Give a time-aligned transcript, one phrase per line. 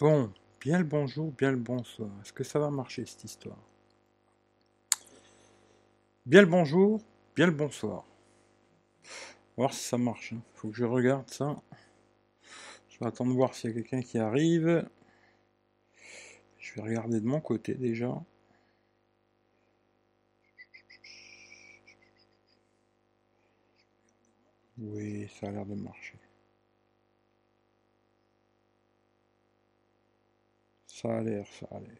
[0.00, 0.32] Bon,
[0.62, 2.08] bien le bonjour, bien le bonsoir.
[2.22, 3.58] Est-ce que ça va marcher cette histoire?
[6.24, 7.02] Bien le bonjour,
[7.36, 8.06] bien le bonsoir.
[9.58, 10.32] Voir si ça marche.
[10.32, 11.54] Il faut que je regarde ça.
[12.88, 14.88] Je vais attendre de voir s'il y a quelqu'un qui arrive.
[16.58, 18.24] Je vais regarder de mon côté déjà.
[24.78, 26.18] Oui, ça a l'air de marcher.
[31.00, 31.96] Ça a l'air, ça a l'air.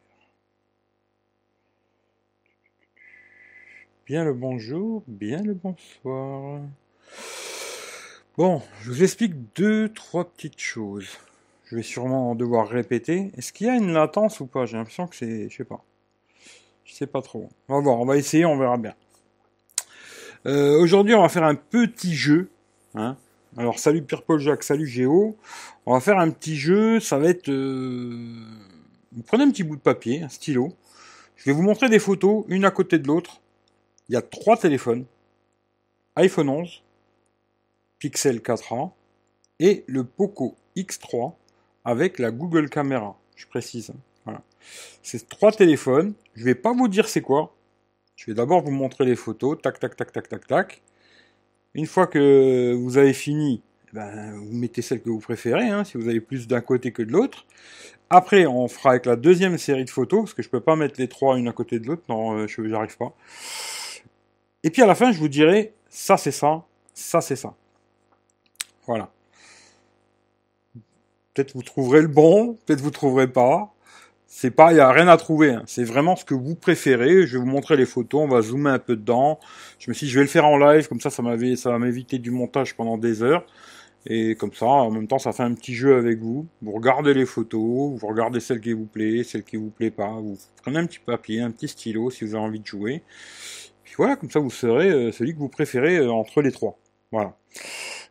[4.05, 6.61] Bien le bonjour, bien le bonsoir.
[8.37, 11.09] Bon, je vous explique deux, trois petites choses.
[11.65, 13.31] Je vais sûrement devoir répéter.
[13.39, 14.67] Est-ce qu'il y a une latence ou pas?
[14.67, 15.49] J'ai l'impression que c'est...
[15.49, 15.83] Je sais pas.
[16.85, 17.49] Je sais pas trop.
[17.69, 18.95] On va voir, on va essayer, on verra bien.
[20.45, 22.51] Euh, aujourd'hui, on va faire un petit jeu.
[22.95, 23.17] Hein.
[23.57, 25.39] Alors, salut Pierre-Paul Jacques, salut Géo.
[25.87, 27.49] On va faire un petit jeu, ça va être...
[27.49, 28.45] Euh,
[29.13, 30.73] vous prenez un petit bout de papier, un stylo.
[31.37, 33.41] Je vais vous montrer des photos, une à côté de l'autre.
[34.09, 35.05] Il y a trois téléphones.
[36.17, 36.83] iPhone 11,
[37.99, 38.91] Pixel 4a
[39.59, 41.35] et le Poco X3
[41.85, 43.19] avec la Google Caméra.
[43.37, 43.93] Je précise.
[44.25, 44.43] Voilà.
[45.03, 46.15] C'est trois téléphones.
[46.35, 47.55] Je vais pas vous dire c'est quoi.
[48.17, 49.61] Je vais d'abord vous montrer les photos.
[49.61, 50.83] Tac, tac, tac, tac, tac, tac.
[51.75, 55.97] Une fois que vous avez fini, ben, vous mettez celle que vous préférez, hein, si
[55.97, 57.47] vous avez plus d'un côté que de l'autre.
[58.09, 60.99] Après, on fera avec la deuxième série de photos, parce que je peux pas mettre
[60.99, 63.15] les trois une à côté de l'autre, non, euh, je j'arrive pas.
[64.63, 67.55] Et puis à la fin, je vous dirai, ça c'est ça, ça c'est ça.
[68.87, 69.11] Voilà.
[71.33, 73.73] Peut-être vous trouverez le bon, peut-être vous trouverez pas.
[74.27, 75.51] C'est pas, il y a rien à trouver.
[75.51, 75.63] Hein.
[75.67, 77.27] C'est vraiment ce que vous préférez.
[77.27, 78.23] Je vais vous montrer les photos.
[78.23, 79.41] On va zoomer un peu dedans.
[79.81, 81.71] Je me suis dit, je vais le faire en live, comme ça, ça m'avait, ça
[81.71, 83.45] va m'éviter du montage pendant des heures.
[84.07, 86.47] Et comme ça, en même temps, ça fait un petit jeu avec vous.
[86.63, 90.11] Vous regardez les photos, vous regardez celles qui vous plaît, celles qui vous plaît pas.
[90.13, 93.03] Vous prenez un petit papier, un petit stylo si vous avez envie de jouer.
[93.85, 96.79] Puis voilà, comme ça, vous serez euh, celui que vous préférez euh, entre les trois.
[97.13, 97.37] Voilà.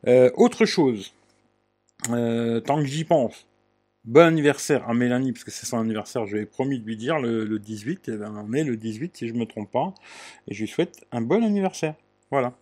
[0.07, 1.13] Euh, autre chose,
[2.05, 3.47] tant que j'y pense,
[4.03, 6.97] bon anniversaire à Mélanie, parce que c'est son anniversaire, je lui ai promis de lui
[6.97, 9.93] dire le, 18, et ben on est le 18 si je me trompe pas,
[10.47, 11.95] et je lui souhaite un bon anniversaire.
[12.31, 12.53] Voilà.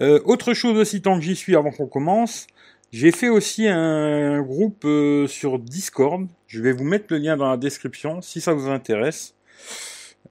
[0.00, 2.46] Euh, autre chose aussi, tant que j'y suis, avant qu'on commence,
[2.92, 6.26] j'ai fait aussi un groupe euh, sur Discord.
[6.46, 9.34] Je vais vous mettre le lien dans la description si ça vous intéresse.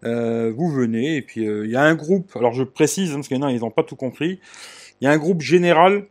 [0.06, 2.35] Euh, vous venez et puis il y a un groupe.
[2.35, 4.40] Alors je précise hein, parce qu'il y ils n'ont pas tout compris.
[5.01, 6.07] Il y a un groupe général.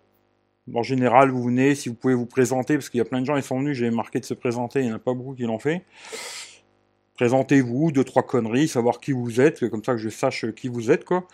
[0.75, 3.26] En général, vous venez si vous pouvez vous présenter parce qu'il y a plein de
[3.26, 3.76] gens ils sont venus.
[3.76, 4.80] J'ai marqué de se présenter.
[4.80, 5.82] Il n'y en a pas beaucoup qui l'ont fait.
[7.14, 10.92] Présentez-vous, deux trois conneries, savoir qui vous êtes, comme ça que je sache qui vous
[10.92, 11.26] êtes quoi.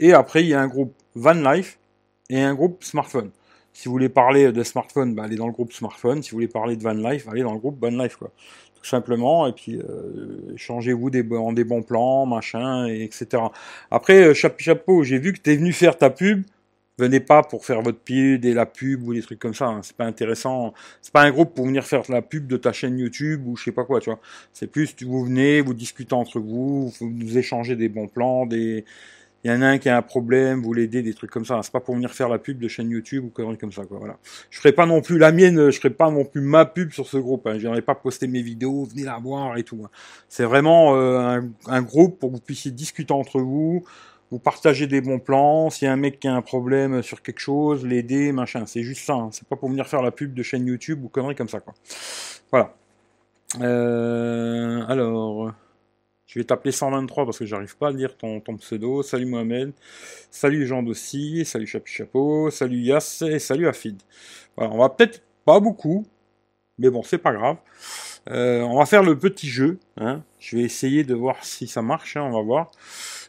[0.00, 1.78] Et après, il y a un groupe Van Life
[2.30, 3.30] et un groupe smartphone.
[3.72, 6.22] Si vous voulez parler de smartphone, bah, allez dans le groupe smartphone.
[6.22, 8.32] Si vous voulez parler de Van Life, allez dans le groupe Van Life, quoi.
[8.74, 9.46] Tout simplement.
[9.46, 13.42] Et puis, euh, changez-vous des, en des bons plans, machin, et etc.
[13.90, 16.42] Après, euh, chapeau, j'ai vu que tu es venu faire ta pub.
[16.98, 19.66] Venez pas pour faire votre pub et la pub ou des trucs comme ça.
[19.66, 19.80] Hein.
[19.84, 20.74] C'est pas intéressant.
[21.00, 23.62] C'est pas un groupe pour venir faire la pub de ta chaîne YouTube ou je
[23.62, 24.18] sais pas quoi, tu vois.
[24.52, 28.84] C'est plus, vous venez, vous discutez entre vous, vous échangez des bons plans, des,
[29.48, 31.58] il y en a un qui a un problème, vous l'aidez, des trucs comme ça.
[31.62, 33.98] C'est pas pour venir faire la pub de chaîne YouTube ou conneries comme ça, quoi.
[33.98, 34.18] Voilà.
[34.50, 37.06] Je ferai pas non plus la mienne, je ferai pas non plus ma pub sur
[37.06, 37.46] ce groupe.
[37.46, 37.54] Hein.
[37.54, 39.80] Je viendrai pas poster mes vidéos, venez la voir et tout.
[39.82, 39.90] Hein.
[40.28, 43.84] C'est vraiment euh, un, groupe pour que vous puissiez discuter entre vous,
[44.30, 45.70] vous partager des bons plans.
[45.70, 48.66] S'il y a un mec qui a un problème sur quelque chose, l'aider, machin.
[48.66, 49.14] C'est juste ça.
[49.14, 49.30] Hein.
[49.32, 51.72] C'est pas pour venir faire la pub de chaîne YouTube ou conneries comme ça, quoi.
[52.50, 52.74] Voilà.
[53.62, 55.27] Euh, alors.
[56.28, 59.02] Je vais t'appeler 123 parce que j'arrive pas à lire ton, pseudo.
[59.02, 59.72] Salut Mohamed.
[60.30, 61.46] Salut Jean Dossi.
[61.46, 62.50] Salut Chapi Chapeau.
[62.50, 63.98] Salut Yass et salut Afid.
[64.54, 66.06] Voilà, on va peut-être pas beaucoup,
[66.76, 67.56] mais bon, c'est pas grave.
[68.28, 69.78] Euh, on va faire le petit jeu.
[69.96, 70.22] Hein.
[70.38, 72.18] Je vais essayer de voir si ça marche.
[72.18, 72.72] Hein, on va voir.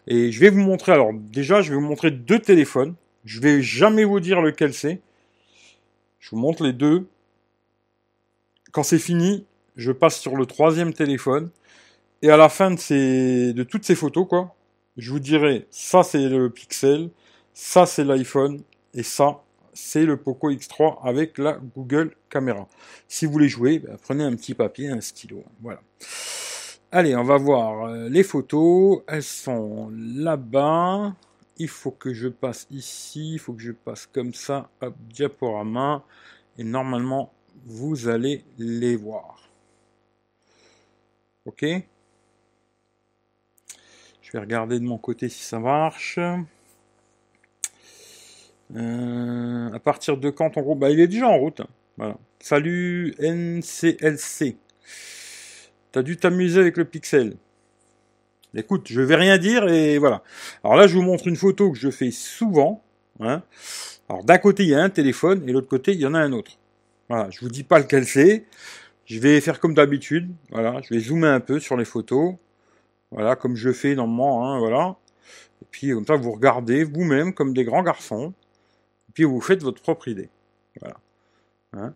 [0.06, 0.92] Et je vais vous montrer.
[0.92, 2.96] Alors déjà, je vais vous montrer deux téléphones.
[3.24, 5.00] Je vais jamais vous dire lequel c'est.
[6.20, 7.08] Je vous montre les deux.
[8.74, 9.46] Quand c'est fini,
[9.78, 11.50] je passe sur le troisième téléphone
[12.22, 14.56] et à la fin de, ces, de toutes ces photos, quoi,
[14.98, 17.10] je vous dirai, ça c'est le Pixel,
[17.54, 18.62] ça c'est l'iPhone,
[18.94, 19.42] et ça
[19.74, 22.68] c'est le Poco X3 avec la Google Caméra.
[23.08, 25.44] Si vous voulez jouer, ben, prenez un petit papier, un stylo.
[25.62, 25.82] Voilà.
[26.92, 29.04] Allez, on va voir euh, les photos.
[29.08, 31.16] Elles sont là-bas.
[31.58, 33.34] Il faut que je passe ici.
[33.34, 34.70] Il faut que je passe comme ça.
[34.82, 36.04] Hop, diaporama.
[36.58, 37.32] Et normalement,
[37.66, 39.50] vous allez les voir.
[41.46, 41.66] Ok?
[44.30, 46.20] Je vais regarder de mon côté si ça marche.
[48.76, 51.64] Euh, à partir de quand ton groupe bah, Il est déjà en route.
[51.98, 52.16] Voilà.
[52.40, 54.58] Salut NCLC.
[55.92, 57.38] T'as dû t'amuser avec le pixel.
[58.54, 60.22] Écoute, je vais rien dire et voilà.
[60.64, 62.84] Alors là, je vous montre une photo que je fais souvent.
[63.20, 63.42] Hein.
[64.10, 66.20] Alors d'un côté, il y a un téléphone et l'autre côté, il y en a
[66.20, 66.60] un autre.
[67.10, 68.46] Voilà, je vous dis pas lequel c'est.
[69.06, 70.32] Je vais faire comme d'habitude.
[70.52, 72.36] Voilà, je vais zoomer un peu sur les photos.
[73.12, 74.46] Voilà, comme je fais normalement.
[74.46, 74.96] Hein, voilà.
[75.62, 78.34] Et puis comme ça, vous regardez vous-même comme des grands garçons.
[79.10, 80.30] Et puis vous faites votre propre idée.
[80.80, 80.98] Voilà.
[81.74, 81.94] Hein.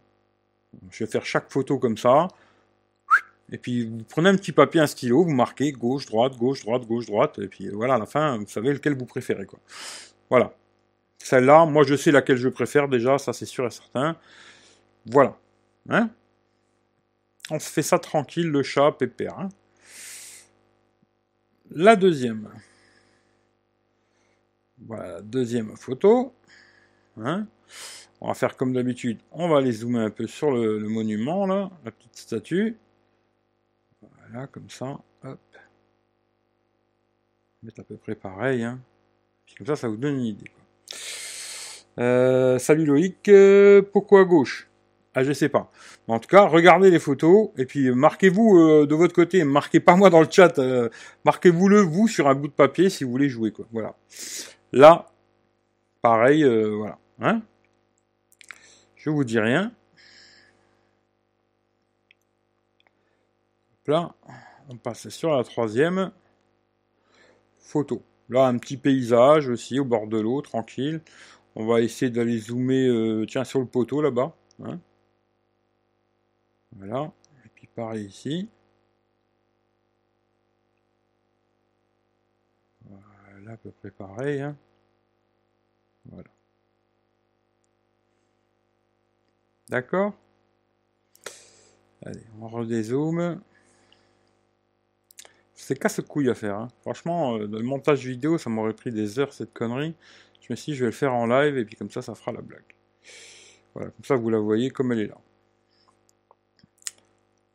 [0.91, 2.27] je vais faire chaque photo comme ça.
[3.51, 6.85] Et puis vous prenez un petit papier, un stylo, vous marquez gauche, droite, gauche, droite,
[6.85, 9.59] gauche, droite, et puis voilà, à la fin, vous savez lequel vous préférez, quoi.
[10.29, 10.53] Voilà.
[11.19, 14.17] Celle-là, moi je sais laquelle je préfère déjà, ça c'est sûr et certain.
[15.05, 15.37] Voilà.
[15.89, 16.09] Hein
[17.51, 19.37] On se fait ça tranquille, le chat, pépère.
[19.37, 19.49] Hein
[21.71, 22.49] la deuxième.
[24.79, 26.33] Voilà, deuxième photo.
[27.17, 27.47] Hein
[28.23, 31.69] on va faire comme d'habitude, on va aller zoomer un peu sur le, monument, là,
[31.83, 32.77] la petite statue.
[34.01, 35.39] Voilà, comme ça, hop.
[37.61, 38.79] Mettre à peu près pareil, hein.
[39.57, 40.51] Comme ça, ça vous donne une idée.
[41.99, 44.69] Euh, salut Loïc, euh, pourquoi à gauche?
[45.15, 45.71] Ah, je sais pas.
[46.07, 49.43] En tout cas, regardez les photos et puis marquez-vous euh, de votre côté.
[49.43, 50.59] Marquez pas moi dans le chat.
[51.25, 53.65] Marquez-vous-le vous sur un bout de papier si vous voulez jouer quoi.
[53.71, 53.95] Voilà.
[54.71, 55.11] Là,
[56.01, 56.97] pareil, voilà.
[57.21, 57.41] Hein
[58.95, 59.71] Je vous dis rien.
[63.85, 64.15] Là,
[64.69, 66.11] on passe sur la troisième
[67.59, 68.01] photo.
[68.29, 71.01] Là, un petit paysage aussi au bord de l'eau, tranquille.
[71.55, 74.35] On va essayer d'aller zoomer, euh, tiens, sur le poteau là-bas.
[74.63, 74.79] Hein.
[76.75, 77.11] Voilà.
[77.45, 78.49] Et puis pareil ici.
[82.85, 84.41] Voilà, à peu près pareil.
[84.41, 84.57] Hein.
[86.05, 86.29] Voilà.
[89.69, 90.13] D'accord?
[92.05, 93.41] Allez, on redézoome.
[95.55, 96.57] C'est casse-couille à faire.
[96.57, 96.67] Hein.
[96.81, 99.95] Franchement, euh, le montage vidéo, ça m'aurait pris des heures cette connerie.
[100.41, 102.15] Je me suis dit, je vais le faire en live et puis comme ça, ça
[102.15, 102.75] fera la blague.
[103.73, 105.17] Voilà, comme ça, vous la voyez comme elle est là.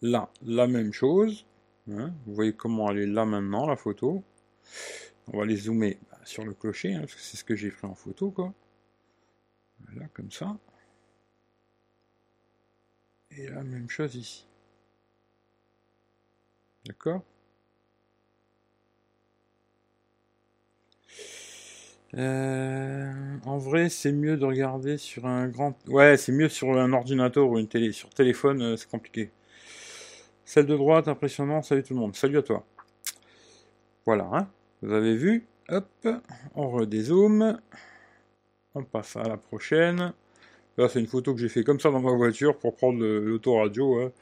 [0.03, 1.47] Là, la même chose.
[1.91, 2.13] Hein.
[2.27, 4.23] Vous voyez comment elle est là maintenant, la photo.
[5.33, 7.71] On va les zoomer bah, sur le clocher, hein, parce que c'est ce que j'ai
[7.71, 8.55] pris en photo, quoi.
[9.89, 10.57] Voilà, comme ça.
[13.31, 14.47] Et la même chose ici.
[16.87, 17.23] D'accord?
[22.15, 23.13] Euh,
[23.45, 25.77] en vrai, c'est mieux de regarder sur un grand.
[25.89, 27.93] Ouais, c'est mieux sur un ordinateur ou une télé.
[27.93, 29.31] Sur téléphone, euh, c'est compliqué.
[30.49, 31.61] Celle de droite, impressionnant.
[31.61, 32.17] Salut tout le monde.
[32.17, 32.65] Salut à toi.
[34.07, 34.49] Voilà, hein.
[34.81, 35.47] Vous avez vu?
[35.69, 36.09] Hop,
[36.55, 37.61] on redézoome.
[38.75, 40.15] On passe à la prochaine.
[40.79, 44.01] Là, c'est une photo que j'ai fait comme ça dans ma voiture pour prendre l'autoradio.
[44.01, 44.13] Hein.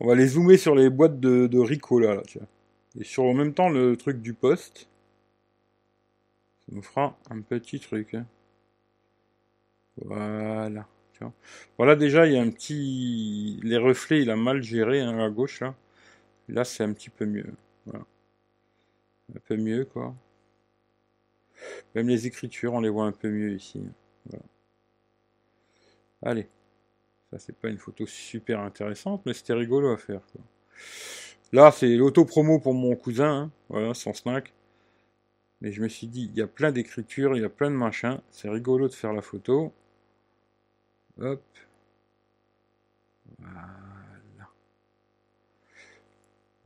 [0.00, 2.22] On va les zoomer sur les boîtes de, de Rico là,
[2.98, 4.88] Et sur en même temps le truc du poste
[6.72, 8.14] nous fera un petit truc.
[8.14, 8.24] Hein.
[9.98, 10.86] Voilà.
[11.78, 13.60] Voilà déjà il y a un petit...
[13.62, 15.74] Les reflets il a mal géré hein, à gauche là.
[16.48, 17.46] Là c'est un petit peu mieux.
[17.92, 20.14] Un peu mieux quoi.
[21.94, 23.82] Même les écritures on les voit un peu mieux ici.
[24.26, 24.44] Voilà.
[26.22, 26.48] Allez.
[27.30, 30.20] Ça c'est pas une photo super intéressante mais c'était rigolo à faire.
[31.52, 33.30] Là c'est l'auto-promo pour mon cousin.
[33.30, 33.50] Hein.
[33.68, 34.52] Voilà son snack.
[35.60, 37.76] Mais je me suis dit, il y a plein d'écritures, il y a plein de
[37.76, 38.20] machins.
[38.30, 39.72] C'est rigolo de faire la photo.
[41.18, 41.42] Hop.
[43.38, 43.68] Voilà.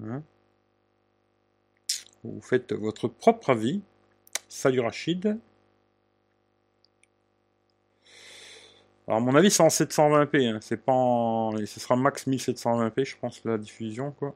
[0.03, 0.23] Hein?
[2.23, 3.83] Vous faites votre propre avis.
[4.49, 5.39] Salut Rachid.
[9.07, 10.55] Alors, mon avis, c'est en 720p.
[10.55, 10.59] Hein.
[10.63, 11.57] C'est pas en...
[11.59, 14.35] Ce sera max 1720p, je pense, la diffusion, quoi.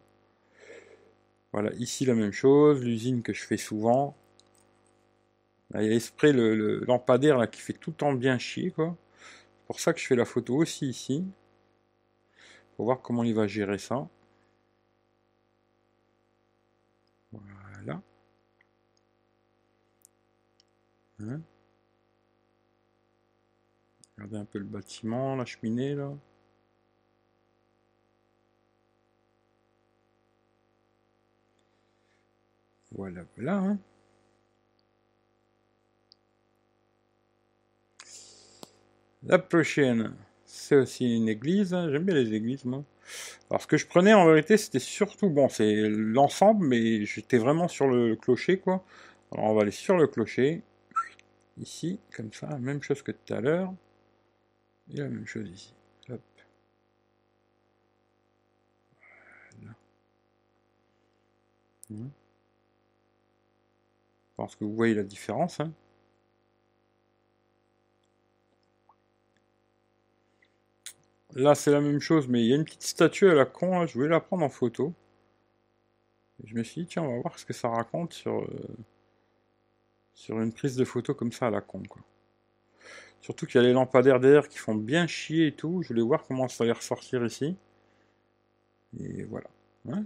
[1.52, 2.84] Voilà, ici, la même chose.
[2.84, 4.14] L'usine que je fais souvent.
[5.74, 8.96] il y a l'esprit, le, lampadaire là, qui fait tout le temps bien chier, quoi.
[9.68, 11.24] Pour ça que je fais la photo aussi ici.
[12.76, 14.08] Pour voir comment il va gérer ça.
[17.32, 18.02] Voilà.
[21.20, 21.40] Hein
[24.16, 26.12] Regardez un peu le bâtiment, la cheminée là.
[32.92, 33.58] Voilà, voilà.
[33.58, 33.78] Hein.
[39.24, 41.74] La prochaine, c'est aussi une église.
[41.74, 41.90] Hein.
[41.90, 42.84] J'aime bien les églises, moi.
[43.50, 47.68] Alors, ce que je prenais en vérité, c'était surtout, bon, c'est l'ensemble, mais j'étais vraiment
[47.68, 48.84] sur le clocher, quoi.
[49.32, 50.62] Alors, on va aller sur le clocher.
[51.58, 53.72] Ici, comme ça, même chose que tout à l'heure.
[54.92, 55.74] Et la même chose ici.
[61.90, 62.04] Je
[64.36, 65.60] pense que vous voyez la différence.
[65.60, 65.72] Hein.
[71.34, 73.86] Là, c'est la même chose, mais il y a une petite statue à la con,
[73.86, 74.94] je voulais la prendre en photo.
[76.44, 78.48] je me suis dit, tiens, on va voir ce que ça raconte sur, euh,
[80.14, 81.82] sur une prise de photo comme ça à la con.
[83.20, 85.82] Surtout qu'il y a les lampadaires derrière qui font bien chier et tout.
[85.82, 87.56] Je voulais voir comment ça allait ressortir ici.
[88.98, 89.48] Et voilà.
[89.90, 90.04] Hein?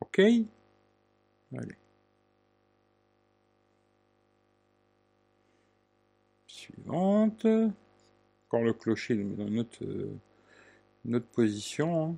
[0.00, 1.76] Ok Allez.
[6.46, 7.46] Suivante.
[8.48, 9.84] Encore le clocher dans autre,
[11.04, 12.04] une autre position.
[12.04, 12.16] Hein.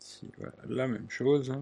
[0.00, 1.54] Ici, voilà, la même chose.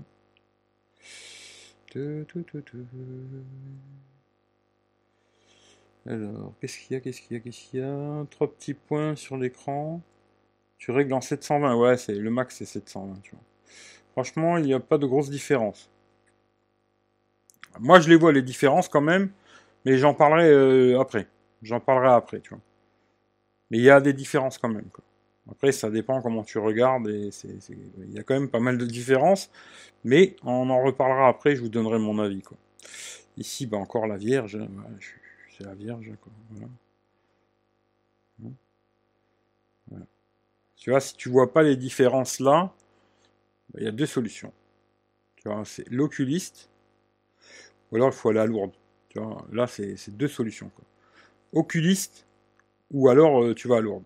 [6.06, 8.26] Alors, qu'est-ce qu'il y a, qu'est-ce qu'il y a, qu'est-ce qu'il y a?
[8.30, 10.00] Trois petits points sur l'écran.
[10.78, 11.76] Tu règles en 720.
[11.76, 13.44] Ouais, c'est le max, c'est 720, tu vois.
[14.12, 15.90] Franchement, il n'y a pas de grosse différence.
[17.78, 19.30] Moi, je les vois, les différences, quand même.
[19.84, 21.26] Mais j'en parlerai euh, après.
[21.62, 22.60] J'en parlerai après, tu vois.
[23.70, 24.88] Mais il y a des différences quand même.
[25.50, 27.30] Après, ça dépend comment tu regardes et
[27.68, 29.50] il y a quand même pas mal de différences.
[30.04, 32.42] Mais on en reparlera après, je vous donnerai mon avis.
[32.42, 32.56] Quoi.
[33.36, 34.56] Ici, bah, encore la Vierge.
[34.56, 34.68] Hein,
[35.56, 36.10] c'est la Vierge.
[36.20, 36.32] Quoi.
[36.62, 36.68] Hein?
[40.80, 42.72] Tu vois, si tu vois pas les différences là,
[43.70, 44.52] bah, il y a deux solutions.
[45.36, 46.70] Tu vois, c'est l'oculiste,
[47.90, 48.46] ou alors il faut aller à.
[49.52, 50.70] Là, c'est deux solutions.
[50.74, 50.84] Quoi.
[51.52, 52.26] Oculiste,
[52.90, 54.04] ou alors euh, tu vas à Lourdes.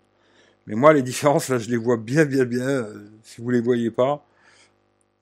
[0.67, 2.67] Mais moi, les différences, là, je les vois bien, bien, bien.
[2.67, 4.25] Euh, si vous les voyez pas,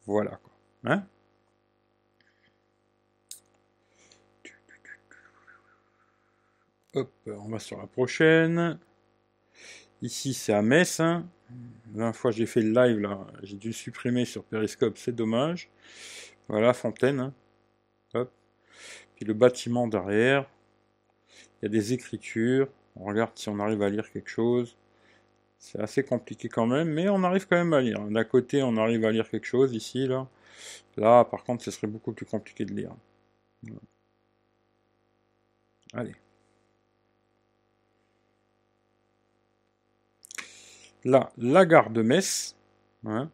[0.05, 0.31] voilà.
[0.31, 0.51] Quoi.
[0.91, 1.05] Hein?
[6.95, 8.77] Hop, on va sur la prochaine.
[10.01, 10.99] Ici, c'est à Metz.
[10.99, 11.27] Hein.
[11.95, 15.69] La fois, j'ai fait le live, là, j'ai dû le supprimer sur Periscope, c'est dommage.
[16.47, 17.19] Voilà, fontaine.
[17.19, 17.33] Hein.
[18.13, 18.31] Hop.
[19.15, 20.49] Puis le bâtiment derrière.
[21.61, 22.67] Il y a des écritures.
[22.95, 24.75] On regarde si on arrive à lire quelque chose.
[25.57, 28.01] C'est assez compliqué quand même, mais on arrive quand même à lire.
[28.01, 30.27] D'un côté, on arrive à lire quelque chose ici, là.
[30.97, 32.91] Là, par contre, ce serait beaucoup plus compliqué de lire.
[35.93, 36.15] Allez.
[41.05, 42.55] Là, la gare de Metz.
[43.05, 43.29] Hein.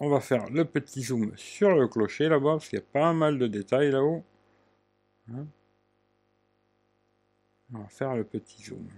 [0.00, 3.12] On va faire le petit zoom sur le clocher là-bas, parce qu'il y a pas
[3.12, 4.24] mal de détails là-haut.
[5.32, 5.46] Hein.
[7.74, 8.88] On va faire le petit zoom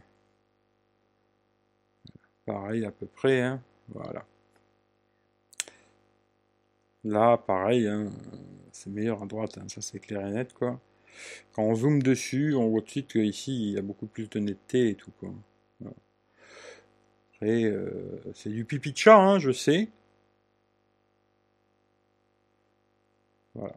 [2.51, 3.63] pareil à peu près, hein.
[3.89, 4.25] voilà.
[7.05, 8.11] Là, pareil, hein,
[8.73, 10.81] c'est meilleur à droite, ça c'est clair et net, quoi.
[11.53, 14.29] Quand on zoome dessus, on voit tout de suite qu'ici, il y a beaucoup plus
[14.29, 15.33] de netteté et tout, quoi.
[17.35, 19.89] Après, euh, c'est du pipi de chat, je sais.
[23.55, 23.75] Voilà.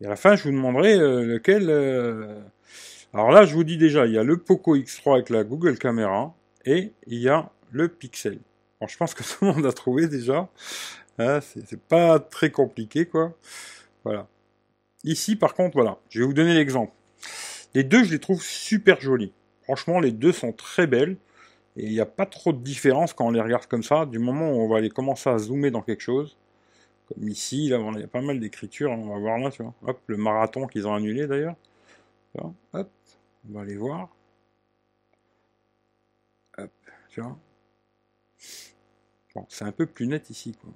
[0.00, 1.70] Et à la fin, je vous demanderai euh, lequel...
[1.70, 2.40] Euh,
[3.14, 5.78] alors là, je vous dis déjà, il y a le Poco X3 avec la Google
[5.78, 6.34] Caméra
[6.66, 8.38] et il y a le Pixel.
[8.80, 10.48] Alors je pense que tout le monde a trouvé déjà.
[11.18, 13.32] Hein, c'est pas très compliqué, quoi.
[14.04, 14.28] Voilà.
[15.04, 16.92] Ici, par contre, voilà, je vais vous donner l'exemple.
[17.74, 19.32] Les deux, je les trouve super jolis.
[19.62, 21.16] Franchement, les deux sont très belles.
[21.76, 24.06] Et il n'y a pas trop de différence quand on les regarde comme ça.
[24.06, 26.36] Du moment où on va aller commencer à zoomer dans quelque chose.
[27.08, 28.90] Comme ici, là, il y a pas mal d'écriture.
[28.90, 29.74] On va voir là, tu vois.
[29.86, 31.56] Hop, le marathon qu'ils ont annulé d'ailleurs.
[32.72, 32.90] Hop.
[33.48, 34.08] On va aller voir.
[36.58, 36.70] Hop,
[37.10, 37.38] tu vois.
[39.34, 40.70] Bon, c'est un peu plus net ici, quoi.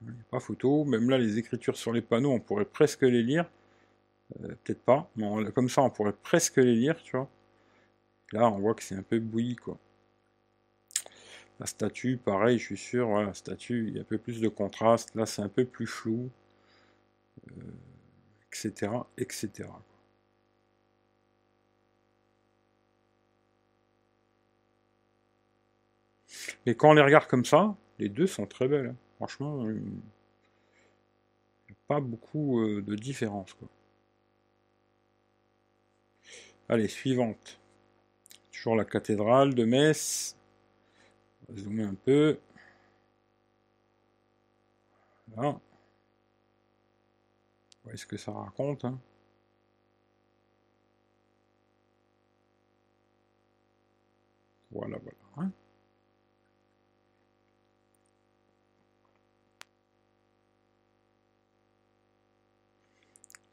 [0.00, 0.84] Il n'y a pas photo.
[0.84, 3.48] Même là, les écritures sur les panneaux, on pourrait presque les lire.
[4.40, 7.28] Euh, peut-être pas, mais comme ça, on pourrait presque les lire, tu vois.
[8.32, 9.78] Là, on voit que c'est un peu bouilli, quoi.
[11.62, 14.40] La statue, pareil, je suis sûr, voilà, la statue, il y a un peu plus
[14.40, 15.14] de contraste.
[15.14, 16.28] Là, c'est un peu plus flou,
[18.48, 19.68] etc., euh, etc.
[26.66, 28.88] Et quand on les regarde comme ça, les deux sont très belles.
[28.88, 28.96] Hein.
[29.18, 33.54] Franchement, a pas beaucoup euh, de différence.
[33.54, 33.68] Quoi.
[36.68, 37.60] Allez, suivante.
[38.50, 40.36] Toujours la cathédrale de Metz.
[41.56, 42.38] Zoomer un peu.
[45.28, 45.60] Voilà.
[47.84, 48.98] Où est-ce que ça raconte hein?
[54.70, 55.18] Voilà, voilà.
[55.36, 55.52] Hein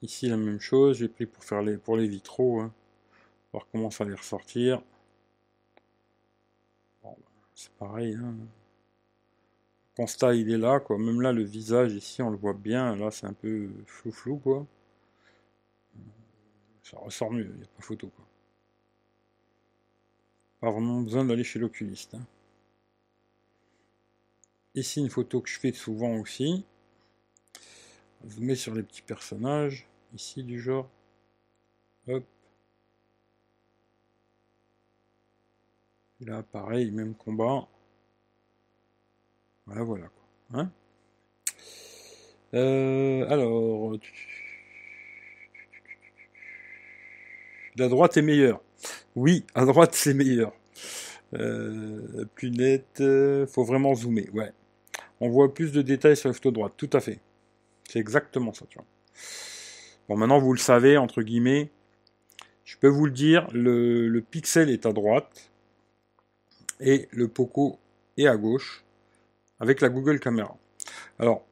[0.02, 2.60] Ici la même chose, j'ai pris pour faire les pour les vitraux.
[2.62, 2.74] Hein.
[3.54, 4.82] Voir comment ça va ressortir.
[7.60, 8.16] C'est pareil.
[8.16, 8.38] Hein.
[8.40, 10.98] Le constat, il est là, quoi.
[10.98, 12.96] Même là, le visage, ici, on le voit bien.
[12.96, 14.66] Là, c'est un peu flou-flou, quoi.
[16.84, 18.26] Ça ressort mieux, il n'y a pas photo, quoi.
[20.62, 22.14] Pas vraiment besoin d'aller chez l'oculiste.
[22.14, 22.26] Hein.
[24.74, 26.64] Ici, une photo que je fais souvent aussi.
[28.26, 29.86] Zoomer sur les petits personnages.
[30.14, 30.90] Ici, du genre.
[32.08, 32.24] Hop.
[36.22, 37.68] Là, pareil, même combat.
[39.66, 40.08] Voilà, voilà.
[40.08, 40.60] Quoi.
[40.60, 40.72] Hein?
[42.54, 43.98] Euh, alors.
[47.76, 48.62] La droite est meilleure.
[49.16, 50.54] Oui, à droite c'est meilleur.
[51.36, 54.52] Euh, plus net, euh, faut vraiment zoomer, ouais.
[55.22, 57.20] On voit plus de détails sur la photo droite, tout à fait.
[57.88, 58.88] C'est exactement ça, tu vois.
[60.08, 61.70] Bon, maintenant vous le savez, entre guillemets,
[62.66, 65.49] je peux vous le dire, le, pixel est à droite
[66.80, 67.80] et le Poco
[68.18, 68.84] est à gauche
[69.60, 70.56] avec la Google Caméra.
[71.20, 71.46] Alors,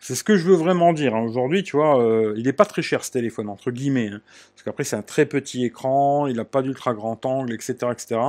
[0.00, 1.14] c'est ce que je veux vraiment dire.
[1.14, 1.22] Hein.
[1.22, 4.08] Aujourd'hui, tu vois, euh, il n'est pas très cher ce téléphone, entre guillemets.
[4.08, 4.20] Hein.
[4.54, 8.20] parce qu'après, c'est un très petit écran, il n'a pas d'ultra grand angle, etc., etc.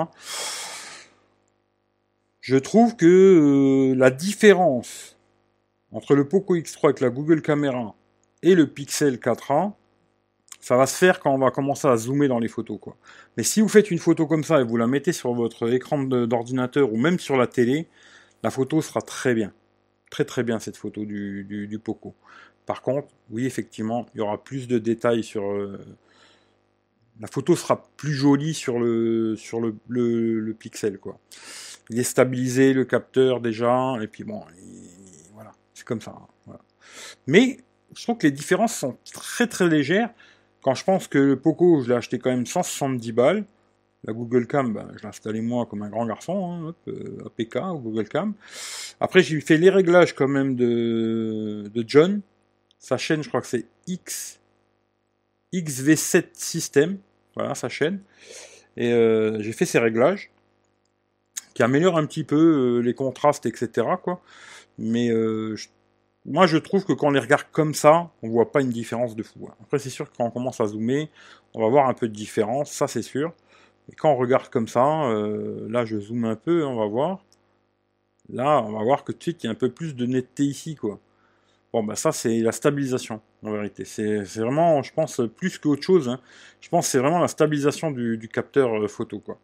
[2.42, 5.18] Je trouve que euh, la différence
[5.92, 7.96] entre le Poco X3 avec la Google Caméra
[8.42, 9.74] et le Pixel 4a,
[10.60, 12.78] ça va se faire quand on va commencer à zoomer dans les photos.
[12.80, 12.98] Quoi.
[13.38, 16.04] Mais si vous faites une photo comme ça et vous la mettez sur votre écran
[16.04, 17.88] d'ordinateur ou même sur la télé,
[18.44, 19.54] la photo sera très bien.
[20.12, 22.16] Très très bien cette photo du, du, Poco.
[22.66, 25.50] Par contre, oui, effectivement, il y aura plus de détails sur...
[25.50, 25.80] Euh,
[27.20, 31.00] la photo sera plus jolie sur le, sur le, le, pixel.
[31.00, 31.20] quoi.
[31.90, 34.42] Il est stabilisé, le capteur déjà, et puis bon,
[35.34, 36.16] voilà, c'est comme ça.
[36.48, 36.58] Hein,
[37.28, 37.58] Mais
[37.96, 40.12] je trouve que les différences sont très très légères.
[40.62, 43.46] Quand je pense que le Poco, je l'ai acheté quand même 170 balles,
[44.06, 47.56] la Google Cam, ben, je l'ai installé moi comme un grand garçon, hein, euh, APK
[47.74, 48.34] ou Google Cam.
[49.00, 52.22] Après, j'ai fait les réglages quand même de, de John.
[52.78, 54.40] Sa chaîne, je crois que c'est X,
[55.54, 56.98] XV7 System.
[57.36, 58.00] Voilà, sa chaîne.
[58.78, 60.32] Et euh, j'ai fait ces réglages
[61.54, 63.86] qui améliorent un petit peu euh, les contrastes, etc.
[64.02, 64.22] Quoi.
[64.78, 65.10] Mais
[66.30, 69.16] moi, je trouve que quand on les regarde comme ça, on voit pas une différence
[69.16, 69.48] de fou.
[69.50, 69.56] Hein.
[69.64, 71.10] Après, c'est sûr que quand on commence à zoomer,
[71.56, 73.34] on va voir un peu de différence, ça c'est sûr.
[73.92, 77.26] Et quand on regarde comme ça, euh, là je zoome un peu, on va voir.
[78.32, 80.06] Là, on va voir que tout de suite, il y a un peu plus de
[80.06, 81.00] netteté ici, quoi.
[81.74, 83.86] Bon, bah ça, c'est la stabilisation, en vérité.
[83.86, 86.10] C'est vraiment, je pense, plus qu'autre chose.
[86.10, 86.20] Hein.
[86.62, 89.40] Je pense que c'est vraiment la stabilisation du, capteur euh, photo, quoi.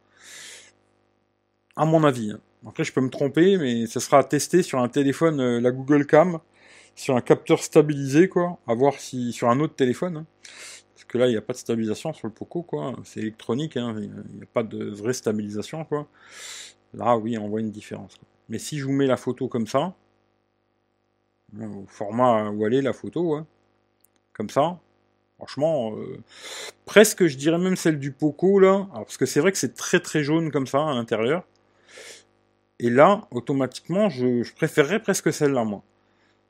[1.76, 2.32] À mon avis.
[2.32, 2.40] Hein.
[2.68, 5.72] Après, je peux me tromper, mais ce sera à tester sur un téléphone, euh, la
[5.72, 6.40] Google Cam,
[6.96, 8.60] sur un capteur stabilisé, quoi.
[8.68, 10.18] À voir si sur un autre téléphone.
[10.18, 10.26] Hein
[11.08, 12.96] que là, il n'y a pas de stabilisation sur le Poco, quoi.
[13.04, 13.96] C'est électronique, hein.
[13.98, 16.08] il n'y a pas de vraie stabilisation, quoi.
[16.94, 18.18] Là, oui, on voit une différence.
[18.50, 19.96] Mais si je vous mets la photo comme ça,
[21.60, 23.48] hein, au format où elle est la photo, hein,
[24.34, 24.80] comme ça,
[25.38, 26.22] franchement, euh,
[26.86, 30.00] presque, je dirais même celle du Poco, là, parce que c'est vrai que c'est très
[30.00, 31.44] très jaune comme ça à l'intérieur.
[32.80, 35.84] Et là, automatiquement, je, je préférerais presque celle-là, moi.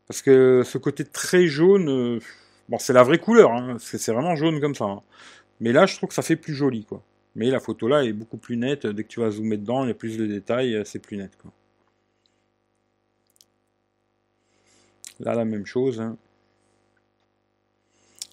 [0.07, 2.19] Parce que ce côté très jaune, euh,
[2.69, 3.77] Bon, c'est la vraie couleur, hein.
[3.79, 4.85] c'est vraiment jaune comme ça.
[4.85, 5.03] Hein.
[5.59, 7.03] Mais là, je trouve que ça fait plus joli, quoi.
[7.35, 8.87] Mais la photo là est beaucoup plus nette.
[8.87, 11.31] Dès que tu vas zoomer dedans, il y a plus de détails, c'est plus net,
[11.41, 11.51] quoi.
[15.19, 16.01] Là, la même chose.
[16.01, 16.17] Hein.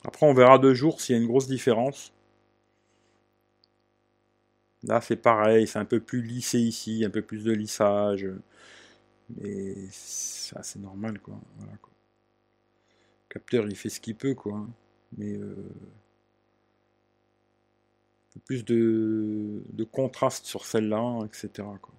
[0.05, 2.13] Après, on verra deux jours s'il y a une grosse différence.
[4.85, 8.27] Là, c'est pareil, c'est un peu plus lissé ici, un peu plus de lissage.
[9.37, 11.39] Mais c'est normal, quoi.
[11.59, 11.93] Voilà, quoi
[13.33, 14.67] capteur il fait ce qu'il peut quoi.
[15.17, 15.55] Mais euh,
[18.45, 21.51] plus de, de, contraste sur celle-là, etc.
[21.81, 21.95] Quoi.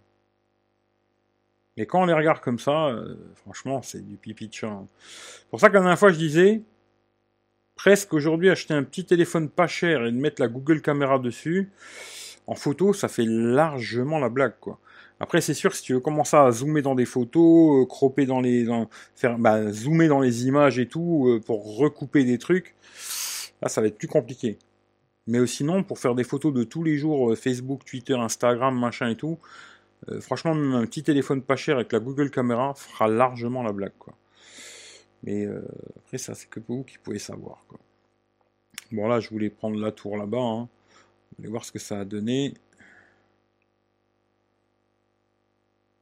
[1.78, 4.84] Mais quand on les regarde comme ça, euh, franchement, c'est du pipi de chat.
[5.00, 6.64] C'est pour ça qu'à la dernière fois, je disais,
[7.76, 11.72] presque aujourd'hui, acheter un petit téléphone pas cher et de mettre la Google Caméra dessus,
[12.48, 14.80] en photo, ça fait largement la blague, quoi.
[15.24, 18.42] Après, c'est sûr, si tu veux commencer à zoomer dans des photos, euh, cropper dans
[18.42, 18.68] les,
[19.16, 22.76] faire, bah, zoomer dans les images et tout, euh, pour recouper des trucs,
[23.62, 24.60] là, ça va être plus compliqué.
[25.28, 29.08] Mais sinon, pour faire des photos de tous les jours, euh, Facebook, Twitter, Instagram, machin
[29.12, 29.40] et tout,
[30.20, 33.94] franchement, un petit téléphone pas cher avec la Google Caméra fera largement la blague.
[35.24, 35.48] Mais
[36.00, 37.80] après, ça, c'est que vous qui pouvez savoir, quoi.
[38.92, 40.68] Bon, là, je voulais prendre la tour là-bas, hein.
[41.32, 42.56] Vous allez voir ce que ça a donné.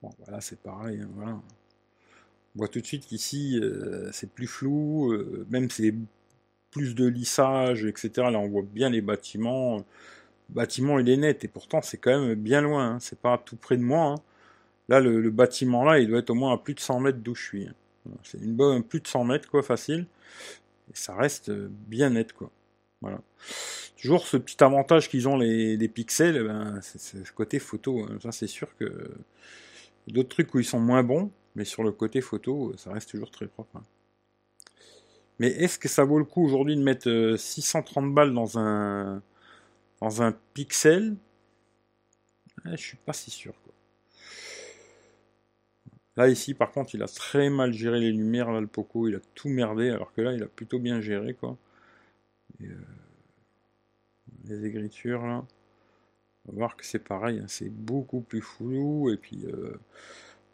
[0.02, 1.02] Bon, voilà, c'est pareil.
[1.02, 1.32] Hein, voilà.
[1.34, 5.12] On voit tout de suite qu'ici, euh, c'est plus flou.
[5.14, 5.94] Euh, même c'est
[6.72, 8.12] plus de lissage, etc.
[8.18, 9.78] Là, on voit bien les bâtiments.
[10.50, 12.96] Le bâtiment, il est net, et pourtant, c'est quand même bien loin.
[12.96, 13.00] Hein.
[13.00, 14.06] C'est pas tout près de moi.
[14.06, 14.16] Hein.
[14.90, 17.36] Là, le, bâtiment là, il doit être au moins à plus de 100 mètres d'où
[17.36, 17.70] je suis.
[18.24, 20.08] C'est une bonne, plus de 100 mètres, quoi, facile.
[20.92, 22.52] Et ça reste euh, bien net, quoi.
[23.02, 23.22] Voilà.
[24.02, 28.08] Toujours ce petit avantage qu'ils ont les, pixels, eh ben, c'est ce côté photo.
[28.22, 29.12] Ça, c'est sûr que
[30.12, 33.32] d'autres trucs où ils sont moins bons, mais sur le côté photo, ça reste toujours
[33.32, 33.82] très propre.
[35.40, 39.22] Mais est-ce que ça vaut le coup aujourd'hui de mettre 630 euh, balles dans un
[40.00, 41.16] dans un pixel?
[42.66, 43.54] Je suis pas si sûr.
[46.18, 49.16] Là ici par contre il a très mal géré les lumières là le Poco, il
[49.16, 51.58] a tout merdé alors que là il a plutôt bien géré quoi.
[52.62, 52.76] Euh,
[54.46, 55.46] les écritures là,
[56.48, 59.80] on va voir que c'est pareil, hein, c'est beaucoup plus flou et puis euh,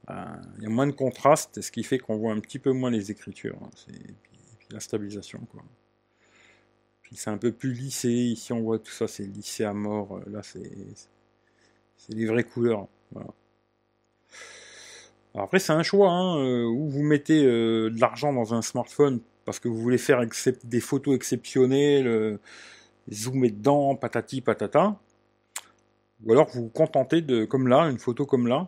[0.07, 2.71] ben, il y a moins de contraste, ce qui fait qu'on voit un petit peu
[2.71, 3.57] moins les écritures.
[3.61, 3.69] Hein,
[4.71, 5.63] la stabilisation quoi.
[7.01, 10.19] Puis c'est un peu plus lissé, ici on voit tout ça, c'est lissé à mort,
[10.27, 10.69] là c'est
[12.09, 12.87] les vraies couleurs.
[15.33, 19.21] après c'est un choix, hein, euh, où vous mettez euh, de l'argent dans un smartphone
[19.47, 20.25] parce que vous voulez faire
[20.65, 22.37] des photos exceptionnelles, euh,
[23.09, 24.99] zoomer dedans, patati patata,
[26.23, 28.67] ou alors vous vous contentez de, comme là, une photo comme là.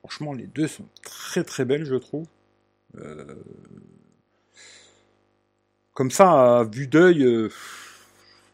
[0.00, 2.26] Franchement, les deux sont très très belles, je trouve.
[2.98, 3.24] Euh,
[5.92, 7.50] comme ça, à vue d'œil, euh,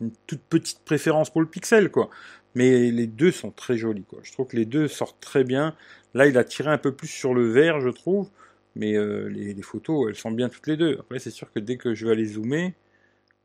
[0.00, 2.10] une toute petite préférence pour le pixel, quoi.
[2.54, 4.18] Mais les deux sont très jolis, quoi.
[4.22, 5.74] Je trouve que les deux sortent très bien.
[6.14, 8.28] Là, il a tiré un peu plus sur le vert, je trouve.
[8.74, 10.98] Mais euh, les, photos, elles sont bien toutes les deux.
[11.00, 12.74] Après, c'est sûr que dès que je vais aller zoomer,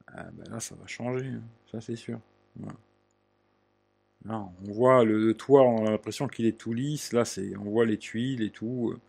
[0.08, 1.28] ah, ben là, ça va changer.
[1.28, 1.42] Hein.
[1.72, 2.20] Ça, c'est sûr.
[2.60, 2.74] Là,
[4.30, 7.14] on voit le, toit, on a l'impression qu'il est tout lisse.
[7.14, 8.94] Là, c'est, on voit les tuiles et tout.
[8.94, 9.00] Euh,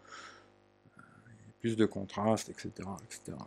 [1.60, 2.72] plus de contraste, etc.
[3.04, 3.38] etc.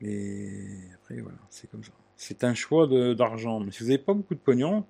[0.00, 1.92] Mais après, voilà, c'est comme ça.
[2.16, 3.60] C'est un choix d'argent.
[3.60, 4.84] Mais si vous n'avez pas beaucoup de pognon,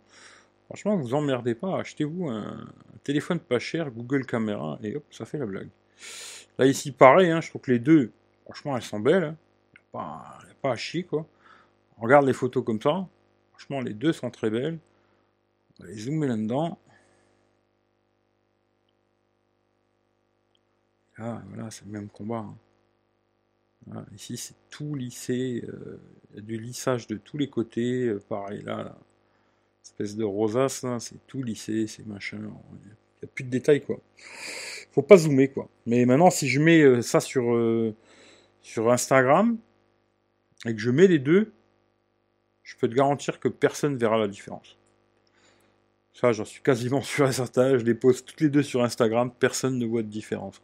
[0.66, 1.80] franchement, vous emmerdez pas.
[1.80, 2.68] Achetez-vous un,
[3.02, 5.68] téléphone pas cher, Google Caméra, et hop, ça fait la blague.
[6.58, 8.12] Là, ici, pareil, hein, je trouve que les deux,
[8.44, 9.24] franchement, elles sont belles.
[9.24, 9.36] Hein.
[10.48, 11.26] Il pas à chier, quoi.
[11.98, 13.06] On regarde les photos comme ça.
[13.54, 14.78] Franchement, les deux sont très belles.
[15.78, 16.78] On va les zoomer là-dedans.
[21.18, 22.44] Là, voilà, c'est le même combat.
[23.92, 25.64] Hein ici, c'est tout lissé.
[25.68, 26.00] Euh,
[26.34, 28.06] y a du lissage de tous les côtés.
[28.06, 28.96] Euh, pareil, là,
[29.84, 32.38] espèce de rosace, c'est tout lissé, c'est machin.
[32.38, 34.00] Il n'y a plus de détails, quoi.
[34.92, 35.68] Faut pas zoomer, quoi.
[35.86, 37.44] Mais maintenant, si je mets euh, ça sur,
[38.62, 39.56] sur Instagram
[40.66, 41.52] et que je mets les deux,
[42.64, 44.76] je peux te garantir que personne verra la différence.
[46.14, 47.78] Ça, j'en suis quasiment sûr et certain.
[47.78, 50.60] Je les pose toutes les deux sur Instagram, personne ne voit de différence.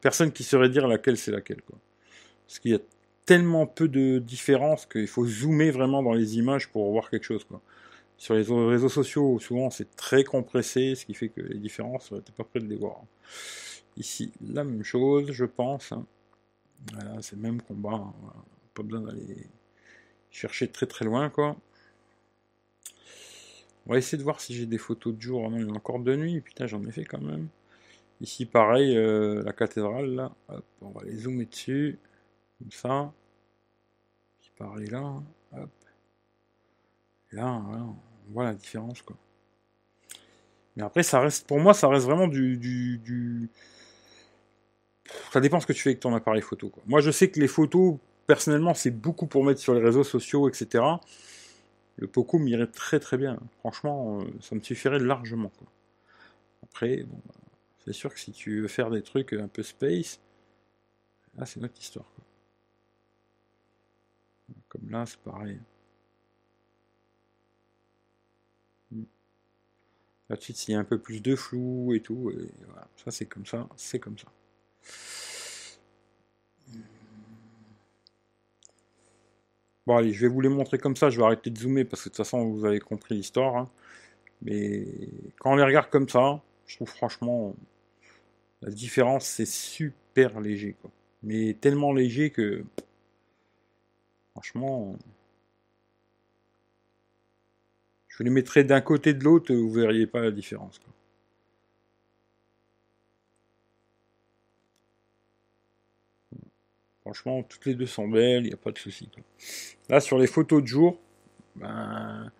[0.00, 1.62] Personne qui saurait dire laquelle c'est laquelle.
[2.46, 2.80] Parce qu'il y a
[3.24, 7.46] tellement peu de différences qu'il faut zoomer vraiment dans les images pour voir quelque chose.
[8.18, 12.14] Sur les réseaux sociaux, souvent c'est très compressé, ce qui fait que les différences, tu
[12.14, 13.00] n'es pas prêt de les voir.
[13.96, 15.92] Ici, la même chose, je pense.
[15.92, 16.04] Hein.
[16.92, 17.94] Voilà, c'est le même combat.
[17.94, 18.14] Hein.
[18.74, 19.46] Pas besoin d'aller
[20.32, 21.56] chercher très très loin, quoi.
[23.86, 25.48] On va essayer de voir si j'ai des photos de jour.
[25.50, 26.40] non, il y a encore de nuit.
[26.40, 27.48] Putain, j'en ai fait quand même.
[28.20, 30.32] Ici, pareil, euh, la cathédrale, là.
[30.80, 31.98] on va les zoomer dessus
[32.58, 33.12] comme ça.
[34.40, 35.20] Qui pareil là,
[35.52, 35.70] hop.
[37.32, 37.96] Là, on
[38.32, 39.16] voit la différence, quoi.
[40.76, 43.50] Mais après, ça reste, pour moi, ça reste vraiment du, du,
[45.32, 46.82] Ça dépend ce que tu fais avec ton appareil photo, quoi.
[46.86, 50.48] Moi, je sais que les photos, personnellement, c'est beaucoup pour mettre sur les réseaux sociaux,
[50.48, 50.84] etc.
[51.96, 53.38] Le Poco m'irait très très bien.
[53.60, 55.52] Franchement, euh, ça me suffirait largement.
[56.62, 57.04] Après,
[57.84, 60.20] c'est sûr que si tu veux faire des trucs un peu space,
[61.36, 62.10] là, c'est notre histoire.
[64.68, 65.58] Comme là, c'est pareil.
[68.90, 69.04] Hmm.
[70.28, 72.32] Là, de suite, s'il y a un peu plus de flou et tout,
[72.96, 74.28] ça c'est comme ça, c'est comme ça.
[79.86, 82.02] Bon allez, je vais vous les montrer comme ça, je vais arrêter de zoomer parce
[82.02, 83.56] que de toute façon vous avez compris l'histoire.
[83.56, 83.70] Hein.
[84.42, 84.86] Mais
[85.40, 87.54] quand on les regarde comme ça, je trouve franchement
[88.62, 90.90] la différence c'est super léger quoi.
[91.22, 92.64] Mais tellement léger que
[94.32, 94.96] Franchement,
[98.08, 100.80] je les mettrais d'un côté de l'autre, vous verriez pas la différence.
[107.02, 109.08] Franchement, toutes les deux sont belles, il n'y a pas de souci.
[109.88, 111.00] Là, sur les photos de jour,
[111.56, 112.30] ben,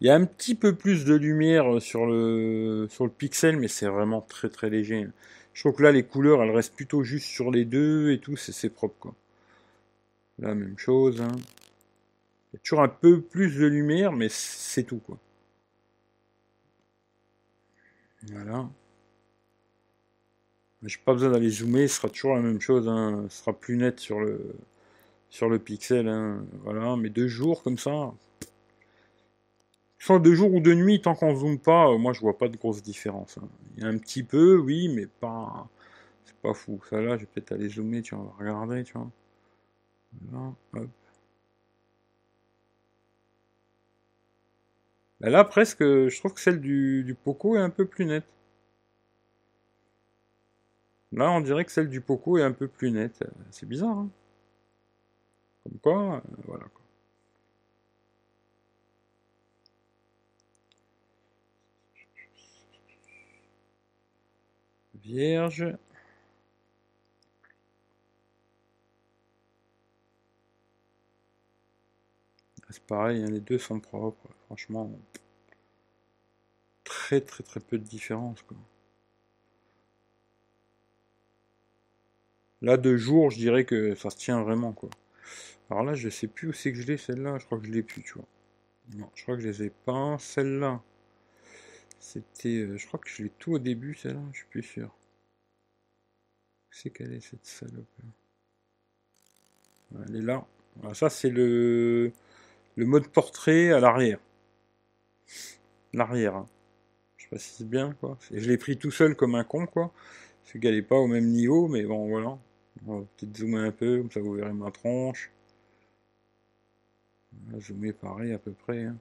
[0.00, 3.86] il y a un petit peu plus de lumière sur le, sur pixel, mais c'est
[3.86, 5.06] vraiment très très léger.
[5.54, 8.36] Je trouve que là, les couleurs, elles restent plutôt juste sur les deux et tout,
[8.36, 8.96] c'est propre.
[8.98, 9.14] Quoi.
[10.38, 11.20] La même chose.
[11.22, 11.32] Hein.
[12.52, 15.18] Il y a toujours un peu plus de lumière, mais c'est tout, quoi.
[18.30, 18.68] Voilà.
[20.84, 22.88] J'ai pas besoin d'aller zoomer, ce sera toujours la même chose.
[22.88, 23.26] Hein.
[23.30, 24.54] Ce sera plus net sur le,
[25.30, 26.08] sur le pixel.
[26.08, 26.44] Hein.
[26.64, 28.12] Voilà, mais deux jours comme ça.
[29.98, 32.48] Soit de jour ou de nuit, tant qu'on zoome pas, euh, moi je vois pas
[32.48, 33.38] de grosse différence.
[33.38, 33.48] Hein.
[33.76, 35.68] Il y a un petit peu, oui, mais pas.
[36.26, 36.80] C'est pas fou.
[36.90, 39.10] Ça là, je vais peut-être aller zoomer, tu vois, regarder, tu vois.
[45.20, 48.24] Ben là, presque, je trouve que celle du Poco est un peu plus nette.
[51.14, 53.24] Là, on dirait que celle du Poco est un peu plus nette.
[53.50, 54.10] C'est bizarre, hein
[55.62, 56.64] Comme quoi, euh, voilà.
[64.94, 65.76] Vierge.
[72.68, 74.28] C'est pareil, hein, les deux sont propres.
[74.46, 74.90] Franchement,
[76.84, 78.42] très très très peu de différence.
[78.42, 78.56] Quoi.
[82.64, 84.72] Là, de jour, je dirais que ça se tient vraiment.
[84.72, 84.88] quoi.
[85.68, 87.38] Alors là, je sais plus où c'est que je l'ai, celle-là.
[87.38, 88.24] Je crois que je l'ai plus, tu vois.
[88.96, 90.16] Non, je crois que je les ai pas.
[90.18, 90.80] Celle-là.
[91.98, 94.88] C'était, euh, je crois que je l'ai tout au début, celle-là, je suis plus sûr.
[96.70, 100.46] C'est quelle est cette salope là Elle est là.
[100.94, 102.12] ça, c'est le,
[102.76, 104.20] le mode portrait à l'arrière.
[105.92, 106.36] L'arrière.
[106.36, 106.46] Hein.
[107.18, 108.16] Je c'est bien, quoi.
[108.30, 109.92] Je l'ai pris tout seul comme un con, quoi.
[110.44, 112.38] C'est qu'elle n'est pas au même niveau, mais bon, voilà.
[112.86, 115.30] On va peut-être zoomer un peu, comme ça vous verrez ma tronche.
[117.58, 118.84] Zoomer pareil à peu près.
[118.84, 118.96] Hein.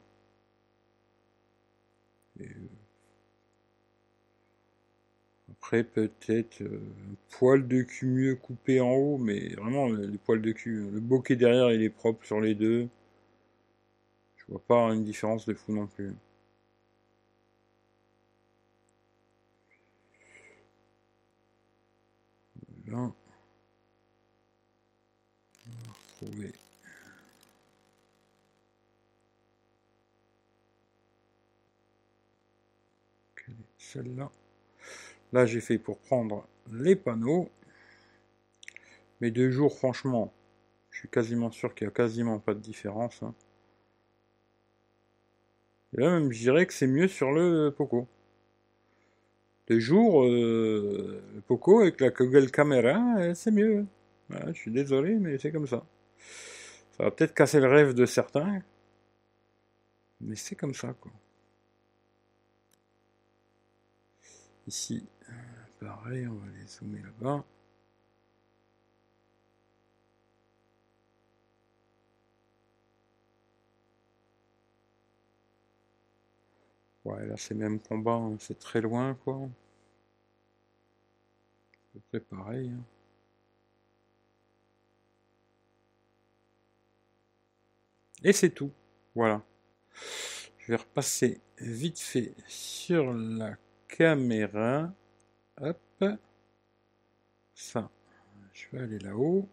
[2.42, 2.46] Euh,
[5.52, 6.80] après, peut-être euh,
[7.12, 10.90] un poil de cul mieux coupé en haut, mais vraiment, les poils de cul.
[10.92, 12.90] Le bokeh derrière, il est propre sur les deux.
[14.38, 16.14] Je vois pas une différence de fou non plus.
[22.88, 23.12] Là.
[25.66, 25.94] On va
[33.78, 34.32] Celle-là.
[35.34, 37.50] Là, j'ai fait pour prendre les panneaux.
[39.22, 40.34] Mais deux jours, franchement,
[40.90, 43.22] je suis quasiment sûr qu'il n'y a quasiment pas de différence.
[43.22, 43.34] Hein.
[45.96, 48.08] Et là, même, je dirais que c'est mieux sur le Poco.
[49.68, 53.86] De jour, euh, le Poco avec la Google Camera, euh, c'est mieux.
[54.30, 55.86] je suis désolé, mais c'est comme ça.
[56.98, 58.62] Ça va peut-être casser le rêve de certains.
[60.22, 61.12] Mais c'est comme ça, quoi.
[64.68, 65.06] Ici,
[65.80, 67.44] pareil, on va les zoomer là-bas.
[77.06, 78.38] Ouais, là c'est même combat, hein.
[78.40, 79.50] c'est très loin quoi.
[82.10, 82.70] Près pareil.
[82.70, 82.84] Hein.
[88.24, 88.72] Et c'est tout.
[89.16, 89.44] Voilà.
[90.60, 93.58] Je vais repasser vite fait sur la
[93.88, 94.94] caméra.
[95.62, 96.06] Hop.
[97.54, 97.90] Ça.
[98.54, 99.48] Je vais aller là-haut.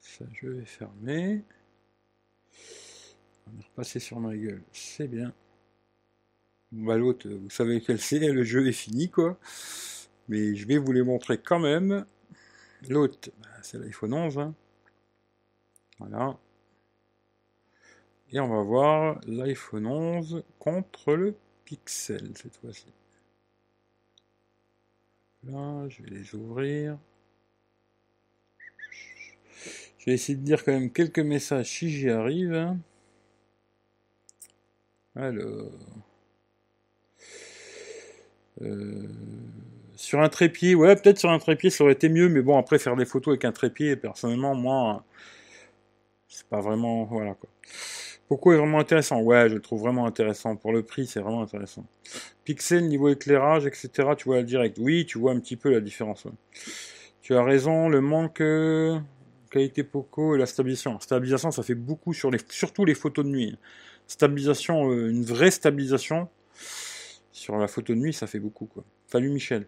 [0.00, 1.44] Ça, je vais fermer.
[3.46, 4.62] On est repassé sur ma gueule.
[4.72, 5.32] C'est bien.
[6.72, 9.38] Bah, l'autre, vous savez quel c'est, le jeu est fini, quoi.
[10.28, 12.06] Mais je vais vous les montrer quand même.
[12.88, 14.38] L'autre, bah, c'est l'iPhone 11.
[14.38, 14.54] Hein.
[15.98, 16.38] Voilà.
[18.30, 22.92] Et on va voir l'iPhone 11 contre le Pixel cette fois-ci.
[25.44, 26.98] Là, je vais les ouvrir.
[29.98, 32.76] Je vais essayer de dire quand même quelques messages si j'y arrive.
[35.14, 35.72] Alors.
[38.60, 39.08] Euh,
[39.98, 42.78] sur un trépied, ouais, peut-être sur un trépied ça aurait été mieux, mais bon, après
[42.78, 45.04] faire des photos avec un trépied, personnellement, moi,
[46.28, 47.04] c'est pas vraiment.
[47.04, 47.50] Voilà quoi.
[48.28, 49.20] Pourquoi est vraiment intéressant?
[49.20, 50.54] Ouais, je le trouve vraiment intéressant.
[50.54, 51.84] Pour le prix, c'est vraiment intéressant.
[52.44, 54.76] Pixel, niveau éclairage, etc., tu vois le direct.
[54.78, 56.28] Oui, tu vois un petit peu la différence.
[57.20, 58.98] Tu as raison, le manque euh,
[59.50, 61.00] qualité Poco et la stabilisation.
[61.00, 63.58] stabilisation, ça fait beaucoup sur les, surtout les photos de nuit.
[64.06, 66.28] Stabilisation, euh, une vraie stabilisation
[67.32, 68.66] sur la photo de nuit, ça fait beaucoup.
[68.66, 68.84] Quoi.
[69.08, 69.66] Salut Michel.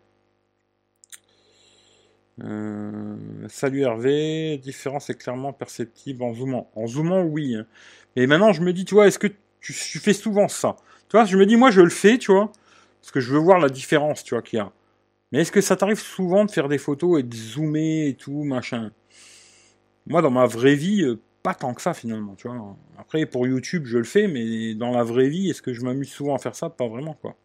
[2.42, 3.16] Euh,
[3.48, 6.70] salut Hervé, différence est clairement perceptible en zoomant.
[6.74, 7.56] En zoomant, oui.
[8.16, 9.28] Et maintenant, je me dis, tu vois, est-ce que
[9.60, 10.76] tu, fais souvent ça?
[11.08, 12.50] Tu vois, je me dis, moi, je le fais, tu vois,
[13.00, 14.72] parce que je veux voir la différence, tu vois, qu'il y a.
[15.32, 18.42] Mais est-ce que ça t'arrive souvent de faire des photos et de zoomer et tout,
[18.44, 18.90] machin?
[20.06, 22.76] Moi, dans ma vraie vie, euh, pas tant que ça finalement, tu vois.
[22.98, 26.10] Après, pour YouTube, je le fais, mais dans la vraie vie, est-ce que je m'amuse
[26.10, 26.70] souvent à faire ça?
[26.70, 27.36] Pas vraiment, quoi.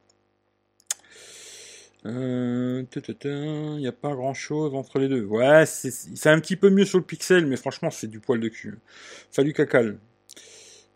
[2.05, 2.83] Euh,
[3.23, 5.23] il n'y a pas grand chose entre les deux.
[5.25, 8.47] Ouais, c'est un petit peu mieux sur le pixel, mais franchement, c'est du poil de
[8.47, 8.77] cul.
[9.31, 9.97] Salut Cacal.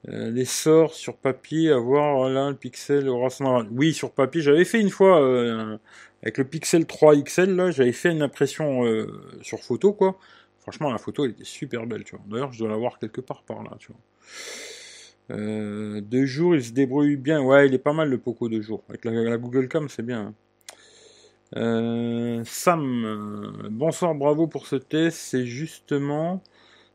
[0.08, 3.28] Euh, les sorts sur papier, avoir là le pixel au
[3.72, 5.78] Oui, sur papier, j'avais fait une fois euh,
[6.24, 8.84] avec le pixel 3 XL, là, j'avais fait une impression
[9.42, 10.18] sur photo, quoi.
[10.62, 12.26] Franchement, la photo, elle était super belle, tu vois.
[12.28, 15.42] D'ailleurs, je dois l'avoir quelque part par là, tu vois.
[16.02, 17.42] deux jours, il se débrouille bien.
[17.42, 18.84] Ouais, il est pas mal le Poco de jour.
[18.90, 20.28] Avec la, Google Cam, c'est bien.
[20.28, 20.34] Hein.
[21.56, 25.18] Euh, Sam, bonsoir, bravo pour ce test.
[25.18, 26.42] C'est justement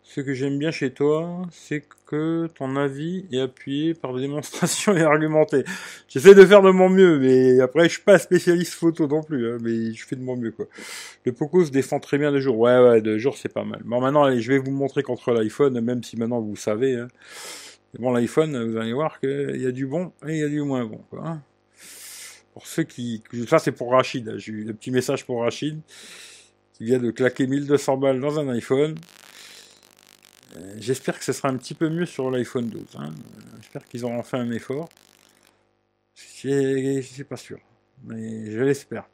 [0.05, 4.95] ce que j'aime bien chez toi, c'est que ton avis est appuyé par des démonstrations
[4.95, 5.65] et argumenté.
[6.09, 9.51] J'essaie de faire de mon mieux, mais après je suis pas spécialiste photo non plus,
[9.51, 10.67] hein, mais je fais de mon mieux quoi.
[11.25, 12.59] Le Poco se défend très bien de jour.
[12.59, 13.81] Ouais ouais, de jour c'est pas mal.
[13.85, 16.97] Bon maintenant allez, je vais vous montrer contre l'iPhone, même si maintenant vous savez.
[16.97, 17.09] Hein.
[17.99, 20.61] Bon l'iPhone, vous allez voir qu'il y a du bon et il y a du
[20.63, 21.27] moins bon quoi.
[21.27, 21.43] Hein.
[22.55, 25.81] Pour ceux qui, ça c'est pour Rachid, j'ai eu un petit message pour Rachid,
[26.73, 28.95] qui vient de claquer 1200 balles dans un iPhone.
[30.57, 32.83] Euh, j'espère que ce sera un petit peu mieux sur l'iPhone 12.
[32.97, 33.13] Hein.
[33.57, 34.89] J'espère qu'ils auront fait un effort.
[36.15, 37.59] Je suis pas sûr,
[38.05, 39.09] mais je l'espère.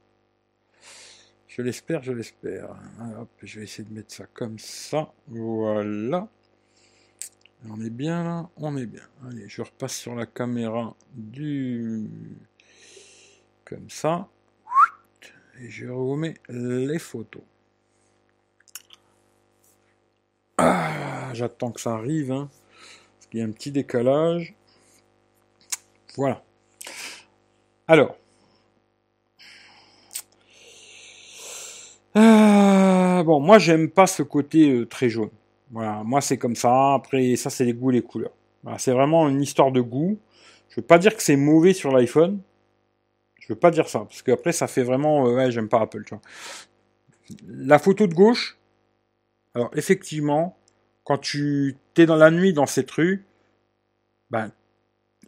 [1.48, 2.76] Je l'espère, je l'espère.
[3.18, 5.14] Hop, je vais essayer de mettre ça comme ça.
[5.29, 6.29] Voilà.
[7.68, 9.03] On est bien là, on est bien.
[9.26, 12.07] Allez, je repasse sur la caméra du
[13.70, 14.28] comme ça.
[15.62, 17.42] Et je remets les photos.
[20.59, 22.50] Ah, j'attends que ça arrive, hein,
[23.14, 24.54] parce y a un petit décalage.
[26.16, 26.42] Voilà.
[27.87, 28.16] Alors.
[32.16, 35.30] Euh, bon, moi j'aime pas ce côté euh, très jaune.
[35.70, 36.94] Voilà, moi c'est comme ça.
[36.94, 38.33] Après, ça c'est les goûts et les couleurs.
[38.78, 40.18] c'est vraiment une histoire de goût.
[40.70, 42.40] Je veux pas dire que c'est mauvais sur l'iPhone.
[43.50, 46.04] Je veux pas dire ça, parce qu'après ça fait vraiment, euh, ouais, j'aime pas Apple,
[46.04, 46.22] tu vois.
[47.48, 48.56] La photo de gauche,
[49.56, 50.56] alors effectivement,
[51.02, 53.24] quand tu es dans la nuit dans cette rue,
[54.30, 54.52] ben,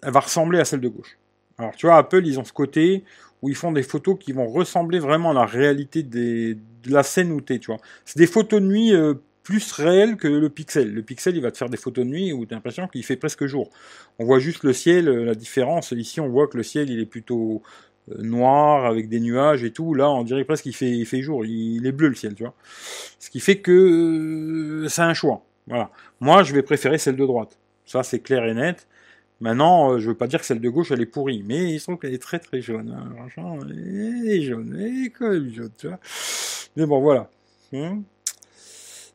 [0.04, 1.18] elle va ressembler à celle de gauche.
[1.58, 3.02] Alors tu vois, Apple, ils ont ce côté
[3.42, 7.02] où ils font des photos qui vont ressembler vraiment à la réalité des, de la
[7.02, 7.80] scène où tu es, tu vois.
[8.04, 10.94] C'est des photos de nuit euh, plus réelles que le pixel.
[10.94, 13.04] Le pixel, il va te faire des photos de nuit où tu as l'impression qu'il
[13.04, 13.68] fait presque jour.
[14.20, 15.90] On voit juste le ciel, euh, la différence.
[15.90, 17.62] Ici, on voit que le ciel, il est plutôt
[18.08, 19.94] noir avec des nuages et tout.
[19.94, 21.44] Là, on dirait presque qu'il fait, il fait jour.
[21.44, 22.54] Il, est bleu le ciel, tu vois.
[23.18, 23.72] Ce qui fait que
[24.84, 25.44] euh, c'est un choix.
[25.66, 25.90] Voilà.
[26.20, 27.58] Moi, je vais préférer celle de droite.
[27.84, 28.86] Ça, c'est clair et net.
[29.40, 31.80] Maintenant, euh, je veux pas dire que celle de gauche, elle est pourrie, mais il
[31.80, 32.90] semble qu'elle est très très jaune.
[32.96, 33.12] Hein.
[33.16, 35.98] Franchement, elle est jaune, elle est quand même jaune, tu vois.
[36.76, 37.28] Mais bon, voilà.
[37.72, 38.04] Hum.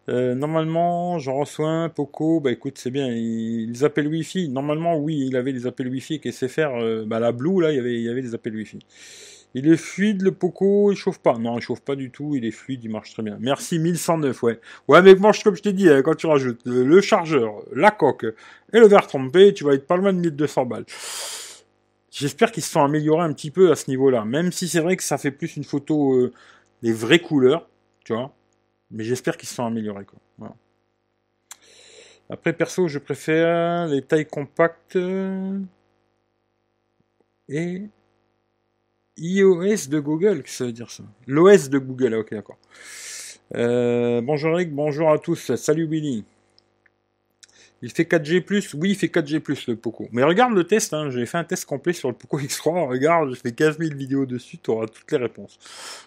[0.10, 5.26] Euh, normalement, j'en reçois un, Poco, bah écoute, c'est bien, les appels Wi-Fi, normalement, oui,
[5.28, 7.96] il avait des appels Wi-Fi sait faire, euh, bah la Blue, là, il y avait,
[7.96, 8.80] il y avait des appels Wi-Fi.
[9.54, 11.38] Il est fluide, le Poco, il chauffe pas.
[11.38, 13.38] Non, il chauffe pas du tout, il est fluide, il marche très bien.
[13.40, 14.60] Merci, 1109, ouais.
[14.88, 18.26] Ouais, mais moi, comme je t'ai dit, hein, quand tu rajoutes le chargeur, la coque
[18.74, 20.86] et le verre trompé, tu vas être pas loin de 1200 balles.
[22.12, 24.96] J'espère qu'ils se sont améliorés un petit peu à ce niveau-là, même si c'est vrai
[24.96, 26.34] que ça fait plus une photo euh,
[26.84, 27.70] des vraies couleurs,
[28.06, 28.34] tu vois.
[28.92, 30.06] Mais j'espère qu'ils se sont améliorés.
[30.06, 30.56] Quoi.
[32.30, 34.98] Après, perso, je préfère les tailles compactes
[37.50, 37.84] et
[39.18, 40.44] iOS de Google.
[40.44, 42.58] Qu'est-ce que ça veut dire ça L'OS de Google, ok, d'accord.
[43.56, 45.56] Euh, bonjour Eric, bonjour à tous.
[45.56, 46.26] Salut Willy.
[47.82, 48.44] Il fait 4G+,
[48.76, 50.08] oui, il fait 4G+, le Poco.
[50.12, 53.30] Mais regarde le test, hein, j'ai fait un test complet sur le Poco X3, regarde,
[53.30, 55.60] j'ai fait 15 000 vidéos dessus, tu auras toutes les réponses.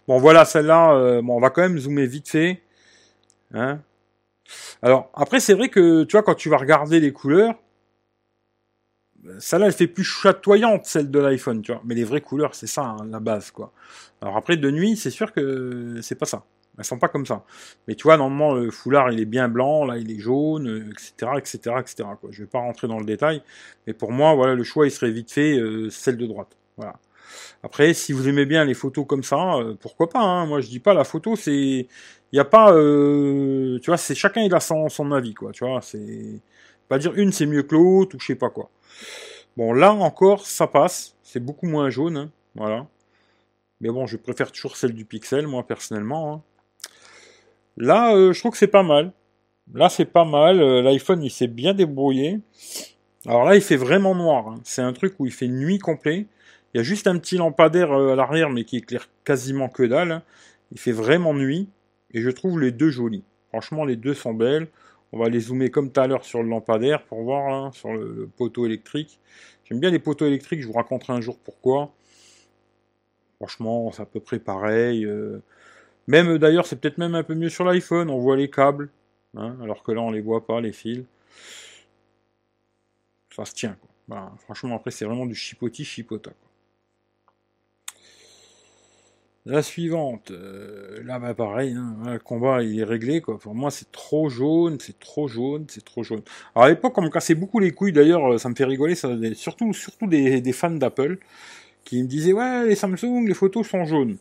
[0.09, 2.61] Bon, voilà, celle-là, euh, bon, on va quand même zoomer vite fait.
[3.53, 3.81] Hein
[4.83, 7.55] Alors, après, c'est vrai que, tu vois, quand tu vas regarder les couleurs,
[9.39, 11.83] celle-là, elle fait plus chatoyante, celle de l'iPhone, tu vois.
[11.85, 13.73] Mais les vraies couleurs, c'est ça, hein, la base, quoi.
[14.23, 16.45] Alors après, de nuit, c'est sûr que c'est pas ça.
[16.79, 17.45] Elles sont pas comme ça.
[17.87, 21.33] Mais tu vois, normalement, le foulard, il est bien blanc, là, il est jaune, etc.,
[21.37, 22.31] etc., etc., quoi.
[22.33, 23.43] Je vais pas rentrer dans le détail.
[23.87, 26.57] Mais pour moi, voilà, le choix, il serait vite fait, euh, celle de droite.
[26.77, 26.95] Voilà.
[27.63, 30.47] Après, si vous aimez bien les photos comme ça, euh, pourquoi pas, hein.
[30.47, 31.89] Moi, je dis pas, la photo, c'est, il
[32.33, 35.81] n'y a pas, euh, tu vois, c'est chacun il a son, avis, quoi, tu vois,
[35.83, 36.41] c'est
[36.89, 38.69] pas dire une c'est mieux que l'autre ou je sais pas quoi.
[39.57, 42.87] Bon, là encore, ça passe, c'est beaucoup moins jaune, hein, voilà.
[43.81, 46.35] Mais bon, je préfère toujours celle du Pixel, moi personnellement.
[46.35, 46.43] Hein.
[47.77, 49.13] Là, euh, je trouve que c'est pas mal.
[49.73, 50.59] Là, c'est pas mal.
[50.59, 52.41] L'iPhone, il s'est bien débrouillé.
[53.27, 54.57] Alors là, il fait vraiment noir.
[54.65, 56.27] C'est un truc où il fait nuit complet.
[56.73, 59.83] Il y a juste un petit lampadaire euh, à l'arrière, mais qui éclaire quasiment que
[59.83, 60.23] dalle.
[60.73, 61.69] Il fait vraiment nuit,
[62.13, 63.25] et je trouve les deux jolis.
[63.49, 64.69] Franchement, les deux sont belles.
[65.13, 67.93] On va les zoomer comme tout à l'heure sur le lampadaire pour voir hein, sur
[67.93, 69.19] le, poteau électrique.
[69.65, 71.93] J'aime bien les poteaux électriques, je vous raconterai un jour pourquoi.
[73.37, 75.05] Franchement, c'est à peu près pareil.
[75.05, 75.43] Euh.
[76.07, 78.11] Même d'ailleurs, c'est peut-être même un peu mieux sur l'iPhone.
[78.11, 78.91] On voit les câbles,
[79.37, 81.05] hein, alors que là, on les voit pas, les fils.
[83.35, 83.77] Ça se tient.
[84.09, 84.33] Quoi.
[84.39, 86.31] franchement, après, c'est vraiment du chipoti chipota.
[89.47, 93.39] La suivante, euh, là bah pareil, hein, le combat il est réglé quoi.
[93.39, 96.21] Pour moi c'est trop jaune, c'est trop jaune, c'est trop jaune.
[96.55, 99.09] Alors à l'époque on me cassait beaucoup les couilles d'ailleurs, ça me fait rigoler, ça,
[99.33, 99.73] surtout
[100.07, 101.17] des, fans d'Apple
[101.85, 104.19] qui me disaient ouais les Samsung les photos sont jaunes.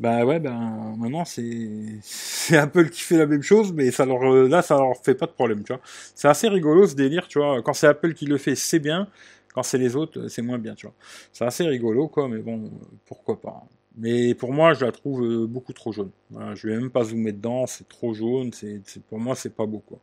[0.00, 1.42] Ben ouais ben maintenant c'est
[2.02, 5.26] c'est Apple qui fait la même chose mais ça leur là ça leur fait pas
[5.26, 5.82] de problème tu vois.
[6.14, 7.60] C'est assez rigolo ce délire tu vois.
[7.62, 9.08] Quand c'est Apple qui le fait c'est bien,
[9.54, 10.94] quand c'est les autres c'est moins bien tu vois.
[11.32, 12.70] C'est assez rigolo quoi mais bon
[13.06, 13.64] pourquoi pas.
[13.96, 16.10] Mais pour moi, je la trouve euh, beaucoup trop jaune.
[16.30, 19.66] Voilà, je vais même pas zoomer dedans, c'est trop jaune, c'est, pour moi, c'est pas
[19.66, 19.98] beau, quoi.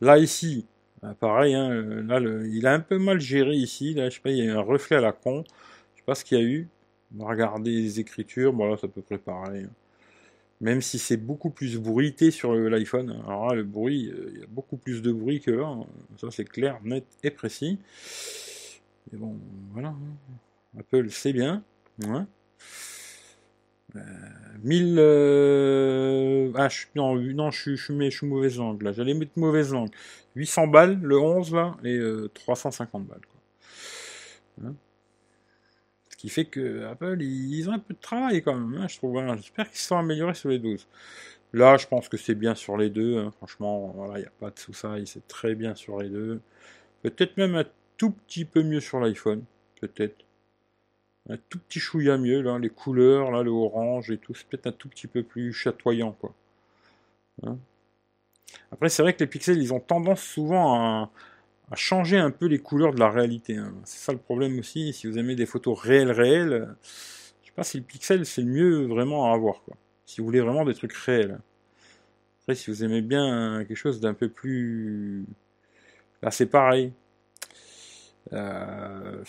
[0.00, 0.66] Là, ici,
[1.02, 4.20] bah, pareil, hein, euh, là, il a un peu mal géré ici, là, je sais
[4.20, 5.44] pas, il y a un reflet à la con,
[5.94, 6.68] je sais pas ce qu'il y a eu.
[7.14, 9.64] On va regarder les écritures, bon là, c'est à peu près pareil.
[9.64, 9.70] Hein.
[10.60, 13.10] Même si c'est beaucoup plus bruité sur l'iPhone.
[13.26, 15.66] Alors là, le bruit, euh, il y a beaucoup plus de bruit que là.
[15.66, 15.86] Hein.
[16.16, 17.78] Ça, c'est clair, net et précis.
[19.12, 19.36] Mais bon,
[19.72, 19.94] voilà.
[20.78, 21.62] Apple, c'est bien.
[24.62, 24.96] 1000.
[24.98, 28.92] Euh, ah, je, non, non je, je, je, suis mauvaise langue là.
[28.92, 29.90] J'allais mettre mauvaise langue.
[30.34, 31.98] 800 balles, le 11 là, et
[32.34, 33.20] 350 euh, balles.
[33.20, 34.68] Quoi.
[34.68, 34.74] Hein?
[36.10, 38.96] Ce qui fait que Apple, ils ont un peu de travail quand même, hein, je
[38.96, 39.18] trouve.
[39.18, 39.36] Hein.
[39.36, 40.86] J'espère qu'ils sont améliorés sur les 12.
[41.52, 43.18] Là, je pense que c'est bien sur les deux.
[43.18, 43.30] Hein.
[43.38, 44.94] Franchement, voilà, il n'y a pas de sous ça.
[45.06, 46.40] C'est très bien sur les deux.
[47.02, 47.64] Peut-être même un
[47.96, 49.44] tout petit peu mieux sur l'iPhone.
[49.80, 50.25] Peut-être
[51.28, 54.66] un tout petit chouïa mieux, là, les couleurs, là, le orange et tout, c'est peut-être
[54.68, 56.34] un tout petit peu plus chatoyant, quoi.
[57.42, 57.58] Hein.
[58.72, 61.10] Après, c'est vrai que les pixels, ils ont tendance souvent à,
[61.74, 63.56] changer un peu les couleurs de la réalité.
[63.56, 63.74] Hein.
[63.84, 64.92] C'est ça le problème aussi.
[64.92, 66.68] Si vous aimez des photos réelles, réelles,
[67.42, 69.76] je sais pas si le pixel, c'est le mieux vraiment à avoir, quoi.
[70.06, 71.40] Si vous voulez vraiment des trucs réels.
[72.42, 75.26] Après, si vous aimez bien quelque chose d'un peu plus...
[76.22, 76.92] Là, c'est pareil.
[78.32, 79.24] Euh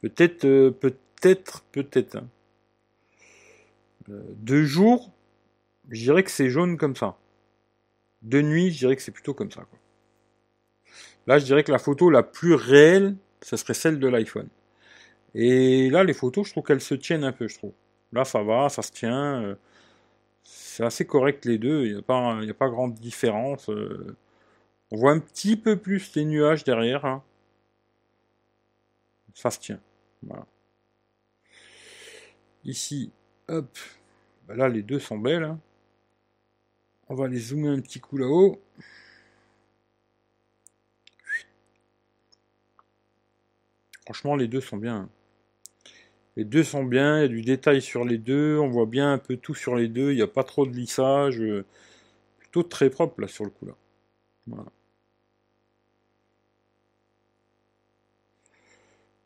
[0.00, 2.16] Peut-être, euh, peut-être, peut-être.
[2.16, 2.28] Hein.
[4.10, 5.10] Euh, de jour,
[5.88, 7.16] je dirais que c'est jaune comme ça.
[8.22, 9.66] De nuit, je dirais que c'est plutôt comme ça.
[11.26, 14.48] Là, je dirais que la photo la plus réelle, ce serait celle de l'iPhone.
[15.34, 17.72] Et là, les photos, je trouve qu'elles se tiennent un peu, je trouve.
[18.12, 19.42] Là, ça va, ça se tient.
[19.42, 19.54] Euh,
[20.42, 21.84] c'est assez correct les deux.
[21.84, 23.68] Il n'y a, pas, a pas grande différence.
[23.68, 27.04] on voit un petit peu plus les nuages derrière.
[27.04, 27.22] Hein.
[29.34, 29.80] Ça se tient.
[30.22, 30.46] Voilà.
[32.64, 33.12] Ici,
[33.48, 33.78] hop,
[34.46, 35.44] bah là les deux sont belles.
[35.44, 35.60] Hein.
[37.08, 38.60] On va les zoomer un petit coup là-haut.
[44.04, 45.08] Franchement, les deux sont bien.
[46.36, 49.12] Les deux sont bien, il y a du détail sur les deux, on voit bien
[49.12, 51.42] un peu tout sur les deux, il n'y a pas trop de lissage.
[52.38, 53.74] Plutôt très propre là sur le coup là.
[54.46, 54.70] Voilà.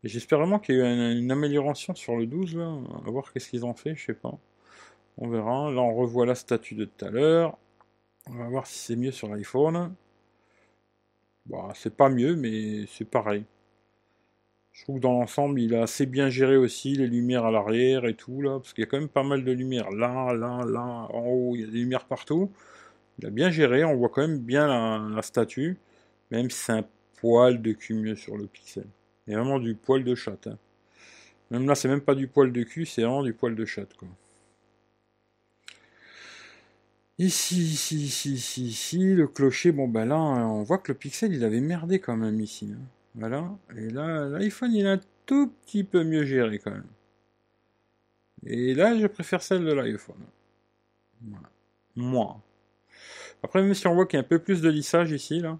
[0.04, 2.76] J'espère vraiment qu'il y a eu une, amélioration sur le 12, là.
[3.04, 4.36] Va voir qu'est-ce qu'ils ont fait, je sais pas.
[5.18, 5.70] On verra.
[5.70, 7.56] Là, on revoit la statue de tout à l'heure.
[8.28, 9.94] On va voir si c'est mieux sur l'iPhone.
[11.46, 13.44] Bah, c'est pas mieux, mais c'est pareil.
[14.72, 18.06] Je trouve que dans l'ensemble, il a assez bien géré aussi les lumières à l'arrière
[18.06, 18.58] et tout, là.
[18.58, 19.90] Parce qu'il y a quand même pas mal de lumières.
[19.90, 22.50] Là, là, là, en haut, il y a des lumières partout.
[23.18, 23.84] Il a bien géré.
[23.84, 25.78] On voit quand même bien la, statue.
[26.30, 26.86] Même si c'est un
[27.20, 28.86] poil de mieux sur le pixel.
[29.28, 30.48] A vraiment du poil de chatte.
[30.48, 30.58] Hein.
[31.50, 33.94] Même là, c'est même pas du poil de cul, c'est vraiment du poil de chatte.
[37.18, 41.32] Ici, ici, ici, ici, ici, le clocher, bon ben là, on voit que le pixel,
[41.32, 42.72] il avait merdé quand même ici.
[42.74, 42.80] Hein.
[43.14, 43.50] Voilà.
[43.76, 46.86] Et là, l'iPhone, il est un tout petit peu mieux géré quand même.
[48.44, 50.24] Et là, je préfère celle de l'iPhone.
[51.20, 51.48] Voilà.
[51.94, 52.40] Moi.
[53.42, 55.58] Après, même si on voit qu'il y a un peu plus de lissage ici, là.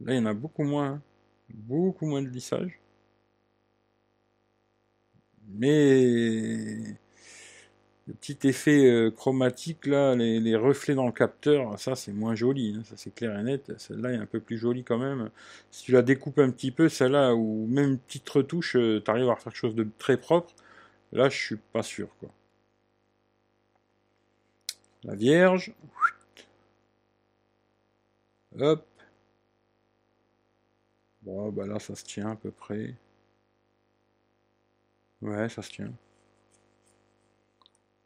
[0.00, 0.86] Là, il y en a beaucoup moins.
[0.86, 1.02] Hein
[1.54, 2.80] beaucoup moins de lissage.
[5.48, 6.96] Mais
[8.06, 12.74] le petit effet euh, chromatique là, les, reflets dans le capteur, ça c'est moins joli,
[12.76, 13.72] hein, ça c'est clair et net.
[13.78, 15.30] Celle-là est un peu plus jolie quand même.
[15.70, 19.10] Si tu la découpes un petit peu, celle-là, ou même une petite retouche, euh, tu
[19.10, 20.52] arrives à faire quelque chose de très propre.
[21.12, 22.30] Là, je suis pas sûr quoi.
[25.04, 25.72] La Vierge.
[28.58, 28.89] Hop.
[31.22, 32.94] Bon, bah là, ça se tient à peu près.
[35.22, 35.92] Ouais, ça se tient.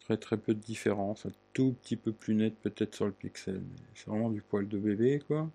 [0.00, 1.26] Très très peu de différence.
[1.26, 3.62] Un tout petit peu plus net peut-être sur le pixel.
[3.94, 5.50] C'est vraiment du poil de bébé, quoi.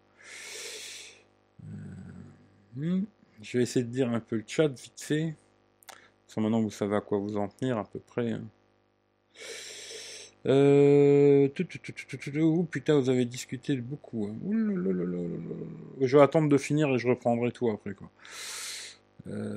[1.64, 1.68] Euh,
[2.76, 3.06] hmm.
[3.42, 5.36] Je vais essayer de dire un peu le chat vite fait.
[6.28, 8.32] Sans maintenant vous savez à quoi vous en tenir à peu près.
[8.32, 8.44] Hein.
[10.46, 11.50] Euh...
[12.72, 14.28] Putain, vous avez discuté beaucoup.
[14.28, 14.36] Hein.
[16.02, 18.10] Je vais attendre de finir et je reprendrai tout après quoi.
[19.28, 19.54] Euh...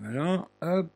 [0.00, 0.90] Voilà, hop.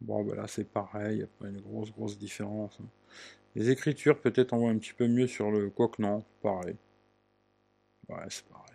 [0.00, 2.78] Bon, bah là c'est pareil, il n'y a pas une grosse grosse différence.
[2.80, 2.86] Hein.
[3.54, 5.70] Les écritures peut-être on voit un petit peu mieux sur le...
[5.70, 6.76] Quoique non, pareil.
[8.08, 8.68] Ouais, c'est pareil.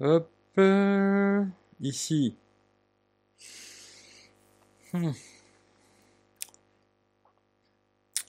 [0.00, 1.44] Hop, euh,
[1.80, 2.36] ici.
[4.92, 5.12] Hmm.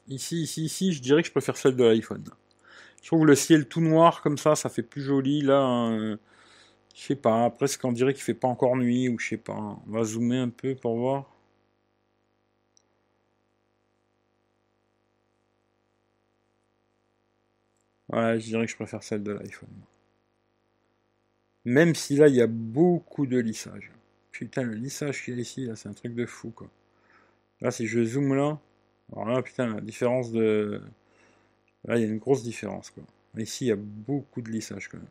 [0.09, 2.23] Ici, ici, ici, je dirais que je préfère celle de l'iPhone.
[3.01, 5.41] Je trouve le ciel tout noir comme ça, ça fait plus joli.
[5.41, 6.17] Là, hein.
[6.95, 9.53] je sais pas, presque on dirait qu'il fait pas encore nuit ou je sais pas.
[9.87, 11.29] On va zoomer un peu pour voir.
[18.09, 19.69] Ouais, je dirais que je préfère celle de l'iPhone.
[21.65, 23.91] Même si là, il y a beaucoup de lissage.
[24.31, 26.69] Putain, le lissage qu'il y a ici, là, c'est un truc de fou, quoi.
[27.61, 28.59] Là, si je zoome là,
[29.13, 30.81] alors là, putain, la différence de...
[31.85, 33.03] Là, il y a une grosse différence, quoi.
[33.37, 35.07] Ici, il y a beaucoup de lissage, quand même.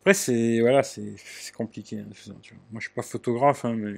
[0.00, 0.82] Après, c'est voilà,
[1.56, 1.98] compliqué.
[1.98, 2.06] Hein,
[2.70, 3.96] Moi, je suis pas photographe, hein, mais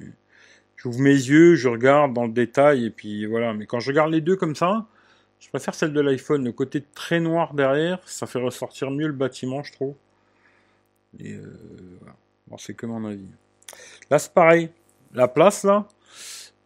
[0.75, 3.53] j'ouvre mes yeux, je regarde dans le détail, et puis voilà.
[3.53, 4.87] Mais quand je regarde les deux comme ça,
[5.39, 6.43] je préfère celle de l'iPhone.
[6.43, 9.95] Le côté très noir derrière, ça fait ressortir mieux le bâtiment, je trouve.
[11.17, 11.43] Et euh,
[11.99, 12.15] voilà.
[12.47, 13.25] Bon, c'est que mon avis.
[14.09, 14.69] Là, c'est pareil.
[15.13, 15.87] La place, là,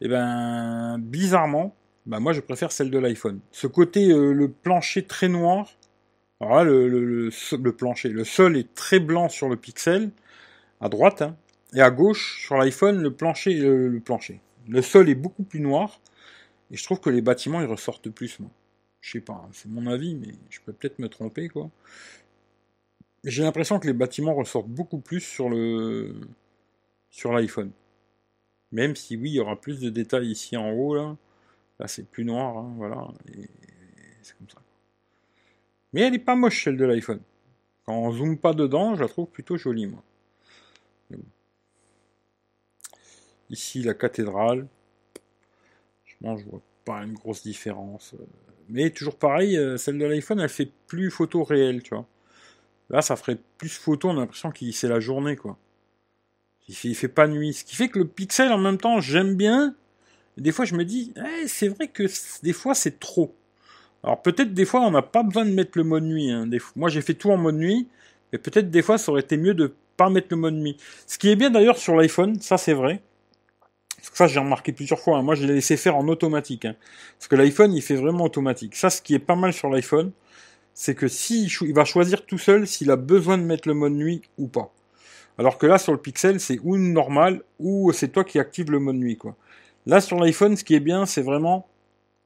[0.02, 3.40] et eh ben, bizarrement, bah, moi, je préfère celle de l'iPhone.
[3.52, 5.70] Ce côté, euh, le plancher très noir.
[6.42, 10.12] Alors là, le, le, plancher, le sol est très blanc sur le pixel,
[10.82, 11.38] à droite, hein,
[11.74, 14.42] et à gauche, sur l'iPhone, le plancher, le plancher.
[14.68, 16.02] Le sol est beaucoup plus noir,
[16.70, 18.50] et je trouve que les bâtiments, ils ressortent plus, moi.
[19.04, 21.70] Je sais pas, hein, c'est mon avis, mais je peux peut-être me tromper, quoi.
[23.26, 26.16] J'ai l'impression que les bâtiments ressortent beaucoup plus sur le
[27.10, 27.72] sur l'iPhone.
[28.72, 31.18] Même si oui, il y aura plus de détails ici en haut, là.
[31.80, 33.08] Là, c'est plus noir, hein, voilà.
[34.22, 34.62] C'est comme ça.
[35.94, 37.22] Mais elle n'est pas moche, celle de l'iPhone.
[37.86, 40.04] Quand on zoome pas dedans, je la trouve plutôt jolie, moi.
[43.50, 44.68] Ici, la cathédrale.
[46.06, 48.16] Je mange, vois pas une grosse différence.
[48.70, 52.06] Mais toujours pareil, euh, celle de l'iPhone, elle fait plus photo réelle, tu vois.
[52.90, 55.58] Là, ça ferait plus photo, on a l'impression que c'est la journée, quoi.
[56.68, 57.54] Il fait, fait pas nuit.
[57.54, 59.76] Ce qui fait que le pixel, en même temps, j'aime bien.
[60.38, 62.04] des fois, je me dis, eh, c'est vrai que
[62.44, 63.36] des fois, c'est trop.
[64.04, 66.30] Alors peut-être des fois, on n'a pas besoin de mettre le mode nuit.
[66.32, 66.48] Hein.
[66.76, 67.88] moi, j'ai fait tout en mode nuit.
[68.32, 70.78] Mais peut-être des fois, ça aurait été mieux de pas mettre le mode nuit.
[71.08, 73.02] Ce qui est bien d'ailleurs sur l'iPhone, ça c'est vrai.
[74.04, 75.18] Parce que ça, j'ai remarqué plusieurs fois.
[75.18, 75.22] Hein.
[75.22, 76.66] Moi, je l'ai laissé faire en automatique.
[76.66, 76.76] Hein.
[77.18, 78.76] Parce que l'iPhone, il fait vraiment automatique.
[78.76, 80.12] Ça, ce qui est pas mal sur l'iPhone,
[80.74, 83.94] c'est que si il va choisir tout seul s'il a besoin de mettre le mode
[83.94, 84.74] nuit ou pas.
[85.38, 88.72] Alors que là, sur le Pixel, c'est ou une normale, ou c'est toi qui active
[88.72, 89.38] le mode nuit, quoi.
[89.86, 91.66] Là, sur l'iPhone, ce qui est bien, c'est vraiment,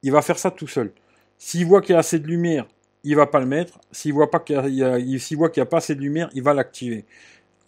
[0.02, 0.90] il va faire ça tout seul.
[1.38, 2.66] S'il voit qu'il y a assez de lumière,
[3.04, 3.78] il va pas le mettre.
[3.92, 6.28] S'il voit pas qu'il y a, s'il voit qu'il y a pas assez de lumière,
[6.34, 7.04] il va l'activer.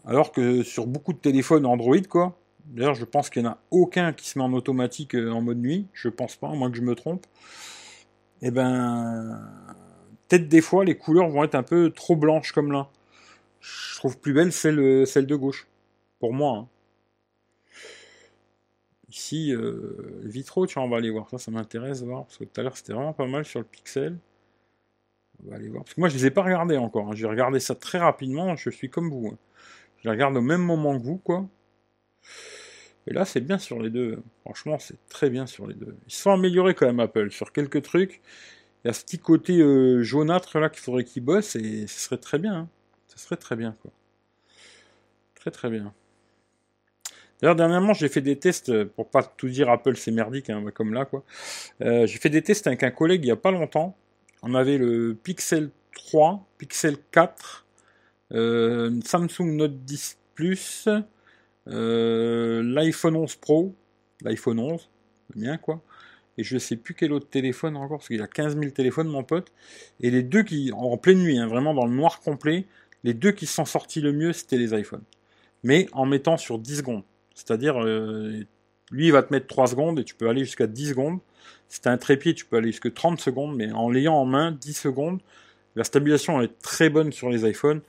[0.04, 2.36] Alors que sur beaucoup de téléphones Android, quoi,
[2.70, 5.42] D'ailleurs, je pense qu'il n'y en a aucun qui se met en automatique euh, en
[5.42, 5.88] mode nuit.
[5.92, 7.26] Je pense pas, à moins que je me trompe.
[8.42, 9.40] Eh ben,
[10.28, 12.88] peut-être des fois, les couleurs vont être un peu trop blanches comme là.
[13.60, 15.66] Je trouve plus belle celle, euh, celle de gauche.
[16.20, 16.58] Pour moi.
[16.58, 16.68] Hein.
[19.10, 21.28] Ici, euh, tu vois, on va aller voir.
[21.28, 22.24] Ça, ça m'intéresse voir.
[22.26, 24.16] Parce que tout à l'heure, c'était vraiment pas mal sur le pixel.
[25.44, 25.82] On va aller voir.
[25.82, 27.08] Parce que moi, je les ai pas regardés encore.
[27.08, 27.14] Hein.
[27.14, 28.54] J'ai regardé ça très rapidement.
[28.54, 29.30] Je suis comme vous.
[29.32, 29.38] Hein.
[29.98, 31.46] Je les regarde au même moment que vous, quoi.
[33.06, 34.22] Et là, c'est bien sur les deux.
[34.42, 35.96] Franchement, c'est très bien sur les deux.
[36.06, 38.20] Ils se sont améliorés quand même, Apple, sur quelques trucs.
[38.84, 42.00] Il y a ce petit côté euh, jaunâtre là qu'il faudrait qu'ils bossent et ce
[42.00, 42.54] serait très bien.
[42.54, 42.68] Hein.
[43.08, 43.90] Ce serait très bien, quoi.
[45.34, 45.92] Très très bien.
[47.40, 50.92] D'ailleurs, dernièrement, j'ai fait des tests, pour pas tout dire Apple, c'est merdique, hein, comme
[50.92, 51.24] là, quoi.
[51.80, 53.96] Euh, j'ai fait des tests avec un collègue il y a pas longtemps.
[54.42, 57.66] On avait le Pixel 3, Pixel 4,
[58.32, 60.88] euh, Samsung Note 10 Plus,
[61.68, 63.74] euh, L'iPhone 11 Pro,
[64.22, 64.88] l'iPhone 11,
[65.34, 65.82] le mien quoi.
[66.38, 69.22] Et je sais plus quel autre téléphone encore, parce qu'il a 15 000 téléphones, mon
[69.22, 69.52] pote.
[70.00, 72.66] Et les deux qui, en pleine nuit, hein, vraiment dans le noir complet,
[73.04, 75.02] les deux qui sont sortis le mieux, c'était les iPhones.
[75.64, 77.02] Mais en mettant sur 10 secondes.
[77.34, 78.44] C'est-à-dire, euh,
[78.90, 81.18] Lui, il va te mettre 3 secondes et tu peux aller jusqu'à 10 secondes.
[81.68, 84.72] Si un trépied, tu peux aller jusqu'à 30 secondes, mais en l'ayant en main, 10
[84.72, 85.20] secondes,
[85.76, 87.82] la stabilisation est très bonne sur les iPhones.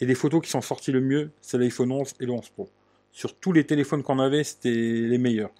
[0.00, 2.70] Et les photos qui sont sorties le mieux, c'est l'iPhone 11 et le 11 Pro.
[3.18, 5.50] Sur tous les téléphones qu'on avait, c'était les meilleurs.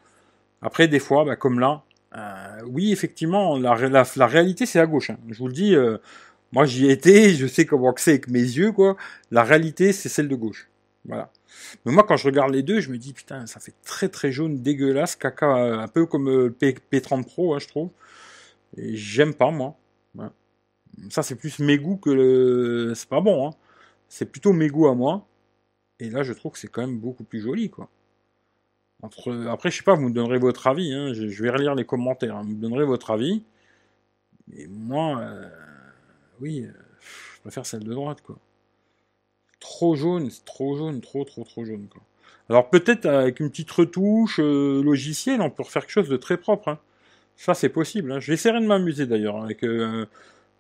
[0.62, 1.82] Après, des fois, bah, comme là,
[2.14, 5.10] euh, oui, effectivement, la, la, réalité, c'est à gauche.
[5.10, 5.18] Hein.
[5.28, 5.98] Je vous le dis, euh,
[6.52, 8.96] moi j'y ai été, je sais comment c'est avec mes yeux, quoi.
[9.32, 10.70] La réalité, c'est celle de gauche.
[11.04, 11.32] Voilà.
[11.84, 14.30] Mais moi, quand je regarde les deux, je me dis, putain, ça fait très très
[14.30, 17.90] jaune, dégueulasse, caca, un peu comme le P, 30 Pro, hein, je trouve.
[18.76, 19.76] Et j'aime pas, moi.
[21.10, 22.92] Ça, c'est plus mes goûts que le...
[22.94, 23.54] C'est pas bon, hein.
[24.08, 25.27] C'est plutôt mes goûts à moi.
[26.00, 27.88] Et là, je trouve que c'est quand même beaucoup plus joli, quoi.
[29.02, 29.46] Entre...
[29.48, 31.12] Après, je sais pas, vous me donnerez votre avis, hein.
[31.12, 32.42] je, vais relire les commentaires, hein.
[32.42, 33.42] vous me donnerez votre avis.
[34.48, 35.48] Mais moi, euh,
[36.40, 36.72] oui, euh,
[37.36, 38.38] je préfère celle de droite, quoi.
[39.60, 42.02] Trop jaune, c'est trop jaune, trop, trop, trop jaune, quoi.
[42.50, 46.38] Alors peut-être avec une petite retouche euh, logicielle, on peut refaire quelque chose de très
[46.38, 46.68] propre.
[46.68, 46.78] Hein.
[47.36, 48.20] Ça, c'est possible.
[48.20, 49.62] J'essaierai de m'amuser d'ailleurs avec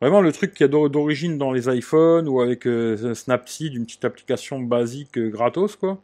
[0.00, 2.68] vraiment le truc qui a d'origine dans les iPhones ou avec
[3.14, 6.00] Snapseed, une petite application basique gratos, quoi.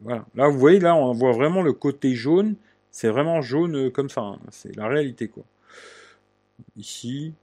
[0.00, 0.26] Voilà.
[0.34, 2.56] Là, vous voyez, là, on voit vraiment le côté jaune.
[2.90, 4.22] C'est vraiment jaune euh, comme ça.
[4.22, 4.40] Hein.
[4.50, 5.44] C'est la réalité, quoi.
[6.76, 7.34] Ici.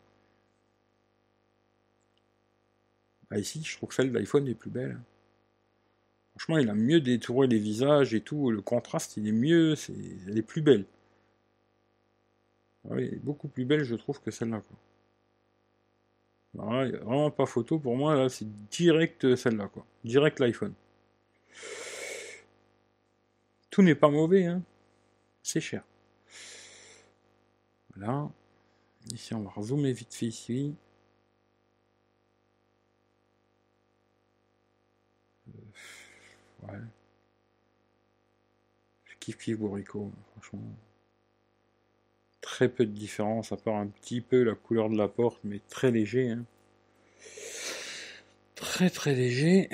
[3.29, 4.97] Bah, ici, je trouve que celle de l'iPhone est plus belle.
[6.31, 8.49] Franchement, il a mieux détouré les visages et tout.
[8.49, 9.75] Le contraste, il est mieux.
[10.27, 10.85] Elle est plus belle.
[12.85, 14.61] Ah oui, beaucoup plus belle, je trouve, que celle-là.
[16.85, 17.79] il n'y a vraiment pas photo.
[17.79, 19.67] Pour moi, là, c'est direct celle-là.
[19.69, 19.85] quoi.
[20.03, 20.73] Direct l'iPhone.
[23.69, 24.61] Tout n'est pas mauvais, hein.
[25.41, 25.83] C'est cher.
[27.95, 28.29] Voilà.
[29.11, 30.75] Ici, on va zoomer vite fait ici.
[35.47, 36.79] Euh, ouais.
[39.05, 40.61] Je kiffe kiffe franchement.
[42.53, 45.59] Très peu de différence, à part un petit peu la couleur de la porte, mais
[45.69, 46.29] très léger.
[46.29, 46.45] Hein.
[48.53, 49.69] Très très léger.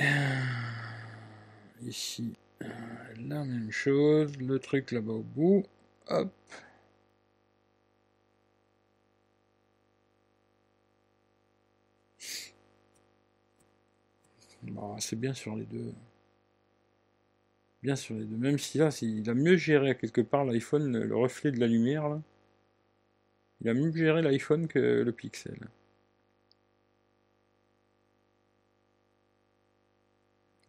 [1.82, 5.66] Ici, la même chose, le truc là-bas au bout,
[6.08, 6.32] hop.
[15.00, 15.94] c'est bien sur les deux.
[17.84, 18.38] Bien sur les deux.
[18.38, 22.08] Même si là, il a mieux géré quelque part l'iPhone, le reflet de la lumière
[22.08, 22.22] là.
[23.62, 25.58] Il a mieux géré l'iPhone que le Pixel.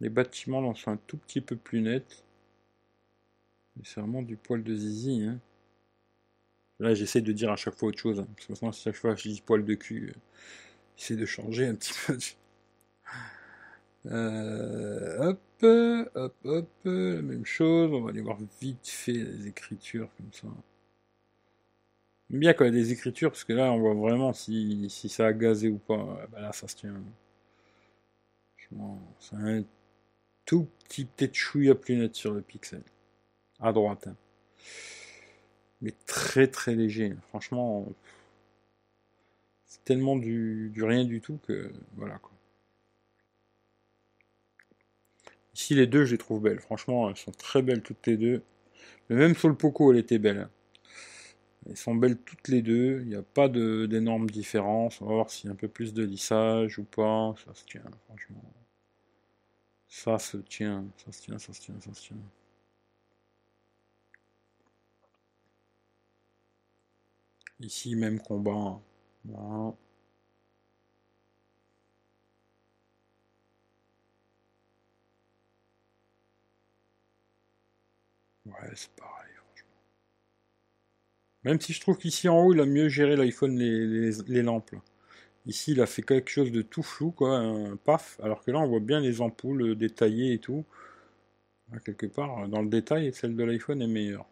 [0.01, 1.81] Les bâtiments sont un tout petit peu plus.
[1.81, 2.01] Mais
[3.83, 5.23] c'est vraiment du poil de zizi.
[5.23, 5.39] Hein.
[6.79, 8.19] Là, j'essaie de dire à chaque fois autre chose.
[8.19, 10.19] Hein, parce que sinon, chaque fois je dis poil de cul, euh,
[10.97, 12.17] j'essaie de changer un petit peu.
[14.07, 15.63] Euh, hop,
[16.15, 17.91] hop, hop, la même chose.
[17.93, 20.47] On va aller voir vite fait les écritures comme ça.
[22.31, 25.09] Bien quand il y a des écritures, parce que là, on voit vraiment si, si
[25.09, 26.25] ça a gazé ou pas.
[26.31, 26.93] Bah là, ça se tient.
[29.19, 29.63] C'est un
[30.45, 32.83] tout petit peut-être chouïa plus net sur le pixel.
[33.59, 34.07] À droite.
[34.07, 34.15] Hein.
[35.81, 37.13] Mais très très léger.
[37.29, 37.85] Franchement,
[39.65, 42.31] c'est tellement du, rien du tout que voilà quoi.
[45.53, 46.59] Ici les deux je les trouve belles.
[46.61, 48.41] Franchement, elles sont très belles toutes les deux.
[49.09, 50.47] Mais même sur le Poco, elle était belle.
[51.65, 51.69] Hein.
[51.69, 52.99] Elles sont belles toutes les deux.
[53.01, 55.01] Il n'y a pas d'énormes différences.
[55.01, 57.33] On va voir s'il y a un peu plus de lissage ou pas.
[57.45, 58.43] Ça se tient, franchement.
[59.87, 62.17] Ça se tient, ça se tient, ça se tient, ça se tient.
[67.61, 68.81] Ici, même combat.
[69.23, 69.73] Voilà.
[78.45, 79.20] Ouais, c'est pareil.
[81.43, 84.75] Même si je trouve qu'ici en haut, il a mieux géré l'iPhone, les, les, lampes.
[85.45, 88.59] Ici, il a fait quelque chose de tout flou, quoi, un paf, alors que là,
[88.59, 90.65] on voit bien les ampoules détaillées et tout.
[91.85, 94.25] quelque part, dans le détail, celle de l'iPhone est meilleure.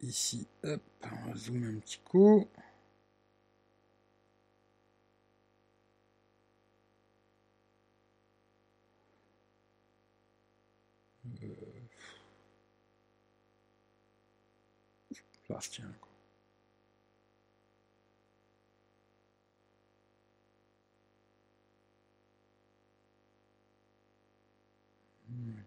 [0.00, 2.48] Ici, hop, on va zoomer un petit coup.
[11.42, 11.76] Euh...
[15.48, 15.92] Là, tiens.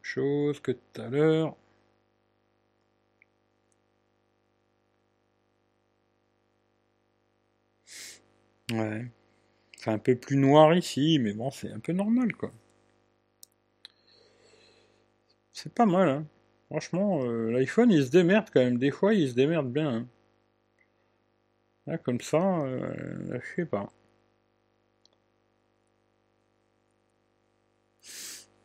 [0.02, 1.56] chose que tout à l'heure.
[8.72, 9.06] Ouais.
[9.78, 12.52] C'est un peu plus noir ici, mais bon, c'est un peu normal, quoi.
[15.54, 16.26] C'est pas mal, hein.
[16.72, 18.80] Franchement, euh, l'iPhone, il se démerde quand même.
[18.80, 19.90] Des fois, il se démerde bien.
[19.94, 20.08] hein.
[21.88, 23.90] Là, comme ça, euh, je sais pas.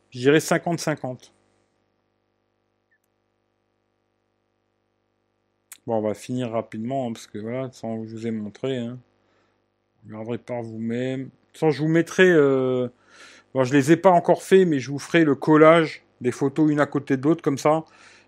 [0.09, 1.31] Je dirais 50-50.
[5.87, 8.99] Bon, on va finir rapidement, hein, parce que voilà, sans je vous ai montré, hein.
[10.03, 11.29] Vous regarderez par vous-même.
[11.53, 12.29] Sans je vous mettrai...
[12.29, 12.87] euh,
[13.55, 16.71] Bon, je les ai pas encore fait, mais je vous ferai le collage des photos
[16.71, 17.85] une à côté de l'autre, comme ça.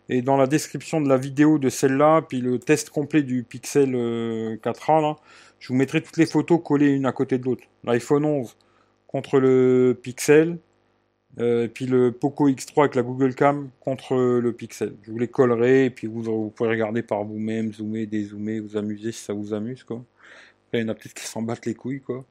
[0.10, 3.94] Et dans la description de la vidéo de celle-là, puis le test complet du Pixel
[3.96, 5.16] euh, 4a, là,
[5.60, 7.64] je vous mettrai toutes les photos collées une à côté de l'autre.
[7.84, 8.56] L'iPhone 11
[9.08, 10.60] contre le Pixel,
[11.40, 14.96] euh, puis le Poco X3 avec la Google Cam contre le Pixel.
[15.04, 18.78] Je vous les collerai, et puis vous, vous pourrez regarder par vous-même, zoomer, dézoomer, vous
[18.78, 20.04] amuser si ça vous amuse, quoi.
[20.74, 22.26] Il y en a peut-être qui s'en battent les couilles, quoi.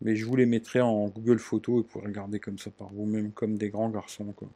[0.00, 2.88] Mais je vous les mettrai en Google Photos et vous pourrez regarder comme ça par
[2.92, 4.48] vous-même, comme des grands garçons, quoi.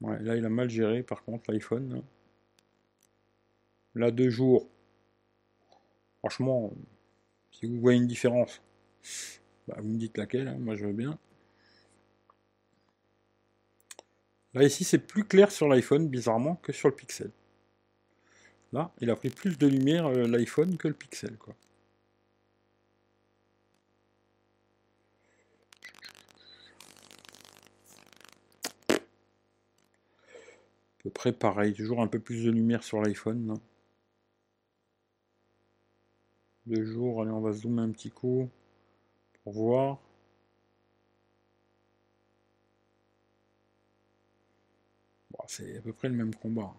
[0.00, 1.94] Là, il a mal géré, par contre, l'iPhone.
[1.94, 2.02] Là.
[3.94, 4.66] Là, deux jours.
[6.20, 6.72] Franchement,
[7.52, 8.62] si vous voyez une différence,
[9.68, 11.18] bah, vous me dites laquelle, hein, moi je veux bien.
[14.54, 17.30] Là, ici, c'est plus clair sur l'iPhone, bizarrement, que sur le Pixel.
[18.72, 21.54] Là, il a pris plus de lumière, euh, l'iPhone, que le Pixel, quoi.
[31.00, 33.58] À peu près pareil, toujours un peu plus de lumière sur l'iPhone.
[36.66, 38.48] Deux jours, allez, on va zoomer un petit coup
[39.44, 39.98] pour voir.
[45.48, 46.72] C'est à peu près le même combat.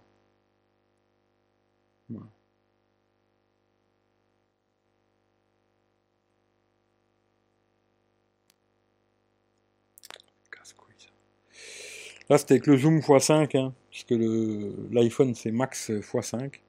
[12.32, 16.62] Là, c'était avec le zoom x5, hein, puisque l'iPhone c'est max x5.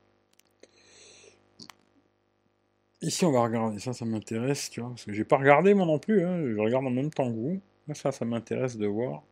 [3.01, 5.87] Ici, on va regarder, ça, ça m'intéresse, tu vois, parce que j'ai pas regardé moi
[5.87, 7.61] non plus, hein, je regarde en même temps que vous.
[7.87, 9.23] Là, ça, ça m'intéresse de voir.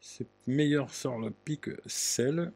[0.00, 2.38] C'est meilleur sur le Pixel.
[2.40, 2.50] Ouais,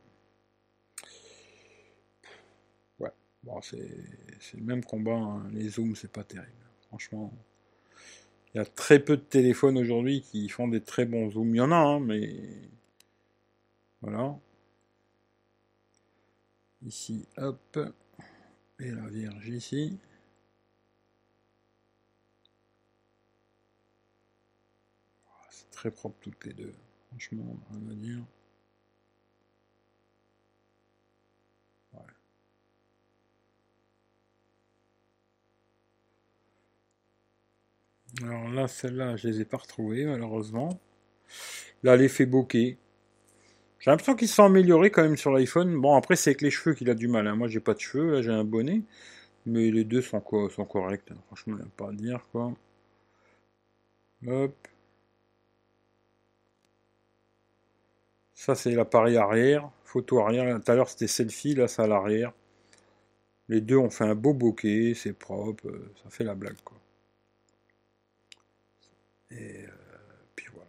[3.42, 3.78] bon, c'est
[4.54, 5.48] le même combat, hein.
[5.52, 6.52] les zooms, c'est pas terrible.
[6.88, 7.32] Franchement,
[8.54, 11.54] il y a très peu de téléphones aujourd'hui qui font des très bons zooms.
[11.54, 12.34] Il y en a, hein, mais
[14.02, 14.36] voilà.
[16.82, 17.78] Ici, hop.
[18.80, 19.98] Et la Vierge ici.
[25.26, 26.74] Ah, C'est très propre toutes les deux.
[27.08, 28.24] Franchement, rien à dire.
[38.20, 40.80] Alors là, celle-là, je les ai pas retrouvées, malheureusement.
[41.82, 42.76] Là, l'effet bokeh.
[43.80, 45.78] J'ai l'impression qu'ils se sont améliorés quand même sur l'iPhone.
[45.80, 47.26] Bon, après, c'est avec les cheveux qu'il a du mal.
[47.26, 47.36] hein.
[47.36, 48.80] Moi, j'ai pas de cheveux, là, j'ai un bonnet.
[49.46, 51.10] Mais les deux sont, co- sont corrects.
[51.12, 51.16] hein.
[51.28, 52.52] Franchement, il a pas à dire, quoi.
[54.26, 54.68] Hop.
[58.34, 59.70] Ça, c'est l'appareil arrière.
[59.84, 60.60] Photo arrière.
[60.62, 61.54] Tout à l'heure, c'était selfie.
[61.54, 62.34] Là, c'est à l'arrière.
[63.48, 64.94] Les deux ont fait un beau bokeh.
[64.96, 65.68] C'est propre.
[65.68, 66.81] euh, Ça fait la blague, quoi.
[69.38, 69.68] Et euh,
[70.36, 70.68] puis voilà.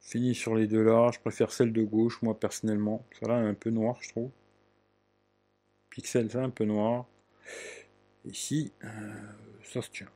[0.00, 1.10] Fini sur les deux là.
[1.12, 3.04] Je préfère celle de gauche, moi, personnellement.
[3.18, 4.30] Celle-là est un peu noire, je trouve.
[5.90, 7.06] Pixel, c'est un peu noir.
[8.24, 8.88] Ici, euh,
[9.62, 10.10] ça se tient.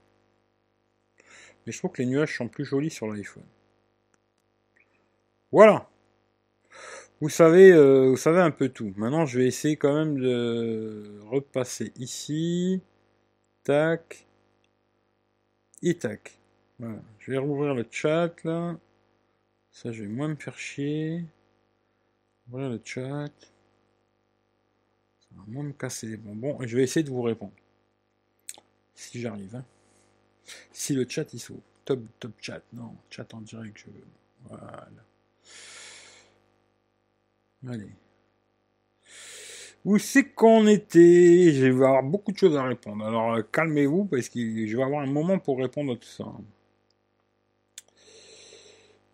[1.66, 3.44] Mais je trouve que les nuages sont plus jolis sur l'iPhone.
[5.52, 5.88] Voilà.
[7.20, 8.92] Vous savez, euh, vous savez un peu tout.
[8.96, 12.80] Maintenant, je vais essayer quand même de repasser ici.
[13.64, 14.26] Tac.
[15.82, 16.38] Et tac.
[16.80, 18.76] Je vais rouvrir le chat là.
[19.72, 21.24] Ça, je vais moins me faire chier.
[22.48, 23.28] Ouvrir le chat.
[25.20, 26.60] Ça va moins me casser les bonbons.
[26.62, 27.52] Et je vais essayer de vous répondre.
[28.94, 29.56] Si j'arrive.
[29.56, 29.64] hein.
[30.72, 31.60] Si le chat il s'ouvre.
[31.84, 32.62] Top, top chat.
[32.72, 34.06] Non, chat en direct, je veux.
[34.44, 34.88] Voilà.
[37.68, 37.90] Allez.
[39.84, 41.52] Où c'est qu'on était?
[41.52, 43.04] Je vais avoir beaucoup de choses à répondre.
[43.04, 46.26] Alors euh, calmez-vous parce que je vais avoir un moment pour répondre à tout ça.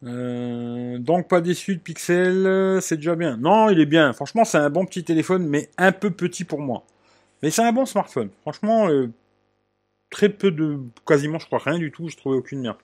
[0.04, 3.36] Euh, donc pas déçu de Pixel, euh, c'est déjà bien.
[3.36, 4.12] Non, il est bien.
[4.12, 6.84] Franchement, c'est un bon petit téléphone, mais un peu petit pour moi.
[7.42, 8.30] Mais c'est un bon smartphone.
[8.42, 9.10] Franchement, euh,
[10.10, 12.08] très peu de, quasiment, je crois rien du tout.
[12.08, 12.76] Je trouvais aucune merde.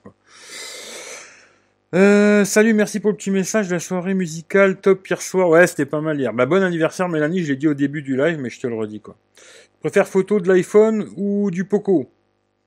[2.45, 3.69] Salut, merci pour le petit message.
[3.69, 5.49] La soirée musicale top hier soir.
[5.49, 6.33] Ouais, c'était pas mal hier.
[6.33, 7.43] Bah, bon anniversaire, Mélanie.
[7.43, 9.15] Je l'ai dit au début du live, mais je te le redis quoi.
[9.35, 12.09] Tu préfères photo de l'iPhone ou du Poco?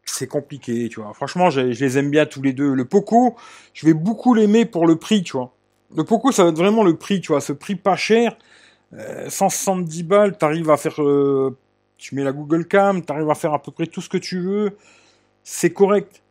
[0.05, 1.13] C'est compliqué, tu vois.
[1.15, 2.73] Franchement, je, les aime bien tous les deux.
[2.75, 3.37] Le Poco,
[3.73, 5.55] je vais beaucoup l'aimer pour le prix, tu vois.
[5.97, 7.41] Le Poco, ça va être vraiment le prix, tu vois.
[7.41, 8.37] Ce prix pas cher,
[9.29, 11.03] 170 euh, balles, t'arrives à faire...
[11.03, 11.57] Euh,
[11.97, 14.41] tu mets la Google Cam, t'arrives à faire à peu près tout ce que tu
[14.41, 14.77] veux.
[15.43, 16.23] C'est correct.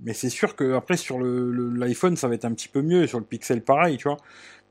[0.00, 3.06] Mais c'est sûr que après sur l'iPhone, ça va être un petit peu mieux.
[3.06, 4.16] Sur le Pixel, pareil, tu vois.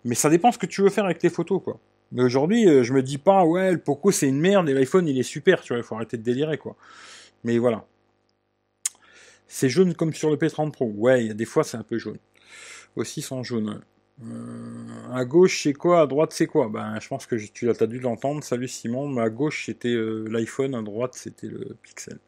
[0.06, 1.80] Mais ça dépend ce que tu veux faire avec tes photos, quoi.
[2.12, 5.08] Mais aujourd'hui, euh, je me dis pas, ouais, le Poco c'est une merde et l'iPhone
[5.08, 6.76] il est super, tu vois, il faut arrêter de délirer, quoi.
[7.44, 7.86] Mais voilà.
[9.50, 10.86] C'est jaune comme sur le P30 Pro.
[10.96, 12.20] Ouais, des fois c'est un peu jaune.
[12.96, 13.82] Aussi sans jaune.
[14.24, 16.70] Euh, à gauche c'est quoi, à droite c'est quoi?
[16.70, 18.44] Ben je pense que tu as dû l'entendre.
[18.44, 19.10] Salut Simon.
[19.10, 22.20] Mais à gauche c'était euh, l'iPhone, à droite c'était le Pixel.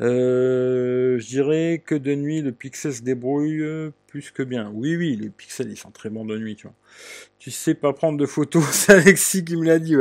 [0.00, 4.70] Euh, je dirais que de nuit, le Pixel se débrouille euh, plus que bien.
[4.72, 6.76] Oui, oui, les pixels, ils sont très bons de nuit, tu vois.
[7.40, 9.96] Tu sais pas prendre de photos, c'est Alexis qui me l'a dit.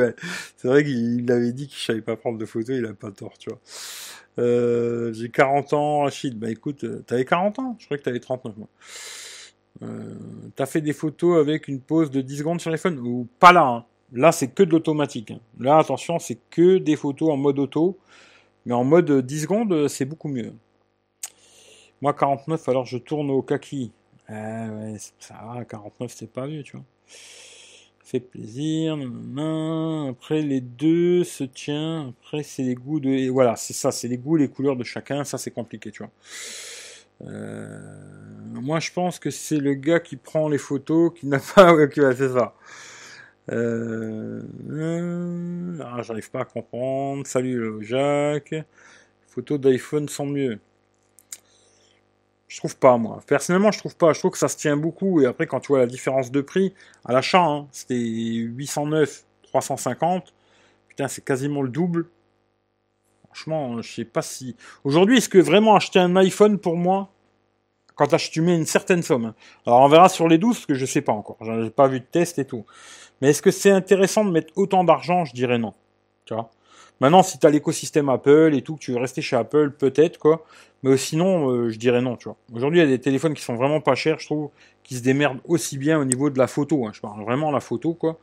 [0.58, 3.38] C'est vrai qu'il avait dit qu'il savait pas prendre de photos, il a pas tort,
[3.40, 3.60] tu vois.
[4.40, 6.38] Euh, j'ai 40 ans, Rachid.
[6.38, 8.68] Bah écoute, t'avais 40 ans Je croyais que t'avais 39, moi.
[9.84, 10.16] Euh,
[10.56, 13.66] T'as fait des photos avec une pause de 10 secondes sur l'iPhone Ou pas là,
[13.66, 13.86] hein.
[14.14, 15.32] Là, c'est que de l'automatique.
[15.32, 15.40] Hein.
[15.60, 17.98] Là, attention, c'est que des photos en mode auto.
[18.66, 20.54] Mais en mode 10 secondes, c'est beaucoup mieux.
[22.02, 23.92] Moi, 49, alors je tourne au kaki.
[24.30, 26.86] Eh ouais, ça va, 49, c'est pas mieux, tu vois.
[28.08, 28.98] Fait plaisir.
[30.10, 32.08] Après, les deux se tient.
[32.08, 33.30] Après, c'est les goûts de.
[33.30, 35.26] Voilà, c'est ça, c'est les goûts, les couleurs de chacun.
[35.26, 36.12] Ça, c'est compliqué, tu vois.
[37.30, 38.02] Euh,
[38.54, 41.74] moi, je pense que c'est le gars qui prend les photos qui n'a pas.
[41.76, 42.56] ouais, c'est ça.
[43.52, 44.42] Euh,
[45.84, 47.28] ah, j'arrive pas à comprendre.
[47.28, 48.56] Salut Jacques.
[49.28, 50.60] Photos d'iPhone sont mieux.
[52.48, 53.22] Je trouve pas, moi.
[53.28, 54.14] Personnellement, je trouve pas.
[54.14, 55.22] Je trouve que ça se tient beaucoup.
[55.22, 56.74] Et après, quand tu vois la différence de prix,
[57.06, 60.34] à l'achat, hein, c'était 809, 350.
[60.88, 62.08] Putain, c'est quasiment le double.
[63.26, 64.56] Franchement, je sais pas si.
[64.84, 67.12] Aujourd'hui, est-ce que vraiment acheter un iPhone pour moi,
[67.98, 69.26] quand tu mets une certaine somme.
[69.26, 69.36] Hein.
[69.66, 71.38] Alors on verra sur les 12 parce que je sais pas encore.
[71.42, 72.66] J'ai pas vu de test et tout.
[73.20, 75.26] Mais est-ce que c'est intéressant de mettre autant d'argent?
[75.26, 75.74] Je dirais non.
[76.26, 76.52] Tu vois?
[77.00, 80.18] Maintenant, si tu as l'écosystème Apple et tout, que tu veux rester chez Apple, peut-être,
[80.18, 80.46] quoi.
[80.84, 82.38] Mais sinon, euh, je dirais non, tu vois.
[82.54, 84.50] Aujourd'hui, il y a des téléphones qui sont vraiment pas chers, je trouve,
[84.84, 86.86] qui se démerdent aussi bien au niveau de la photo.
[86.86, 86.92] Hein.
[86.94, 88.20] Je parle vraiment la photo, quoi.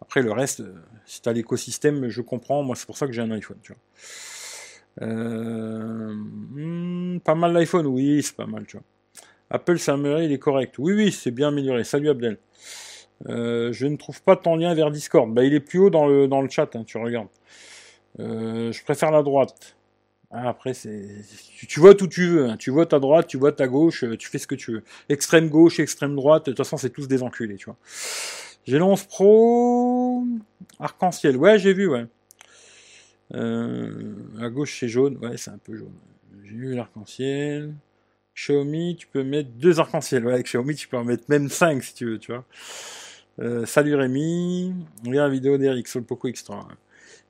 [0.00, 0.74] Après, le reste, euh,
[1.06, 2.62] si tu as l'écosystème, je comprends.
[2.62, 5.06] Moi, c'est pour ça que j'ai un iPhone, tu vois.
[5.08, 8.84] Euh, hmm, pas mal l'iPhone, oui, c'est pas mal, tu vois.
[9.50, 10.76] Apple amélioré, il est correct.
[10.78, 11.84] Oui, oui, c'est bien amélioré.
[11.84, 12.38] Salut Abdel.
[13.28, 15.32] Euh, je ne trouve pas ton lien vers Discord.
[15.32, 17.28] Bah, il est plus haut dans le, dans le chat, hein, tu regardes.
[18.20, 19.76] Euh, je préfère la droite.
[20.30, 21.24] Ah, après, c'est,
[21.68, 22.48] tu, votes où tu veux.
[22.48, 22.56] Hein.
[22.56, 24.82] Tu votes à droite, tu votes à gauche, euh, tu fais ce que tu veux.
[25.08, 26.46] Extrême gauche, extrême droite.
[26.46, 27.76] De toute façon, c'est tous des enculés, tu vois.
[28.66, 30.24] J'ai l'11 Pro
[30.78, 31.36] arc-en-ciel.
[31.36, 32.06] Ouais, j'ai vu, ouais.
[33.34, 35.18] à gauche, c'est jaune.
[35.18, 35.94] Ouais, c'est un peu jaune.
[36.44, 37.74] J'ai vu l'arc-en-ciel.
[38.34, 40.24] Xiaomi, tu peux mettre deux arc-en-ciel.
[40.24, 42.44] Ouais, avec Xiaomi, tu peux en mettre même cinq si tu veux, tu vois.
[43.38, 44.74] Euh, salut Rémi,
[45.06, 46.66] regarde la vidéo d'Eric sur le Poco X3.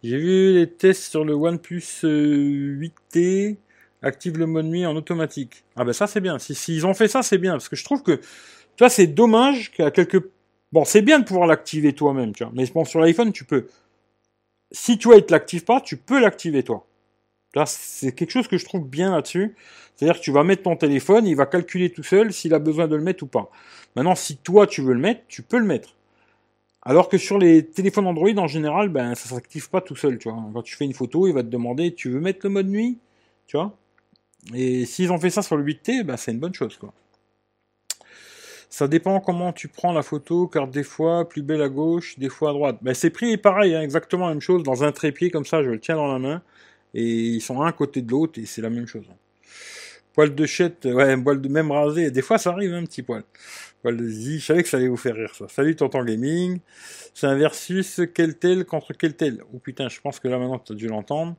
[0.03, 3.57] J'ai vu les tests sur le OnePlus 8T,
[4.03, 5.65] active le mode nuit en automatique.
[5.77, 7.85] Ah ben ça c'est bien, s'ils si, ont fait ça c'est bien, parce que je
[7.85, 10.23] trouve que, tu vois, c'est dommage qu'à quelques...
[10.73, 13.67] Bon, c'est bien de pouvoir l'activer toi-même, tu vois, mais bon, sur l'iPhone, tu peux...
[14.73, 16.87] Si tu vois, il te l'active pas, tu peux l'activer toi.
[17.67, 19.55] C'est quelque chose que je trouve bien là-dessus.
[19.95, 22.89] C'est-à-dire que tu vas mettre ton téléphone, il va calculer tout seul s'il a besoin
[22.89, 23.51] de le mettre ou pas.
[23.95, 25.95] Maintenant, si toi tu veux le mettre, tu peux le mettre.
[26.85, 30.29] Alors que sur les téléphones Android en général, ben ça s'active pas tout seul, tu
[30.29, 30.39] vois.
[30.53, 32.99] Quand tu fais une photo, il va te demander tu veux mettre le mode nuit,
[33.47, 33.77] tu vois.
[34.55, 36.93] Et s'ils ont fait ça sur le 8T, ben c'est une bonne chose, quoi.
[38.69, 42.31] Ça dépend comment tu prends la photo, car des fois plus belle à gauche, des
[42.31, 42.79] fois à droite.
[42.83, 45.71] Ben c'est pris pareil, hein, exactement la même chose, dans un trépied comme ça, je
[45.71, 46.43] le tiens dans la main,
[46.95, 49.05] et ils sont un à côté de l'autre, et c'est la même chose.
[50.15, 52.11] Poil de chette, ouais, poil de même rasé.
[52.11, 53.25] Des fois, ça arrive, un petit poil.
[53.83, 55.47] Poil de zi, je savais que ça allait vous faire rire, ça.
[55.49, 56.61] Salut, Tonton Gaming.
[57.15, 59.43] C'est un versus quel tel contre quel tel.
[59.55, 61.35] Oh putain, je pense que là, maintenant, tu as dû l'entendre.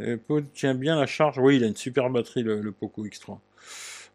[0.00, 0.16] Euh,
[0.54, 1.38] tient bien la charge.
[1.38, 3.38] Oui, il a une super batterie, le, Poco X3.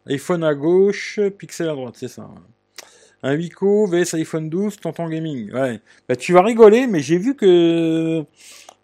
[0.08, 2.28] iPhone à gauche, Pixel à droite, c'est ça.
[3.22, 5.52] Un Wico vs iPhone 12, Tonton Gaming.
[5.52, 5.80] Ouais.
[6.06, 8.24] Bah, tu vas rigoler, mais j'ai vu que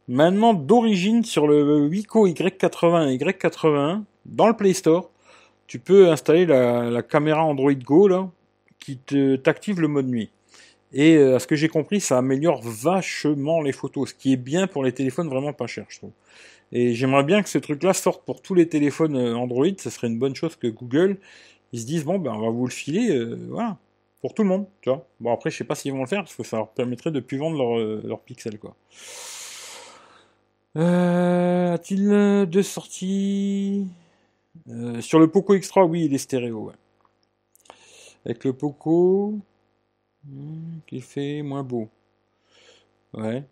[0.08, 5.10] maintenant, d'origine, sur le Wico Y80 et Y81, dans le Play Store,
[5.66, 8.28] tu peux installer la, caméra Android Go là,
[8.78, 8.98] qui
[9.42, 10.30] t'active le mode nuit.
[10.92, 14.36] Et euh, à ce que j'ai compris, ça améliore vachement les photos, ce qui est
[14.36, 16.10] bien pour les téléphones vraiment pas chers, je trouve.
[16.72, 19.66] Et j'aimerais bien que ce truc-là sorte pour tous les téléphones euh, Android.
[19.78, 21.16] Ce serait une bonne chose que Google
[21.72, 23.78] ils se disent bon ben on va vous le filer, euh, voilà,
[24.20, 25.06] pour tout le monde, tu vois.
[25.20, 27.20] Bon après je sais pas s'ils vont le faire parce que ça leur permettrait de
[27.20, 28.76] plus vendre leur, leur pixel quoi.
[30.74, 33.86] A-t-il deux sorties?
[35.00, 36.72] Sur le Poco Extra, oui, il est stéréo.
[38.24, 39.38] Avec le Poco,
[40.24, 41.88] hmm, qui fait moins beau.
[43.14, 43.44] Ouais.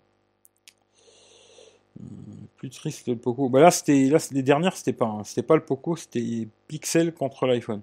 [2.57, 3.48] Plus triste le Poco.
[3.48, 5.24] Bah là, c'était, là, les dernières, c'était pas, hein.
[5.24, 7.82] c'était pas le Poco, c'était Pixel contre l'iPhone.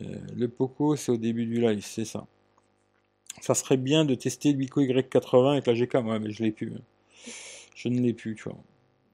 [0.00, 0.04] Euh,
[0.36, 2.26] le Poco, c'est au début du live, c'est ça.
[3.40, 6.72] Ça serait bien de tester le Y80 avec la GK, ouais, mais je l'ai plus.
[7.74, 8.58] Je ne l'ai plus, tu vois.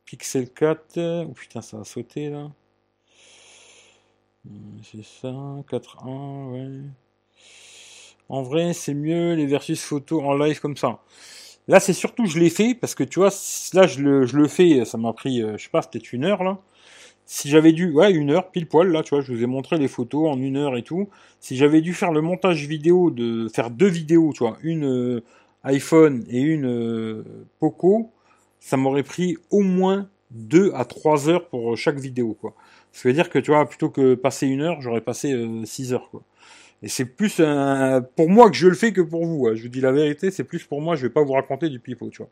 [0.09, 2.51] Pixel 4, oh putain, ça a sauté là.
[4.47, 4.51] Euh,
[4.83, 6.81] c'est ça, 4.1, ouais.
[8.31, 11.01] En vrai, c'est mieux les versus photos en live comme ça.
[11.67, 13.29] Là, c'est surtout, je l'ai fait, parce que tu vois,
[13.75, 16.25] là, je le, je le fais, ça m'a pris, euh, je sais pas, peut-être une
[16.25, 16.57] heure, là.
[17.27, 19.77] Si j'avais dû, ouais, une heure, pile poil, là, tu vois, je vous ai montré
[19.77, 21.11] les photos en une heure et tout.
[21.39, 25.23] Si j'avais dû faire le montage vidéo, de faire deux vidéos, tu vois, une euh,
[25.65, 27.25] iPhone et une euh,
[27.59, 28.11] Poco,
[28.61, 32.55] ça m'aurait pris au moins deux à trois heures pour chaque vidéo, quoi.
[32.93, 35.35] Ça veut dire que, tu vois, plutôt que passer une heure, j'aurais passé
[35.65, 36.23] six heures, quoi.
[36.83, 39.49] Et c'est plus un, pour moi que je le fais que pour vous.
[39.49, 39.55] Hein.
[39.55, 40.95] Je vous dis la vérité, c'est plus pour moi.
[40.97, 42.31] Je vais pas vous raconter du pipeau, tu vois.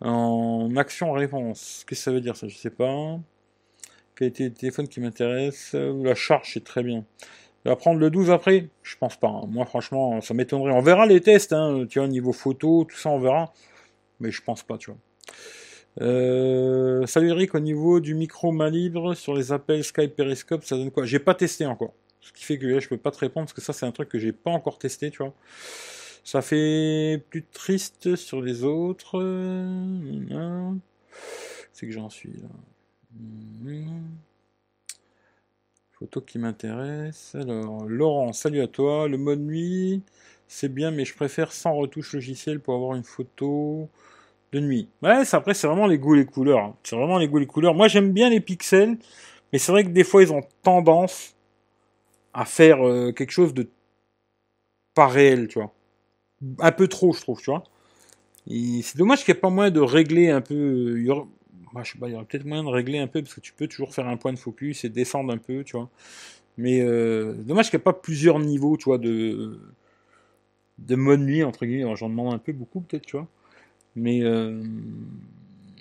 [0.00, 2.48] En action-réponse, qu'est-ce que ça veut dire ça?
[2.48, 3.18] Je sais pas.
[4.16, 5.74] Qualité de téléphone qui m'intéresse?
[5.74, 7.04] La charge, c'est très bien.
[7.64, 8.68] va prendre le 12 après?
[8.82, 9.28] Je pense pas.
[9.28, 9.46] Hein.
[9.48, 10.72] Moi, franchement, ça m'étonnerait.
[10.72, 13.52] On verra les tests, hein, tu vois, niveau photo, tout ça, on verra.
[14.20, 14.98] Mais je pense pas, tu vois.
[16.00, 20.76] Euh, salut Eric, au niveau du micro main libre sur les appels Skype Periscope, ça
[20.76, 21.04] donne quoi?
[21.04, 21.92] J'ai pas testé encore.
[22.20, 23.92] Ce qui fait que là, je peux pas te répondre parce que ça, c'est un
[23.92, 25.34] truc que j'ai pas encore testé, tu vois.
[26.24, 29.18] Ça fait plus triste sur les autres.
[31.72, 32.48] C'est que j'en suis là.
[35.92, 37.34] Photo qui m'intéresse.
[37.34, 39.08] Alors, Laurent, salut à toi.
[39.08, 40.02] Le mode nuit,
[40.46, 43.88] c'est bien, mais je préfère sans retouche logicielle pour avoir une photo
[44.52, 44.88] de nuit.
[45.02, 46.58] Ouais, après, c'est vraiment les goûts et les couleurs.
[46.58, 46.76] Hein.
[46.82, 47.74] C'est vraiment les goûts les couleurs.
[47.74, 48.98] Moi, j'aime bien les pixels,
[49.52, 51.34] mais c'est vrai que des fois, ils ont tendance
[52.34, 53.68] à faire euh, quelque chose de
[54.94, 55.72] pas réel, tu vois.
[56.60, 57.64] Un peu trop, je trouve, tu vois.
[58.46, 60.94] C'est dommage qu'il n'y ait pas moyen de régler un peu.
[60.98, 61.12] Il y
[61.74, 63.92] bah, il y aurait peut-être moyen de régler un peu parce que tu peux toujours
[63.92, 65.90] faire un point de focus et descendre un peu, tu vois.
[66.56, 69.60] Mais euh, dommage qu'il n'y ait pas plusieurs niveaux, tu vois, de
[70.78, 71.96] de mode nuit entre guillemets.
[71.96, 73.28] J'en demande un peu beaucoup peut-être, tu vois.
[73.98, 74.62] Mais euh,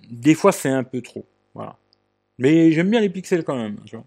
[0.09, 1.78] des fois c'est un peu trop, voilà.
[2.39, 4.05] Mais j'aime bien les pixels quand même, vois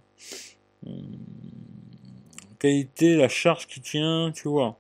[2.61, 4.79] qualité, la charge qui tient, tu vois.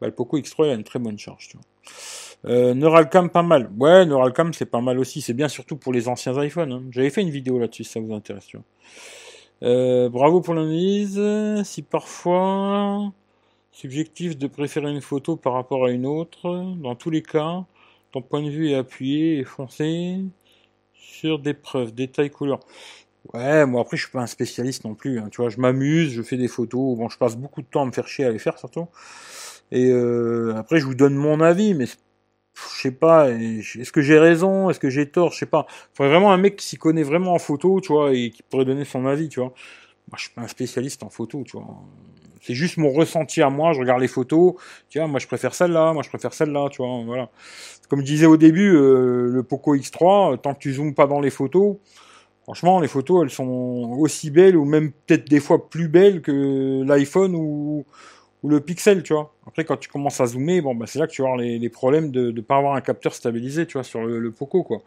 [0.00, 1.50] Bah, le Poco X3 il a une très bonne charge.
[2.46, 3.70] Euh, Neuralcam pas mal.
[3.78, 5.20] Ouais, Neuralcam c'est pas mal aussi.
[5.20, 6.72] C'est bien surtout pour les anciens iPhones.
[6.72, 6.82] Hein.
[6.90, 8.48] J'avais fait une vidéo là-dessus si ça vous intéresse.
[9.62, 11.20] Euh, bravo pour l'analyse.
[11.64, 13.12] Si parfois
[13.72, 17.64] subjectif de préférer une photo par rapport à une autre, dans tous les cas,
[18.12, 20.18] ton point de vue est appuyé et foncé
[20.94, 22.60] sur des preuves, détails, couleurs.
[23.34, 25.18] Ouais, moi après je suis pas un spécialiste non plus.
[25.18, 25.28] Hein.
[25.30, 26.96] Tu vois, je m'amuse, je fais des photos.
[26.96, 28.88] Bon, je passe beaucoup de temps à me faire chier à les faire surtout.
[29.72, 33.30] Et euh, après je vous donne mon avis, mais je sais pas.
[33.30, 34.70] Est-ce que j'ai raison?
[34.70, 35.32] Est-ce que j'ai tort?
[35.32, 35.66] Je sais pas.
[35.94, 38.64] Faudrait vraiment un mec qui s'y connaît vraiment en photo, tu vois, et qui pourrait
[38.64, 39.52] donner son avis, tu vois.
[40.08, 41.66] Moi, je suis pas un spécialiste en photo, tu vois.
[42.40, 43.72] C'est juste mon ressenti à moi.
[43.72, 44.54] Je regarde les photos.
[44.94, 47.02] Vois, moi je préfère celle-là, moi je préfère celle-là, tu vois.
[47.04, 47.30] Voilà.
[47.88, 51.20] Comme je disais au début, euh, le Poco X3, tant que tu zoomes pas dans
[51.20, 51.76] les photos
[52.44, 56.82] Franchement, les photos, elles sont aussi belles ou même peut-être des fois plus belles que
[56.84, 57.84] l'iPhone ou,
[58.42, 59.34] le Pixel, tu vois.
[59.46, 61.68] Après, quand tu commences à zoomer, bon, bah, c'est là que tu vas avoir les,
[61.68, 64.82] problèmes de ne pas avoir un capteur stabilisé, tu vois, sur le, Poco, quoi.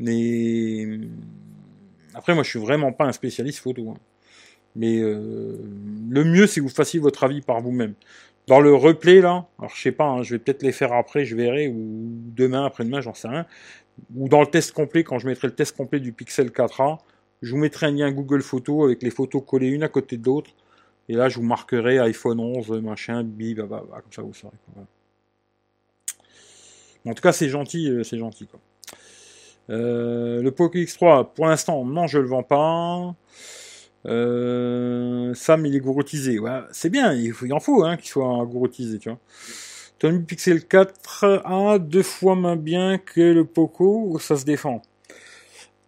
[0.00, 0.98] Mais
[2.14, 3.90] après, moi, je suis vraiment pas un spécialiste photo.
[3.90, 3.98] Hein.
[4.76, 5.58] Mais euh,
[6.08, 7.94] le mieux, c'est que vous fassiez votre avis par vous-même.
[8.46, 11.24] Dans le replay, là, alors je sais pas, hein, je vais peut-être les faire après,
[11.24, 12.06] je verrai, ou
[12.36, 13.46] demain, après-demain, j'en sais rien
[14.14, 16.98] ou dans le test complet, quand je mettrai le test complet du Pixel 4a,
[17.42, 20.24] je vous mettrai un lien Google Photos avec les photos collées une à côté de
[20.24, 20.50] l'autre.
[21.08, 24.54] Et là, je vous marquerai iPhone 11, machin, bi, bah, bah, comme ça vous saurez.
[27.06, 28.48] En tout cas, c'est gentil, euh, c'est gentil.
[28.48, 28.58] Quoi.
[29.70, 33.14] Euh, le Poco X3, pour l'instant, non, je le vends pas.
[34.06, 36.38] Euh, Sam, il est gouroutisé.
[36.38, 39.18] Ouais, c'est bien, il, en faut hein, qu'il soit gouroutisé, tu vois.
[40.26, 44.82] Pixel 4 a deux fois moins bien que le Poco ça se défend.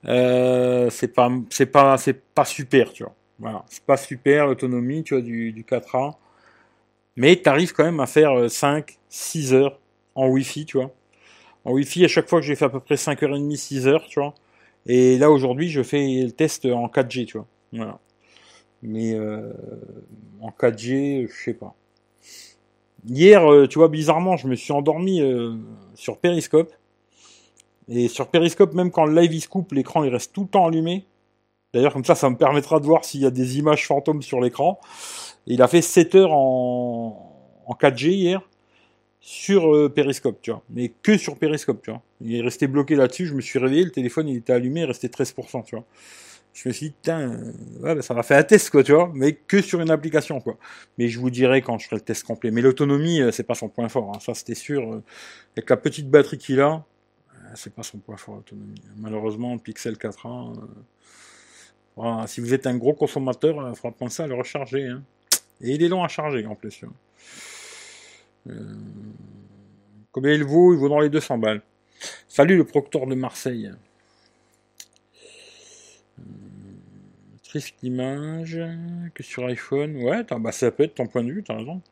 [0.07, 3.15] Euh, c'est pas, c'est pas, c'est pas super, tu vois.
[3.39, 6.15] Voilà, c'est pas super l'autonomie, tu vois, du, du 4A.
[7.17, 9.79] Mais tu arrives quand même à faire 5, euh, 6 heures
[10.15, 10.93] en Wi-Fi, tu vois.
[11.65, 14.21] En Wi-Fi, à chaque fois que j'ai fait à peu près 5h30, 6 heures, tu
[14.21, 14.35] vois.
[14.87, 17.47] Et là, aujourd'hui, je fais le test en 4G, tu vois.
[17.73, 17.99] Voilà.
[18.83, 19.53] Mais euh,
[20.41, 21.75] en 4G, je sais pas.
[23.07, 25.55] Hier, euh, tu vois, bizarrement, je me suis endormi euh,
[25.95, 26.73] sur Periscope.
[27.89, 30.49] Et sur Periscope, même quand le live il se coupe, l'écran il reste tout le
[30.49, 31.07] temps allumé.
[31.73, 34.41] D'ailleurs, comme ça, ça me permettra de voir s'il y a des images fantômes sur
[34.41, 34.79] l'écran.
[35.47, 38.43] Il a fait 7 heures en, en 4G hier
[39.21, 40.63] sur euh, Periscope, tu vois.
[40.71, 42.03] Mais que sur Periscope, tu vois.
[42.21, 44.87] Il est resté bloqué là-dessus, je me suis réveillé, le téléphone il était allumé, il
[44.87, 45.85] restait 13%, tu vois.
[46.59, 49.35] Je me suis dit, euh, bah, ça m'a fait un test, quoi, tu vois, mais
[49.35, 50.59] que sur une application, quoi.
[50.99, 52.51] Mais je vous dirai quand je ferai le test complet.
[52.51, 54.19] Mais l'autonomie, euh, c'est pas son point fort, hein.
[54.21, 55.01] ça c'était sûr.
[55.57, 56.85] avec la petite batterie qu'il a,
[57.55, 58.83] c'est pas son point fort, l'autonomie.
[58.97, 60.53] Malheureusement, Pixel 4a,
[61.95, 64.87] voilà, si vous êtes un gros consommateur, il faudra penser à le recharger.
[64.87, 65.05] Hein.
[65.61, 66.81] Et il est long à charger en plus.
[68.49, 68.75] Euh,
[70.11, 70.75] combien il vaut?
[70.75, 71.63] Il vaut dans les 200 balles.
[72.27, 73.71] Salut le proctor de Marseille.
[77.49, 78.61] Triste image
[79.15, 79.97] que sur iPhone.
[79.97, 81.83] Ouais, bah, ça peut être ton point de vue, t'as raison.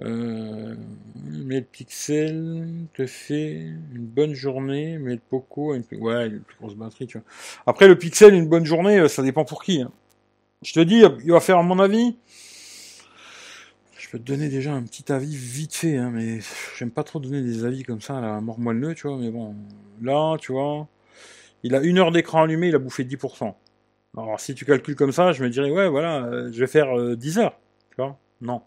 [0.00, 0.76] Euh,
[1.24, 6.28] mais le Pixel te fait une bonne journée, mais le Poco a une plus, ouais,
[6.28, 7.26] une plus grosse batterie, tu vois.
[7.66, 9.82] Après, le Pixel, une bonne journée, ça dépend pour qui.
[9.82, 9.90] Hein.
[10.62, 12.16] Je te dis, il va faire, mon avis,
[13.96, 16.38] je peux te donner déjà un petit avis vite fait, hein, mais
[16.78, 19.30] j'aime pas trop donner des avis comme ça à la mort moelleux, tu vois, mais
[19.30, 19.56] bon,
[20.02, 20.86] là, tu vois,
[21.62, 23.54] il a une heure d'écran allumé, il a bouffé 10%.
[24.16, 27.16] Alors, si tu calcules comme ça, je me dirais, ouais, voilà, euh, je vais faire
[27.16, 27.58] 10 euh, heures,
[27.90, 28.62] tu vois, non.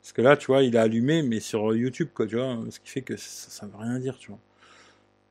[0.00, 2.80] Parce que là, tu vois, il a allumé, mais sur YouTube, quoi, tu vois, ce
[2.80, 4.38] qui fait que ça, ça veut rien dire, tu vois.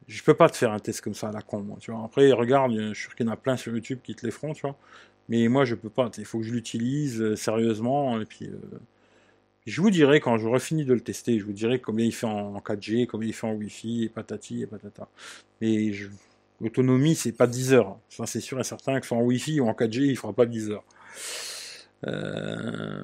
[0.07, 2.03] Je peux pas te faire un test comme ça à la con, moi, tu vois.
[2.05, 4.31] Après, regarde, je suis sûr qu'il y en a plein sur YouTube qui te les
[4.31, 4.77] feront, tu vois.
[5.29, 6.11] Mais moi, je peux pas.
[6.17, 8.49] Il faut que je l'utilise euh, sérieusement, et puis...
[9.65, 12.27] Je vous dirai quand j'aurai fini de le tester, je vous dirai combien il fait
[12.27, 15.07] en 4G, combien il fait en Wi-Fi, et patati et patata.
[15.59, 15.91] Mais
[16.61, 17.97] l'autonomie, c'est pas 10 heures.
[18.09, 20.71] Ça, c'est sûr et certain que en Wi-Fi ou en 4G, il fera pas 10
[20.71, 20.83] heures.
[22.07, 23.03] Euh...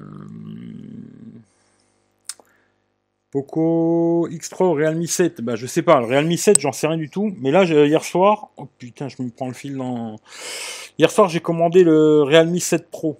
[3.30, 6.98] Poco X3 ou Realme 7, bah je sais pas, le Realme 7 j'en sais rien
[6.98, 10.16] du tout, mais là hier soir, oh putain je me prends le fil dans...
[10.98, 13.18] Hier soir j'ai commandé le Realme 7 Pro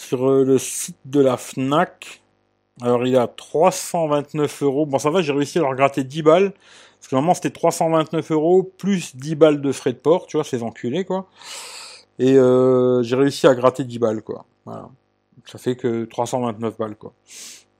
[0.00, 2.22] sur euh, le site de la FNAC.
[2.80, 4.86] Alors il à 329 euros.
[4.86, 6.52] Bon ça va, j'ai réussi à leur gratter 10 balles.
[7.00, 10.44] Parce que normalement c'était 329 euros plus 10 balles de frais de port, tu vois,
[10.44, 11.26] ces enculés quoi.
[12.18, 14.44] Et euh, j'ai réussi à gratter 10 balles quoi.
[14.66, 14.88] Voilà.
[15.46, 17.12] Ça fait que 329 balles quoi.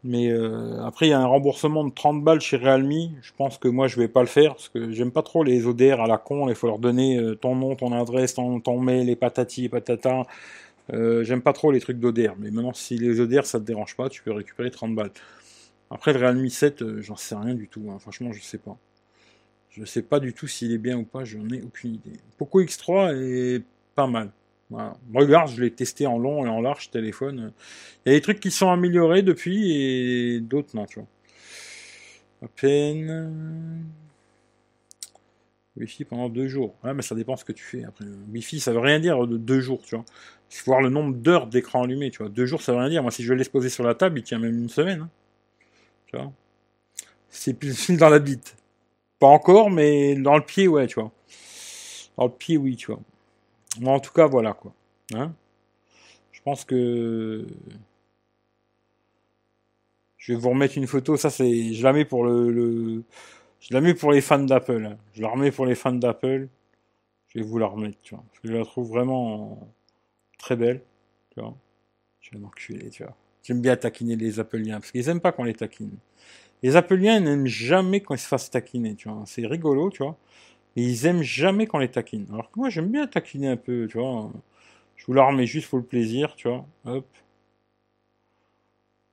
[0.02, 3.10] Mais euh, après, il y a un remboursement de 30 balles chez Realme.
[3.20, 5.66] Je pense que moi, je vais pas le faire parce que j'aime pas trop les
[5.66, 6.48] ODR à la con.
[6.48, 10.22] Il faut leur donner ton nom, ton adresse, ton, ton mail, les patati et patata.
[10.92, 13.96] Euh, j'aime pas trop les trucs d'ODR, mais maintenant si les ODR ça te dérange
[13.96, 15.12] pas, tu peux récupérer 30 balles.
[15.90, 17.98] Après le Realme 7, euh, j'en sais rien du tout, hein.
[17.98, 18.76] franchement je sais pas.
[19.70, 22.18] Je sais pas du tout s'il est bien ou pas, j'en ai aucune idée.
[22.38, 23.62] Poco X3 est
[23.94, 24.30] pas mal.
[25.12, 27.52] Regarde, je l'ai testé en long et en large téléphone.
[28.04, 31.08] Il y a des trucs qui sont améliorés depuis et d'autres non, tu vois.
[32.42, 33.86] À peine.
[35.76, 36.74] Wi-Fi pendant deux jours.
[36.84, 37.84] Ouais, mais ça dépend ce que tu fais.
[37.84, 40.04] Après, Wi-Fi, ça veut rien dire de deux jours, tu vois.
[40.50, 42.28] Il faut voir le nombre d'heures d'écran allumé, tu vois.
[42.28, 43.02] Deux jours, ça veut rien dire.
[43.02, 45.02] Moi, si je vais l'exposer sur la table, il tient même une semaine.
[45.02, 45.10] Hein.
[46.06, 46.32] Tu vois.
[47.28, 48.56] C'est plus dans la bite.
[49.20, 51.12] Pas encore, mais dans le pied, ouais, tu vois.
[52.16, 53.00] Dans le pied, oui, tu vois.
[53.78, 54.72] Bon, en tout cas, voilà, quoi.
[55.14, 55.34] Hein?
[56.32, 57.46] Je pense que...
[60.16, 61.16] Je vais vous remettre une photo.
[61.16, 61.74] Ça, c'est...
[61.74, 63.04] Je la mets pour le...
[63.60, 64.86] Je la mets pour les fans d'Apple.
[64.86, 64.96] Hein.
[65.12, 66.48] Je la remets pour les fans d'Apple.
[67.28, 68.24] Je vais vous la remettre, tu vois.
[68.42, 69.68] je la trouve vraiment
[70.38, 70.82] très belle,
[71.30, 71.54] tu vois.
[72.20, 73.14] Je vais m'enculer, tu vois.
[73.42, 75.96] J'aime bien taquiner les Appleiens, parce qu'ils aiment pas qu'on les taquine.
[76.62, 79.22] Les Appleiens n'aiment jamais qu'on se fasse taquiner, tu vois.
[79.26, 80.16] C'est rigolo, tu vois.
[80.76, 82.26] Mais ils aiment jamais qu'on les taquine.
[82.32, 84.30] Alors que moi, j'aime bien taquiner un peu, tu vois.
[84.96, 86.66] Je vous la remets juste pour le plaisir, tu vois.
[86.84, 87.06] Hop.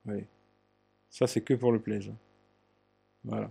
[0.06, 0.26] Oui.
[1.10, 2.14] Ça, c'est que pour le plaisir.
[3.24, 3.50] Voilà.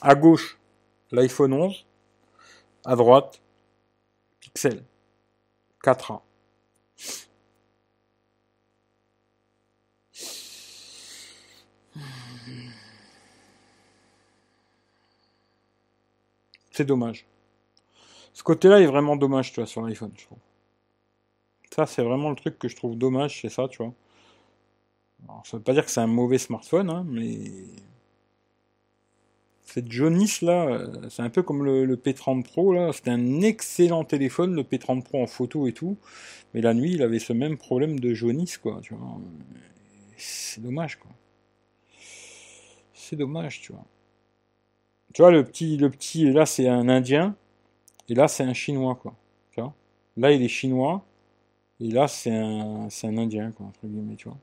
[0.00, 0.58] À gauche,
[1.10, 1.84] l'iPhone 11.
[2.84, 3.42] À droite,
[4.40, 4.82] Pixel
[5.84, 6.20] 4A.
[16.78, 17.26] C'est dommage.
[18.32, 20.12] Ce côté-là est vraiment dommage, tu vois, sur l'iPhone.
[21.74, 23.92] Ça, c'est vraiment le truc que je trouve dommage, c'est ça, tu vois.
[25.42, 27.50] Ça veut pas dire que c'est un mauvais smartphone, hein, mais
[29.64, 32.92] cette jaunisse là, euh, c'est un peu comme le, P30 Pro là.
[32.92, 35.96] C'est un excellent téléphone, le P30 Pro en photo et tout.
[36.54, 38.80] Mais la nuit, il avait ce même problème de jaunisse, quoi.
[40.16, 41.10] C'est dommage, quoi.
[42.94, 43.84] C'est dommage, tu vois.
[45.18, 47.34] Tu vois, le petit, le petit, là, c'est un Indien.
[48.08, 49.16] Et là, c'est un Chinois, quoi.
[49.50, 49.74] Tu vois?
[50.16, 51.04] Là, il est Chinois.
[51.80, 54.38] Et là, c'est un, c'est un Indien, quoi, entre guillemets, tu vois.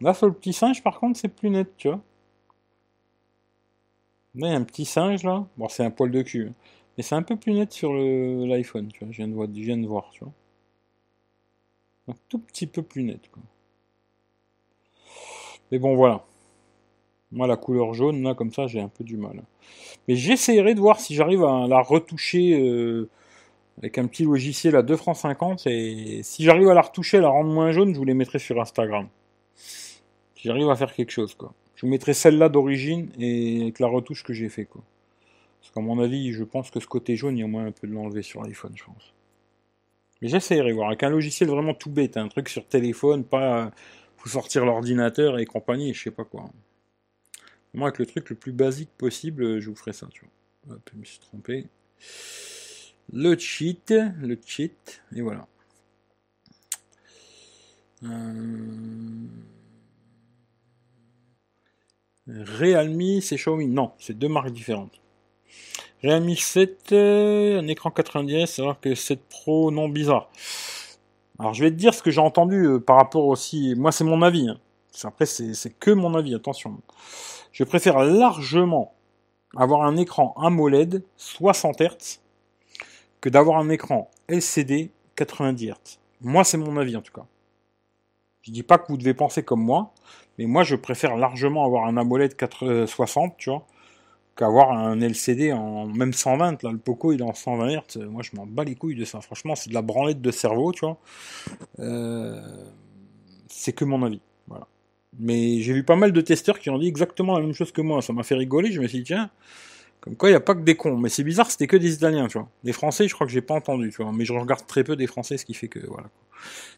[0.00, 2.00] Là, sur le petit singe, par contre, c'est plus net, tu vois.
[4.34, 5.46] Là, il un petit singe, là.
[5.56, 6.48] Bon, c'est un poil de cul.
[6.48, 6.54] Hein.
[6.96, 9.12] Mais c'est un peu plus net sur l'iPhone, tu vois.
[9.12, 9.28] Je viens,
[9.78, 10.32] de voir, tu vois.
[12.08, 13.42] Un tout petit peu plus net, quoi.
[15.70, 16.24] Mais bon, voilà.
[17.32, 19.42] Moi, la couleur jaune, là, comme ça, j'ai un peu du mal.
[20.08, 23.08] Mais j'essaierai de voir si j'arrive à la retoucher euh,
[23.78, 25.66] avec un petit logiciel à 2 francs 50.
[25.66, 28.38] Et si j'arrive à la retoucher, à la rendre moins jaune, je vous les mettrai
[28.38, 29.08] sur Instagram.
[29.54, 31.54] Si j'arrive à faire quelque chose, quoi.
[31.80, 34.82] Je mettrai celle-là d'origine et avec la retouche que j'ai fait, quoi.
[35.60, 37.72] Parce qu'à mon avis, je pense que ce côté jaune, il y a moins un
[37.72, 39.14] peu de l'enlever sur l'iPhone, je pense.
[40.20, 40.88] Mais j'essaierai voir.
[40.88, 43.70] Avec un logiciel vraiment tout bête, un truc sur téléphone, pas
[44.18, 46.50] faut sortir l'ordinateur et compagnie, je sais pas quoi.
[47.72, 50.26] Moi, avec le truc le plus basique possible, je vous ferai ça, tu
[50.66, 50.78] vois.
[50.92, 51.66] Je me suis trompé.
[53.10, 55.48] Le cheat, le cheat, et voilà.
[58.02, 59.26] Euh...
[62.58, 63.66] Realme, c'est Xiaomi.
[63.66, 65.00] Non, c'est deux marques différentes.
[66.02, 70.30] Realme 7, euh, un écran 90, alors que 7 Pro, non, bizarre.
[71.38, 73.74] Alors je vais te dire ce que j'ai entendu euh, par rapport aussi.
[73.76, 74.48] Moi, c'est mon avis.
[74.48, 74.58] Hein.
[75.04, 76.80] Après, c'est que mon avis, attention.
[77.52, 78.94] Je préfère largement
[79.56, 82.20] avoir un écran AMOLED 60 Hz
[83.20, 85.74] que d'avoir un écran LCD 90 Hz.
[86.20, 87.26] Moi, c'est mon avis en tout cas.
[88.42, 89.92] Je dis pas que vous devez penser comme moi,
[90.40, 92.34] mais moi, je préfère largement avoir un AMOLED
[92.86, 93.66] 60, tu vois,
[94.36, 96.62] qu'avoir un LCD en même 120.
[96.62, 97.98] Là, le Poco, il est en 120 Hz.
[98.08, 99.20] Moi, je m'en bats les couilles de ça.
[99.20, 100.96] Franchement, c'est de la branlette de cerveau, tu vois.
[101.78, 102.40] Euh,
[103.48, 104.22] c'est que mon avis.
[104.46, 104.66] Voilà.
[105.18, 107.82] Mais j'ai vu pas mal de testeurs qui ont dit exactement la même chose que
[107.82, 108.00] moi.
[108.00, 108.72] Ça m'a fait rigoler.
[108.72, 109.28] Je me suis dit, tiens,
[110.00, 110.96] comme quoi il n'y a pas que des cons.
[110.96, 112.48] Mais c'est bizarre, c'était que des Italiens, tu vois.
[112.64, 114.10] Les Français, je crois que j'ai pas entendu, tu vois.
[114.10, 116.08] Mais je regarde très peu des Français, ce qui fait que, voilà.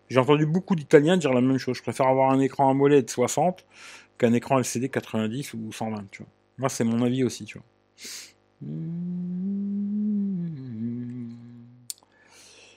[0.08, 1.76] J'ai entendu beaucoup d'Italiens dire la même chose.
[1.76, 3.64] Je préfère avoir un écran AMOLED 60
[4.18, 6.32] qu'un écran LCD 90 ou 120, tu vois.
[6.58, 7.66] Moi, c'est mon avis aussi, tu vois.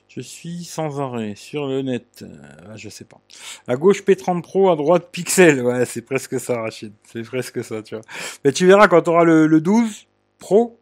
[0.08, 2.24] Je suis sans arrêt sur le net.
[2.24, 3.20] Euh, je sais pas.
[3.68, 5.62] À gauche P30 Pro, à droite Pixel.
[5.62, 6.94] Ouais, c'est presque ça, Rachid.
[7.04, 8.04] C'est presque ça, tu vois.
[8.46, 10.08] Mais tu verras quand tu auras le, le 12
[10.40, 10.80] Pro.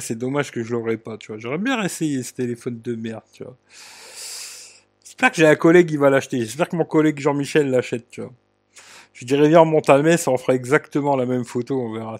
[0.00, 1.38] C'est dommage que je l'aurais pas, tu vois.
[1.38, 3.56] J'aurais bien essayé ce téléphone de merde, tu vois.
[5.14, 6.40] J'espère que j'ai un collègue qui va l'acheter.
[6.40, 8.32] J'espère que mon collègue Jean-Michel l'achète, tu vois.
[9.12, 12.18] Je dirais viens, on monte à Metz, on fera exactement la même photo, on verra.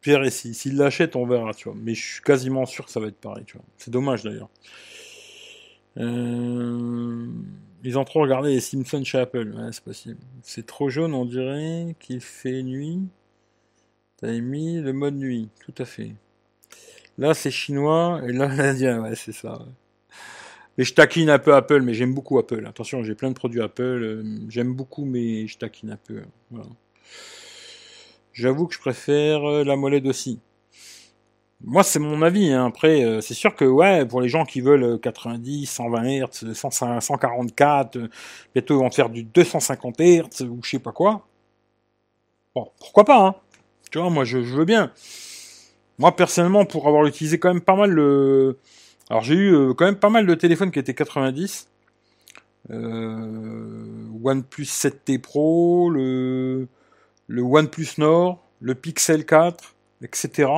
[0.00, 1.78] Pierre ici, s'il l'achète, on verra, tu vois.
[1.80, 3.64] Mais je suis quasiment sûr que ça va être pareil, tu vois.
[3.76, 4.48] C'est dommage d'ailleurs.
[5.98, 7.28] Euh,
[7.84, 9.54] ils ont trop regardé les Simpsons chez Apple.
[9.56, 10.18] Ouais, c'est possible.
[10.42, 13.06] C'est trop jaune, on dirait qu'il fait nuit.
[14.16, 16.16] T'as mis le mode nuit, tout à fait.
[17.18, 19.64] Là, c'est chinois, et là, l'indien, ouais, c'est ça.
[20.82, 22.64] Je taquine un peu Apple, mais j'aime beaucoup Apple.
[22.66, 23.82] Attention, j'ai plein de produits Apple.
[23.82, 26.22] Euh, j'aime beaucoup, mais je taquine un peu.
[28.32, 30.40] J'avoue que je préfère euh, la molette aussi.
[31.62, 32.50] Moi, c'est mon avis.
[32.50, 32.64] Hein.
[32.66, 37.98] Après, euh, c'est sûr que ouais, pour les gens qui veulent 90, 120 Hz, 144,
[38.54, 41.26] bientôt ils vont faire du 250 Hz ou je sais pas quoi.
[42.54, 43.34] Bon, pourquoi pas hein.
[43.90, 44.92] Tu vois, moi, je, je, veux bien.
[45.98, 48.56] Moi, personnellement, pour avoir utilisé quand même pas mal le,
[49.10, 51.68] alors j'ai eu euh, quand même pas mal de téléphones qui étaient 90.
[52.70, 56.68] Euh, OnePlus 7T Pro, le,
[57.26, 60.48] le OnePlus Nord, le Pixel 4, etc.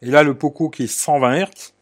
[0.00, 1.72] Et là le Poco qui est 120 Hz.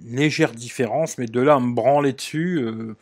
[0.00, 2.58] légère différence, mais de là à me branler dessus.
[2.58, 2.94] Euh,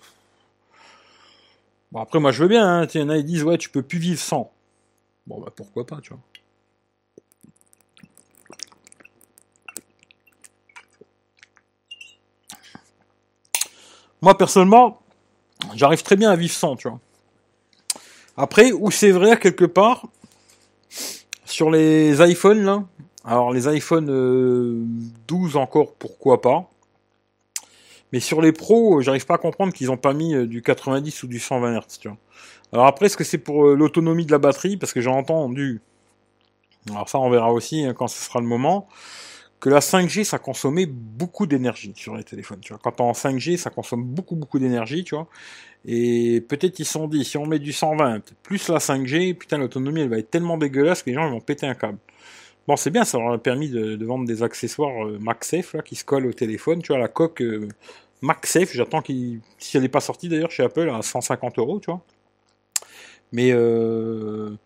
[1.91, 2.87] bon après moi je veux bien, hein.
[2.95, 4.53] il y en a qui disent ouais tu peux plus vivre sans.
[5.27, 6.23] Bon bah pourquoi pas, tu vois.
[14.23, 15.01] Moi, personnellement,
[15.75, 17.01] j'arrive très bien à vivre sans, tu vois.
[18.37, 20.07] Après, où c'est vrai, quelque part,
[21.45, 22.85] sur les iPhones, là,
[23.25, 24.07] alors les iPhone
[25.27, 26.71] 12 euh, encore, pourquoi pas.
[28.13, 31.23] Mais sur les pros, j'arrive pas à comprendre qu'ils ont pas mis euh, du 90
[31.23, 32.15] ou du 120 Hz.
[32.73, 34.77] Alors après, est-ce que c'est pour euh, l'autonomie de la batterie?
[34.77, 35.81] Parce que j'ai entendu,
[36.91, 38.89] alors ça on verra aussi hein, quand ce sera le moment,
[39.63, 42.81] que la 5G, ça consommait beaucoup d'énergie sur les téléphones, tu vois.
[42.83, 45.29] Quand en 5G, ça consomme beaucoup, beaucoup d'énergie, tu vois.
[45.85, 49.59] Et peut-être ils se sont dit, si on met du 120 plus la 5G, putain,
[49.59, 51.99] l'autonomie, elle va être tellement dégueulasse que les gens, vont péter un câble.
[52.67, 56.05] Bon, c'est bien, ça leur a permis de, vendre des accessoires euh, là, qui se
[56.05, 57.69] collent au téléphone, tu vois, la coque euh,
[58.73, 62.01] j'attends qu'il, si elle n'est pas sortie d'ailleurs chez Apple, à 150 euros, tu vois.
[63.31, 64.57] Mais euh,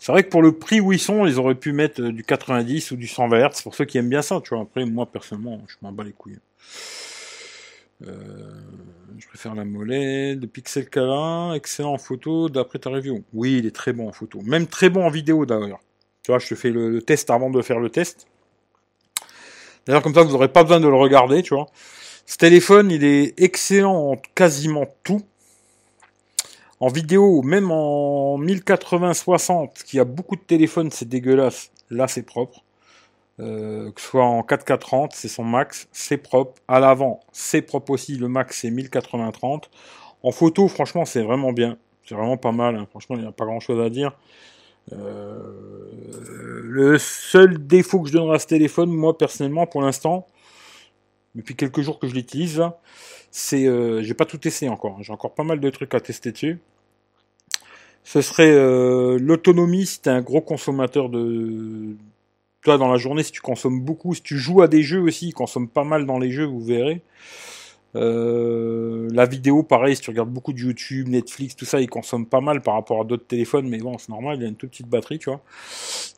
[0.00, 2.90] c'est vrai que pour le prix où ils sont, ils auraient pu mettre du 90
[2.92, 4.62] ou du 120 Hz pour ceux qui aiment bien ça, tu vois.
[4.62, 6.38] Après, moi, personnellement, je m'en bats les couilles.
[8.06, 8.14] Euh,
[9.18, 13.22] je préfère la molette, de Pixel Cala, excellent en photo d'après ta review.
[13.34, 15.80] Oui, il est très bon en photo, même très bon en vidéo d'ailleurs.
[16.22, 18.26] Tu vois, je te fais le, test avant de faire le test.
[19.84, 21.66] D'ailleurs, comme ça, vous n'aurez pas besoin de le regarder, tu vois.
[22.24, 25.20] Ce téléphone, il est excellent en quasiment tout.
[26.80, 31.70] En vidéo, même en 1080-60, qui a beaucoup de téléphones, c'est dégueulasse.
[31.90, 32.64] Là, c'est propre.
[33.38, 36.60] Euh, que ce soit en 4K30, c'est son max, c'est propre.
[36.68, 39.64] À l'avant, c'est propre aussi, le max c'est 1080-30.
[40.22, 41.78] En photo, franchement, c'est vraiment bien.
[42.04, 42.86] C'est vraiment pas mal, hein.
[42.90, 44.12] franchement, il n'y a pas grand chose à dire.
[44.92, 45.90] Euh,
[46.64, 50.26] le seul défaut que je donnerai à ce téléphone, moi personnellement, pour l'instant,
[51.34, 52.62] depuis quelques jours que je l'utilise,
[53.30, 55.02] c'est, euh, j'ai pas tout testé encore.
[55.02, 56.58] J'ai encore pas mal de trucs à tester dessus.
[58.02, 58.50] Ce serait
[59.18, 61.96] l'autonomie si t'es un gros consommateur de,
[62.62, 65.32] toi, dans la journée, si tu consommes beaucoup, si tu joues à des jeux aussi,
[65.32, 67.00] consomme pas mal dans les jeux, vous verrez.
[67.96, 72.26] Euh, la vidéo, pareil, si tu regardes beaucoup de YouTube, Netflix, tout ça, il consomme
[72.26, 74.70] pas mal par rapport à d'autres téléphones, mais bon, c'est normal, il a une toute
[74.70, 75.40] petite batterie, tu vois.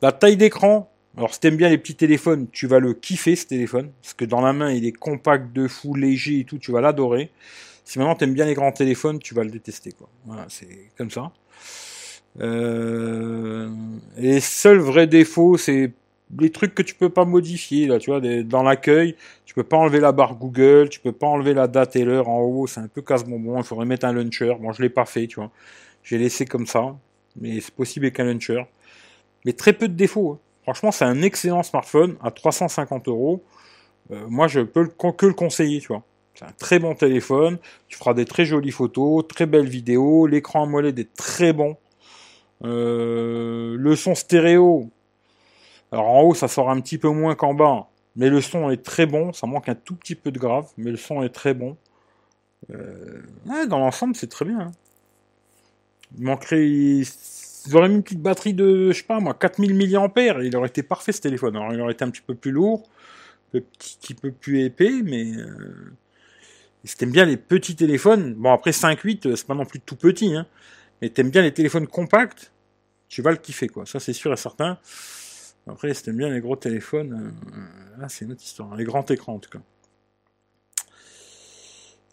[0.01, 3.45] La taille d'écran, alors si t'aimes bien les petits téléphones, tu vas le kiffer ce
[3.45, 6.71] téléphone, parce que dans la main, il est compact de fou, léger et tout, tu
[6.71, 7.29] vas l'adorer.
[7.85, 9.93] Si maintenant t'aimes bien les grands téléphones, tu vas le détester.
[10.25, 11.31] Voilà, c'est comme ça.
[12.39, 13.69] Euh,
[14.17, 15.91] les seuls vrais défauts, c'est
[16.39, 19.15] les trucs que tu peux pas modifier là, tu vois, dans l'accueil,
[19.45, 22.29] tu peux pas enlever la barre Google, tu peux pas enlever la date et l'heure
[22.29, 24.55] en haut, c'est un peu casse-bonbon, il faudrait mettre un launcher.
[24.59, 25.51] Bon, je l'ai pas fait, tu vois.
[26.03, 26.97] J'ai laissé comme ça,
[27.39, 28.63] mais c'est possible avec un launcher.
[29.45, 30.31] Mais très peu de défauts.
[30.31, 30.39] Hein.
[30.63, 33.43] Franchement, c'est un excellent smartphone à 350 euros.
[34.11, 36.03] Euh, moi, je peux que le conseiller, tu vois.
[36.35, 37.59] C'est un très bon téléphone.
[37.87, 40.25] Tu feras des très jolies photos, très belles vidéos.
[40.25, 41.77] L'écran AMOLED est très bon.
[42.63, 44.89] Euh, le son stéréo,
[45.91, 48.83] alors en haut, ça sort un petit peu moins qu'en bas, mais le son est
[48.83, 49.33] très bon.
[49.33, 51.77] Ça manque un tout petit peu de grave, mais le son est très bon.
[52.71, 53.21] Euh,
[53.67, 54.59] dans l'ensemble, c'est très bien.
[54.59, 54.71] Hein.
[56.17, 57.01] Il manquerait.
[57.65, 60.43] Ils auraient mis une petite batterie de, je sais pas moi, 4000 mAh.
[60.43, 61.55] Il aurait été parfait ce téléphone.
[61.55, 62.89] Alors il aurait été un petit peu plus lourd,
[63.53, 65.35] un petit peu plus épais, mais.
[65.37, 65.93] Euh...
[66.85, 69.95] Si t'aimes bien les petits téléphones, bon après 5.8, euh, c'est pas non plus tout
[69.95, 70.45] petit, hein,
[71.01, 72.51] mais t'aimes bien les téléphones compacts,
[73.07, 73.85] tu vas le kiffer quoi.
[73.85, 74.77] Ça c'est sûr et certain.
[75.65, 77.33] Après, si bien les gros téléphones,
[78.01, 78.75] euh, c'est une autre histoire.
[78.75, 79.61] Les grands écrans en tout cas.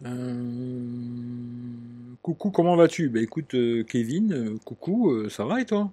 [0.05, 0.85] Euh,
[2.21, 3.09] coucou, comment vas-tu?
[3.09, 5.91] Bah écoute, euh, Kevin, coucou, ça va et toi?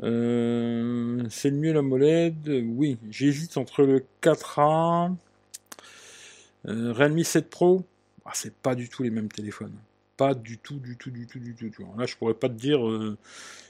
[0.00, 5.14] C'est le mieux la molette Oui, j'hésite entre le 4A,
[6.64, 7.84] Realme 7 Pro.
[8.24, 9.76] Ah, c'est pas du tout les mêmes téléphones.
[10.16, 11.70] Pas du tout, du tout, du tout, du tout.
[11.96, 12.80] Là, je pourrais pas te dire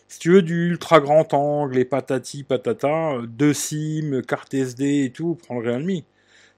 [0.08, 5.10] si tu veux du ultra grand angle et patati patata, deux SIM, carte SD et
[5.10, 6.02] tout, prends le Realme.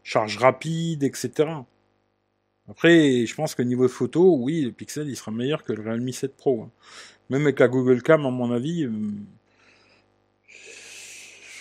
[0.03, 1.49] Charge rapide, etc.
[2.71, 6.11] Après, je pense que niveau photo, oui, le Pixel il sera meilleur que le Realme
[6.13, 6.63] 7 Pro.
[6.63, 6.71] Hein.
[7.31, 8.93] Même avec la Google Cam, à mon avis, euh,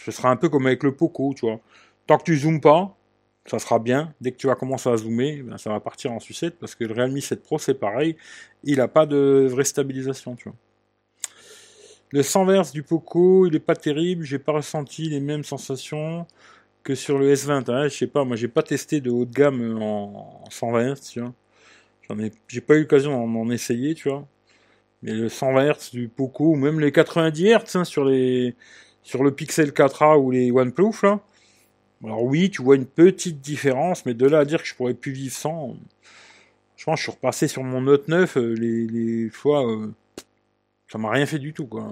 [0.05, 1.59] ce sera un peu comme avec le Poco, tu vois.
[2.07, 2.97] Tant que tu zoomes pas,
[3.45, 4.13] ça sera bien.
[4.21, 6.83] Dès que tu vas commencer à zoomer, ben, ça va partir en sucette parce que
[6.83, 8.17] le Realme 7 Pro c'est pareil,
[8.63, 10.57] il n'a pas de vraie stabilisation, tu vois.
[12.11, 16.25] Le 100 Hz du Poco, il est pas terrible, j'ai pas ressenti les mêmes sensations
[16.87, 17.69] que sur le S20.
[17.69, 17.89] Hein.
[17.89, 21.19] Je sais pas, moi j'ai pas testé de haut de gamme en, 120 Hz, tu
[21.19, 21.33] vois.
[22.07, 24.25] J'en ai, j'ai pas eu l'occasion d'en essayer, tu vois.
[25.03, 28.55] Mais le 120 Hz du Poco, ou même les 90 Hz hein, sur les,
[29.03, 31.19] sur le Pixel 4a ou les OnePlus, là.
[32.05, 34.93] Alors oui, tu vois une petite différence, mais de là à dire que je pourrais
[34.93, 35.75] plus vivre sans,
[36.77, 39.91] je pense que je suis repassé sur mon Note 9 euh, les, fois, euh,
[40.89, 41.91] ça m'a rien fait du tout, quoi.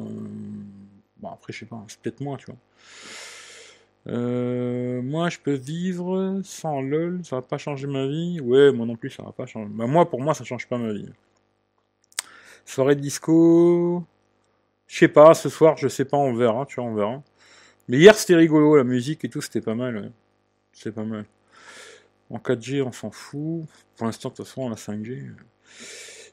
[1.18, 2.58] Bon, après, je sais pas, c'est peut-être moi, tu vois.
[4.08, 8.40] Euh, moi, je peux vivre sans LOL, ça va pas changer ma vie.
[8.42, 9.70] Ouais, moi non plus, ça va pas changer.
[9.72, 11.10] Bah, moi, pour moi, ça change pas ma vie.
[12.66, 14.04] Soirée de disco.
[14.88, 17.24] Je sais pas, ce soir, je sais pas, on verra, tu vois, on verra.
[17.88, 20.12] Mais hier, c'était rigolo, la musique et tout, c'était pas mal.
[20.74, 21.26] C'est pas mal.
[22.30, 23.66] En 4G, on s'en fout.
[23.98, 25.32] Pour l'instant, de toute façon, on a 5G.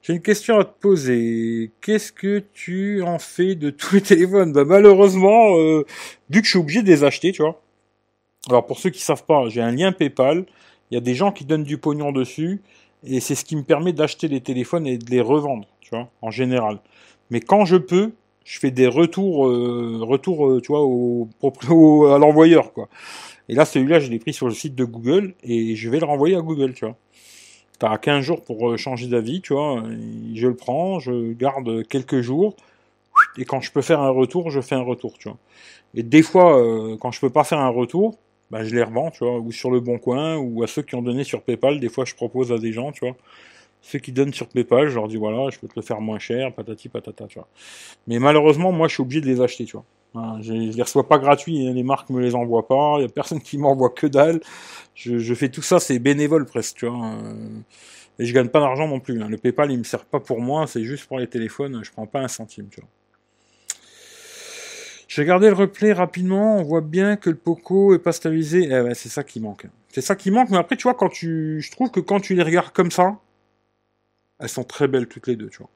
[0.03, 1.71] J'ai une question à te poser.
[1.81, 4.53] Qu'est-ce que tu en fais de tous les téléphones?
[4.53, 5.85] Bah malheureusement, euh,
[6.29, 7.62] vu que je suis obligé de les acheter, tu vois.
[8.49, 10.45] Alors pour ceux qui savent pas, j'ai un lien PayPal.
[10.91, 12.61] Il y a des gens qui donnent du pognon dessus,
[13.05, 16.11] et c'est ce qui me permet d'acheter les téléphones et de les revendre, tu vois,
[16.21, 16.81] en général.
[17.31, 18.13] Mais quand je peux,
[18.45, 22.89] je fais des retours, euh, retours, euh, tu vois, au, au, à l'envoyeur, quoi.
[23.49, 26.07] Et là, celui-là, je l'ai pris sur le site de Google et je vais le
[26.07, 26.97] renvoyer à Google, tu vois.
[27.79, 29.83] T'as 15 jours pour euh, changer d'avis, tu vois.
[30.35, 32.57] Je le prends, je garde quelques jours,
[33.39, 35.39] et quand je peux faire un retour, je fais un retour, tu vois.
[35.95, 38.19] Et des fois, euh, quand je peux pas faire un retour,
[38.53, 40.95] bah, je les revends, tu vois, ou sur le bon coin, ou à ceux qui
[40.95, 41.81] ont donné sur PayPal.
[41.81, 43.17] Des fois, je propose à des gens, tu vois.
[43.81, 46.19] Ceux qui donnent sur PayPal, je leur dis voilà, je peux te le faire moins
[46.19, 47.49] cher, patati patata, tu vois.
[48.07, 50.39] Mais malheureusement, moi, je suis obligé de les acheter, tu vois.
[50.43, 53.05] je, je les reçois pas gratuits, hein, les marques me les envoient pas, il y
[53.07, 54.41] a personne qui m'envoie que dalle.
[54.95, 57.11] Je, fais tout ça, c'est bénévole presque, tu vois.
[58.19, 59.23] Et je gagne pas d'argent non plus.
[59.23, 59.29] Hein.
[59.31, 61.83] Le PayPal, il me sert pas pour moi, c'est juste pour les téléphones.
[61.83, 62.91] Je prends pas un centime, tu vois.
[65.15, 68.67] J'ai regardé le replay rapidement, on voit bien que le Poco est pas stabilisé.
[68.71, 69.67] Eh ouais, c'est ça qui manque.
[69.91, 72.35] C'est ça qui manque, mais après, tu vois, quand tu, je trouve que quand tu
[72.35, 73.21] les regardes comme ça,
[74.41, 75.69] elles sont très belles toutes les deux, tu vois.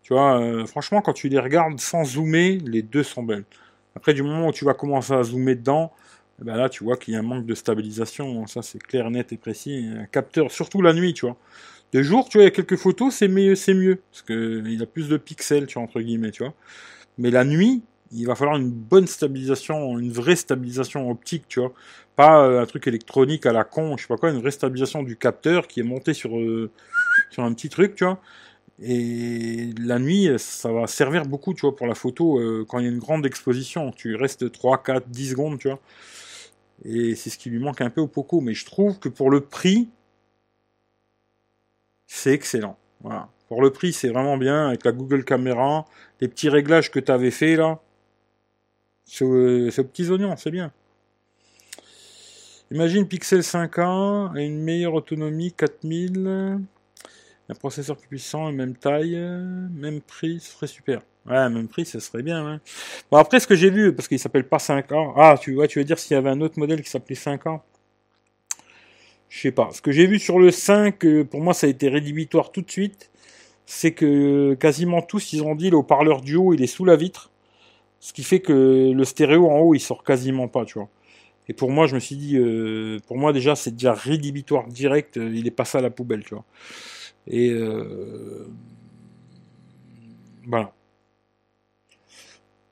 [0.00, 3.44] Tu vois, euh, franchement, quand tu les regardes sans zoomer, les deux sont belles.
[3.94, 5.92] Après, du moment où tu vas commencer à zoomer dedans,
[6.40, 8.46] eh ben là, tu vois qu'il y a un manque de stabilisation.
[8.46, 9.86] Ça, c'est clair, net et précis.
[9.98, 11.36] Un capteur, surtout la nuit, tu vois.
[11.92, 14.00] De jour, tu vois, il y a quelques photos, c'est mieux, c'est mieux.
[14.10, 16.54] Parce qu'il y a plus de pixels, tu vois, entre guillemets, tu vois.
[17.18, 17.82] Mais la nuit,
[18.12, 21.72] il va falloir une bonne stabilisation, une vraie stabilisation optique, tu vois.
[22.16, 25.02] Pas euh, un truc électronique à la con, je sais pas quoi, une vraie stabilisation
[25.02, 26.70] du capteur qui est monté sur, euh,
[27.30, 28.20] sur un petit truc, tu vois.
[28.80, 32.84] Et la nuit, ça va servir beaucoup, tu vois, pour la photo euh, quand il
[32.84, 33.92] y a une grande exposition.
[33.92, 35.80] Tu restes 3, 4, 10 secondes, tu vois.
[36.84, 38.40] Et c'est ce qui lui manque un peu au Poco.
[38.40, 39.88] Mais je trouve que pour le prix,
[42.06, 42.76] c'est excellent.
[43.00, 43.28] Voilà.
[43.48, 45.84] Pour le prix, c'est vraiment bien avec la Google Caméra,
[46.20, 47.80] les petits réglages que tu avais fait là.
[49.04, 50.72] C'est aux, petits oignons, c'est bien.
[52.70, 56.58] Imagine Pixel 5a et une meilleure autonomie 4000,
[57.48, 59.16] un processeur plus puissant, même taille,
[59.74, 61.02] même prix, ce serait super.
[61.26, 62.60] Ouais, même prix, ce serait bien.
[63.10, 65.12] Bon, après, ce que j'ai vu, parce qu'il s'appelle pas 5A.
[65.16, 67.60] Ah, tu vois, tu veux dire s'il y avait un autre modèle qui s'appelait 5A
[69.28, 69.70] Je sais pas.
[69.72, 72.62] Ce que j'ai vu sur le 5, euh, pour moi, ça a été rédhibitoire tout
[72.62, 73.10] de suite.
[73.66, 76.96] C'est que quasiment tous, ils ont dit le haut-parleur du haut, il est sous la
[76.96, 77.30] vitre.
[78.02, 80.88] Ce qui fait que le stéréo en haut, il sort quasiment pas, tu vois.
[81.48, 85.18] Et pour moi, je me suis dit, euh, pour moi déjà, c'est déjà rédhibitoire direct,
[85.18, 86.44] euh, il est passé à la poubelle, tu vois.
[87.28, 88.48] Et euh,
[90.48, 90.72] voilà.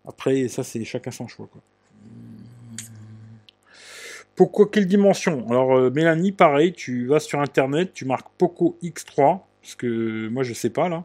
[0.04, 1.60] Après, ça, c'est chacun son choix, quoi.
[4.34, 5.48] Pourquoi quelle dimension?
[5.48, 10.52] Alors, Mélanie, pareil, tu vas sur Internet, tu marques Poco X3, parce que moi je
[10.54, 11.04] sais pas là.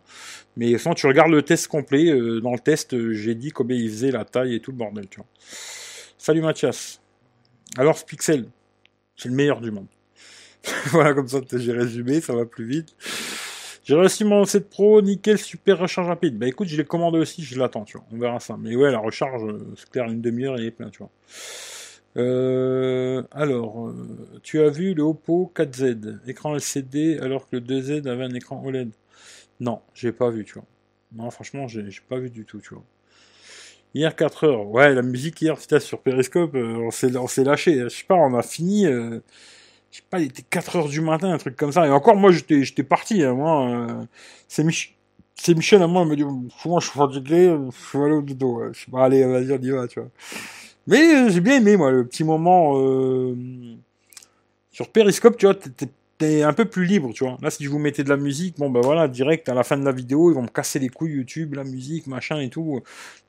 [0.57, 3.77] Mais sans tu regardes le test complet, euh, dans le test, euh, j'ai dit combien
[3.77, 5.27] il faisait la taille et tout le bordel, tu vois.
[6.17, 7.01] Salut Mathias.
[7.77, 8.45] Alors ce Pixel,
[9.15, 9.87] c'est le meilleur du monde.
[10.87, 12.95] voilà, comme ça j'ai résumé, ça va plus vite.
[13.85, 16.39] J'ai reçu mon 7 Pro, nickel, super recharge rapide.
[16.39, 18.07] Bah écoute, je l'ai commandé aussi, je l'attends, tu vois.
[18.11, 18.57] On verra ça.
[18.59, 21.11] Mais ouais, la recharge, euh, c'est clair, une demi-heure, il est plein, tu vois.
[22.17, 28.07] Euh, alors, euh, tu as vu le Oppo 4Z, écran LCD, alors que le 2Z
[28.07, 28.91] avait un écran OLED.
[29.59, 30.65] Non, j'ai pas vu, tu vois.
[31.13, 32.83] Non, franchement, j'ai pas vu du tout, tu vois.
[33.93, 37.79] Hier 4 heures, ouais, la musique hier, c'était sur Periscope, euh, on s'est lâché.
[37.83, 38.85] Je sais pas, on a fini.
[38.85, 39.21] je
[39.91, 41.87] sais pas, il était 4 heures du matin, un truc comme ça.
[41.87, 43.23] Et encore, moi, j'étais parti.
[43.23, 44.07] Hein, moi,
[44.47, 44.93] c'est Michel.
[45.37, 48.21] C'est Michel à moi, il me dit, moi je suis fatigué, je suis allé au
[48.21, 48.73] dodo.
[48.73, 50.09] Je sais pas, allez, vas-y, on y va, tu vois.
[50.87, 53.35] Mais euh, j'ai bien aimé, moi, le petit moment euh,
[54.71, 55.55] sur Periscope, tu vois,
[56.17, 57.37] t'es un peu plus libre, tu vois.
[57.41, 59.77] Là, si je vous mettais de la musique, bon, ben voilà, direct, à la fin
[59.77, 62.81] de la vidéo, ils vont me casser les couilles, YouTube, la musique, machin et tout.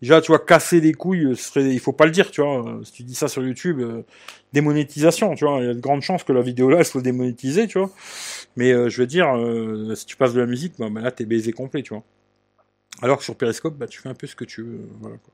[0.03, 2.81] Déjà, tu vois, casser les couilles, ce serait, il faut pas le dire, tu vois.
[2.85, 4.03] Si tu dis ça sur YouTube, euh,
[4.53, 5.61] démonétisation, tu vois.
[5.61, 7.91] Il y a de grandes chances que la vidéo là, elle soit démonétisée, tu vois.
[8.57, 9.27] Mais je veux dire,
[9.97, 12.05] si tu passes de la musique, ben, ben là, t'es baisé complet, tu vois.
[13.03, 15.33] Alors que sur Periscope, bah, tu fais un peu ce que tu veux, voilà, quoi.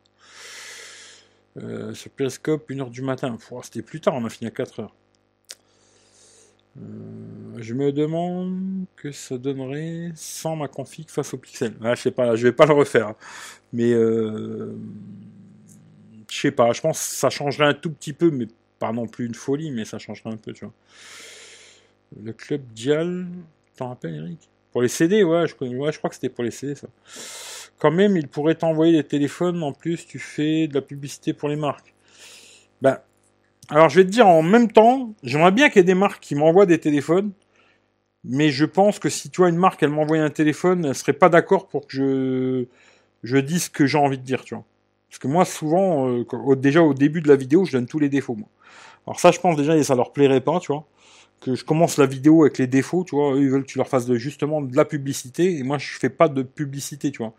[1.59, 3.37] Euh, sur Periscope, 1h du matin.
[3.63, 4.89] C'était plus tard, on a fini à 4h.
[6.79, 6.83] Euh,
[7.59, 11.75] je me demande que ça donnerait sans ma config face au pixel.
[11.83, 13.15] Ah, je sais pas, je vais pas le refaire.
[13.75, 14.75] Mais euh,
[16.31, 18.49] je sais pas, je pense que ça changerait un tout petit peu, mais
[18.79, 20.75] pas non plus une folie, mais ça changerait un peu, tu vois.
[22.23, 23.27] Le club Dial,
[23.77, 24.49] t'en rappelles Eric?
[24.71, 26.89] Pour les CD, ouais, je, ouais, je crois que c'était pour les CD ça
[27.83, 29.61] quand même, il pourrait t'envoyer des téléphones.
[29.65, 31.95] En plus, tu fais de la publicité pour les marques.
[32.81, 33.01] Ben,
[33.71, 36.23] alors je vais te dire en même temps, j'aimerais bien qu'il y ait des marques
[36.23, 37.33] qui m'envoient des téléphones.
[38.23, 41.13] Mais je pense que si tu vois une marque, elle m'envoie un téléphone, elle serait
[41.13, 42.69] pas d'accord pour que
[43.25, 44.65] je, dise ce que j'ai envie de dire, tu vois.
[45.11, 48.09] Parce que moi, souvent, euh, déjà au début de la vidéo, je donne tous les
[48.09, 48.49] défauts, moi.
[49.09, 50.87] Alors ça, je pense déjà, ça leur plairait pas, tu vois
[51.43, 53.89] que je commence la vidéo avec les défauts, tu vois, ils veulent que tu leur
[53.89, 57.35] fasses de, justement de la publicité, et moi je fais pas de publicité, tu vois.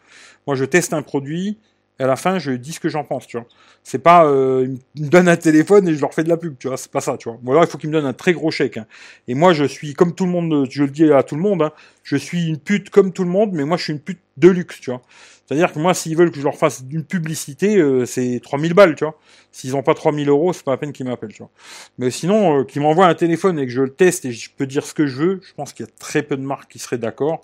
[0.46, 1.58] Moi je teste un produit,
[2.00, 3.46] Et à la fin, je dis ce que j'en pense, tu vois.
[3.84, 6.58] C'est pas, euh, ils me donnent un téléphone et je leur fais de la pub,
[6.58, 6.78] tu vois.
[6.78, 7.40] C'est pas ça, tu vois.
[7.44, 8.78] Ou alors, il faut qu'ils me donnent un très gros chèque.
[8.78, 8.88] Hein.
[9.28, 11.62] Et moi, je suis comme tout le monde, je le dis à tout le monde,
[11.62, 11.72] hein,
[12.04, 14.50] je suis une pute comme tout le monde, mais moi, je suis une pute de
[14.50, 15.02] luxe, tu vois.
[15.46, 18.96] C'est-à-dire que moi, s'ils veulent que je leur fasse une publicité, euh, c'est 3000 balles,
[18.96, 19.20] tu vois.
[19.52, 21.52] S'ils ont pas 3000 euros, c'est pas la peine qu'ils m'appellent, tu vois.
[21.98, 24.66] Mais sinon, euh, qu'ils m'envoient un téléphone et que je le teste et je peux
[24.66, 26.80] dire ce que je veux, je pense qu'il y a très peu de marques qui
[26.80, 27.42] seraient d'accord.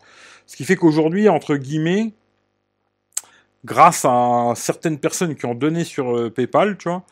[0.47, 2.13] Ce qui fait qu'aujourd'hui, entre guillemets,
[3.65, 7.03] grâce à certaines personnes qui ont donné sur euh, PayPal, tu vois,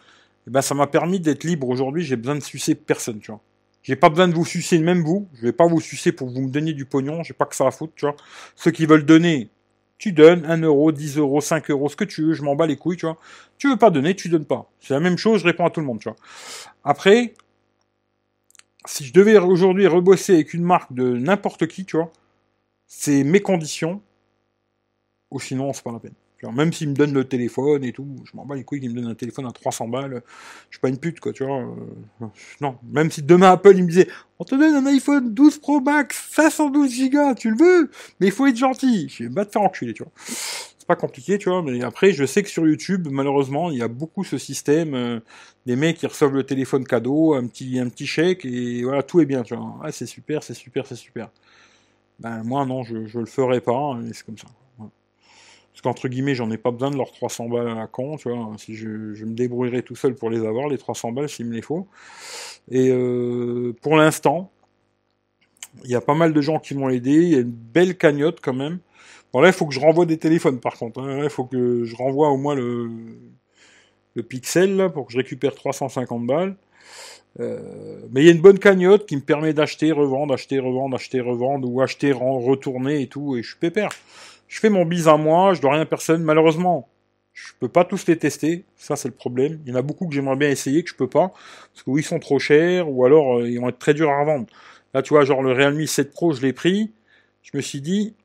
[0.48, 2.04] eh ben ça m'a permis d'être libre aujourd'hui.
[2.04, 3.42] J'ai besoin de sucer personne, tu vois.
[3.84, 5.28] J'ai pas besoin de vous sucer, même vous.
[5.36, 7.24] Je vais pas vous sucer pour vous me donniez du pognon.
[7.24, 8.16] J'ai pas que ça à foutre, tu vois.
[8.56, 9.50] Ceux qui veulent donner,
[9.98, 12.34] tu donnes 1 euro, 10 euros, 5 euros, ce que tu veux.
[12.34, 13.18] Je m'en bats les couilles, tu vois.
[13.58, 14.70] Tu veux pas donner, tu donnes pas.
[14.82, 15.42] C'est la même chose.
[15.42, 16.18] Je réponds à tout le monde, tu vois.
[16.84, 17.34] Après,
[18.86, 22.12] si je devais aujourd'hui rebosser avec une marque de n'importe qui, tu vois,
[22.88, 24.02] c'est mes conditions.
[25.32, 28.32] Ou sinon, c'est pas la peine même s'il me donne le téléphone et tout, je
[28.36, 30.22] m'en bats les couilles qu'il me donne un téléphone à 300 balles,
[30.70, 31.62] je suis pas une pute, quoi, tu vois.
[31.62, 32.26] Euh,
[32.62, 34.08] non, même si demain Apple, il me disait,
[34.40, 37.90] on te donne un iPhone 12 Pro Max, 512 Go, tu le veux,
[38.20, 39.10] mais il faut être gentil.
[39.10, 40.12] Je vais pas te faire enculer, tu vois.
[40.18, 43.82] C'est pas compliqué, tu vois, mais après, je sais que sur YouTube, malheureusement, il y
[43.82, 45.20] a beaucoup ce système, euh,
[45.66, 49.20] des mecs qui reçoivent le téléphone cadeau, un petit, un petit chèque, et voilà, tout
[49.20, 49.80] est bien, tu vois.
[49.84, 51.30] Ah, c'est super, c'est super, c'est super.
[52.20, 54.48] Ben, moi, non, je, je le ferai pas, et c'est comme ça.
[55.78, 58.30] Parce qu'entre guillemets, j'en ai pas besoin de leurs 300 balles à la con, tu
[58.30, 58.52] vois.
[58.58, 61.62] Si je, me débrouillerai tout seul pour les avoir, les 300 balles, s'il me les
[61.62, 61.88] faut.
[62.72, 64.50] Et euh, pour l'instant,
[65.84, 67.12] il y a pas mal de gens qui m'ont aidé.
[67.12, 68.80] Il y a une belle cagnotte quand même.
[69.32, 71.00] Bon là, il faut que je renvoie des téléphones par contre.
[71.00, 71.20] Hein.
[71.26, 72.90] il faut que je renvoie au moins le,
[74.28, 76.56] pixel là, pour que je récupère 350 balles.
[77.40, 80.96] Euh, mais il y a une bonne cagnotte qui me permet d'acheter, revendre, acheter, revendre,
[80.96, 83.92] acheter, revendre, ou acheter, retourner et tout, et je suis pépère
[84.48, 86.24] je fais mon bise à moi, je dois rien à personne.
[86.24, 86.88] Malheureusement,
[87.38, 89.60] je peux pas tous les tester, ça c'est le problème.
[89.66, 91.30] Il y en a beaucoup que j'aimerais bien essayer que je peux pas,
[91.74, 94.10] parce que oui ils sont trop chers, ou alors euh, ils vont être très durs
[94.10, 94.48] à revendre.
[94.94, 96.92] Là tu vois, genre le Realme 7 Pro, je l'ai pris,
[97.44, 98.16] je me suis dit,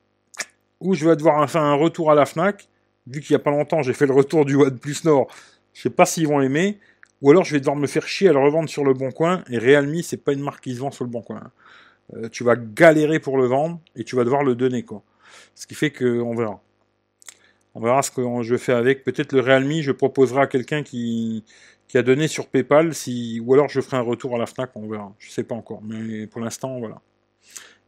[0.79, 2.67] ou je vais devoir faire un retour à la FNAC,
[3.05, 5.27] vu qu'il y a pas longtemps j'ai fait le retour du OnePlus Nord,
[5.73, 6.79] je sais pas s'ils vont aimer,
[7.21, 9.43] ou alors je vais devoir me faire chier à le revendre sur le bon coin,
[9.47, 11.51] et Realme c'est pas une marque qui se vend sur le bon coin.
[12.15, 15.03] Euh, tu vas galérer pour le vendre, et tu vas devoir le donner quoi.
[15.55, 16.61] Ce qui fait qu'on verra.
[17.75, 19.03] On verra ce que je fais avec.
[19.03, 21.43] Peut-être le Realme, je proposerai à quelqu'un qui,
[21.87, 24.71] qui a donné sur PayPal, si, ou alors je ferai un retour à la FNAC,
[24.75, 25.13] on verra.
[25.19, 25.81] Je sais pas encore.
[25.83, 27.01] Mais pour l'instant, voilà.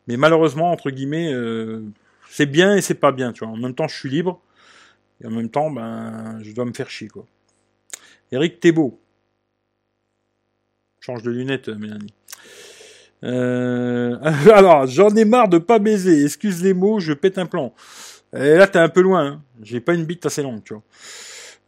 [0.08, 1.84] Mais malheureusement, entre guillemets, euh,
[2.30, 3.54] c'est bien et c'est pas bien, tu vois.
[3.54, 4.42] En même temps, je suis libre.
[5.22, 7.26] Et en même temps, ben, je dois me faire chier, quoi.
[8.32, 9.00] Eric, t'es beau.
[11.00, 12.14] Change de lunettes, Mélanie.
[13.24, 14.18] Euh...
[14.54, 16.24] Alors, j'en ai marre de pas baiser.
[16.24, 17.74] Excuse les mots, je pète un plan.
[18.36, 19.26] Et là, t'es un peu loin.
[19.26, 19.42] Hein.
[19.62, 20.84] J'ai pas une bite assez longue, tu vois.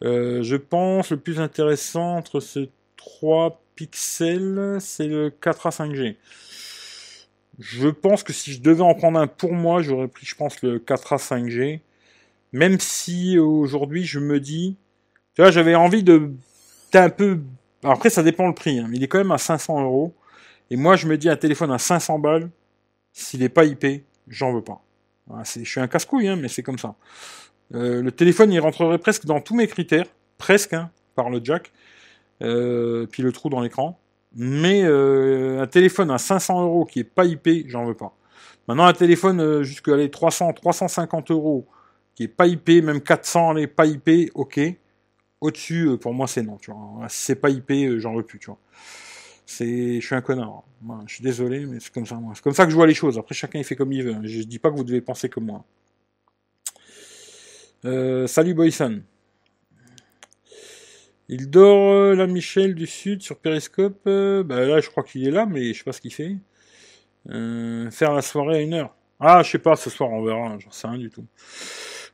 [0.03, 6.15] Euh, je pense le plus intéressant entre ces trois pixels, c'est le 4A 5G.
[7.59, 10.61] Je pense que si je devais en prendre un pour moi, j'aurais pris, je pense,
[10.61, 11.79] le 4A 5G.
[12.51, 14.75] Même si aujourd'hui, je me dis,
[15.35, 16.31] tu vois, j'avais envie de,
[16.91, 17.39] t'es un peu,
[17.83, 20.13] après, ça dépend le prix, hein, il est quand même à 500 euros.
[20.69, 22.49] Et moi, je me dis, un téléphone à 500 balles,
[23.13, 24.81] s'il n'est pas IP, j'en veux pas.
[25.43, 26.95] je suis un casse-couille, hein, mais c'est comme ça.
[27.73, 30.05] Euh, le téléphone, il rentrerait presque dans tous mes critères,
[30.37, 31.71] presque, hein, par le jack,
[32.41, 33.99] euh, puis le trou dans l'écran.
[34.35, 38.15] Mais euh, un téléphone à 500 euros qui est pas IP, j'en veux pas.
[38.67, 41.65] Maintenant, un téléphone jusqu'à les 300, 350 euros
[42.13, 44.59] qui est pas IP, même 400, allez, pas IP, ok.
[45.39, 47.07] Au-dessus, pour moi, c'est non, tu vois.
[47.07, 48.59] Si c'est pas IP, j'en veux plus, tu vois
[49.47, 50.63] c'est, je suis un connard.
[51.07, 52.19] je suis désolé, mais c'est comme ça.
[52.35, 53.17] C'est comme ça que je vois les choses.
[53.17, 54.15] Après, chacun, fait comme il veut.
[54.23, 55.65] Je dis pas que vous devez penser comme moi.
[57.85, 59.01] Euh, salut Boyson.
[61.29, 64.01] Il dort euh, la Michel du Sud sur Periscope.
[64.05, 66.35] Euh, bah là, je crois qu'il est là, mais je sais pas ce qu'il fait.
[67.25, 68.93] faire la soirée à une heure.
[69.19, 71.25] Ah, je sais pas, ce soir on verra, j'en sais rien du tout.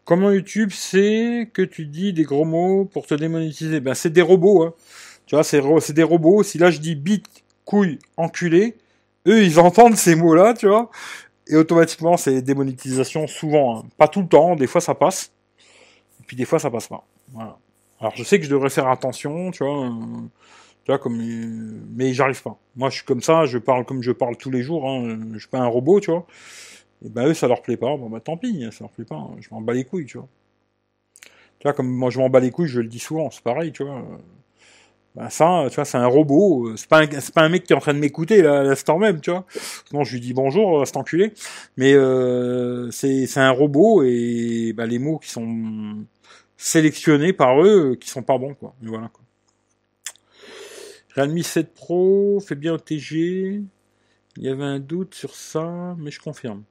[0.05, 3.79] Comment YouTube sait que tu dis des gros mots pour te démonétiser?
[3.79, 4.73] Ben c'est des robots, hein.
[5.25, 6.43] Tu vois, c'est des robots.
[6.43, 7.27] Si là je dis bite,
[7.65, 8.75] couille, enculé,
[9.27, 10.89] eux ils entendent ces mots-là, tu vois.
[11.47, 13.79] Et automatiquement, c'est démonétisation souvent.
[13.79, 13.83] Hein.
[13.97, 15.31] Pas tout le temps, des fois ça passe.
[16.19, 17.05] Et puis des fois ça passe pas.
[17.33, 17.57] Voilà.
[17.99, 19.85] Alors je sais que je devrais faire attention, tu vois.
[19.87, 19.89] Euh,
[20.83, 21.15] tu vois, comme,
[21.95, 22.57] mais j'arrive pas.
[22.75, 24.89] Moi, je suis comme ça, je parle comme je parle tous les jours.
[24.89, 25.17] Hein.
[25.33, 26.25] Je suis pas un robot, tu vois.
[27.05, 27.95] Et ben eux, ça leur plaît pas.
[27.97, 29.29] Bon bah tant pis, ça leur plaît pas.
[29.39, 30.27] Je m'en bats les couilles, tu vois.
[31.59, 33.71] Tu vois, comme moi je m'en bats les couilles, je le dis souvent, c'est pareil,
[33.71, 34.05] tu vois.
[35.15, 36.69] Bah ça, tu vois, c'est un robot.
[36.69, 38.61] Euh, c'est pas un, c'est pas un mec qui est en train de m'écouter là,
[38.61, 39.45] à l'instant même, tu vois.
[39.93, 41.33] Non, je lui dis bonjour, euh, cet enculé.
[41.77, 46.05] Mais euh, c'est c'est un robot et bah, les mots qui sont
[46.57, 48.75] sélectionnés par eux qui sont pas bons, quoi.
[48.81, 49.21] voilà, quoi.
[51.15, 53.61] Realme 7 Pro fait bien au TG.
[54.37, 56.63] Il y avait un doute sur ça, mais je confirme.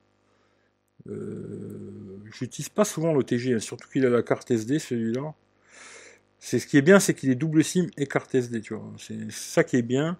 [1.09, 5.35] Euh, J'utilise pas souvent l'OTG, hein, surtout qu'il a la carte SD celui-là.
[6.44, 8.93] C'est ce qui est bien, c'est qu'il est double SIM et carte SD, tu vois.
[8.98, 10.19] C'est ça qui est bien.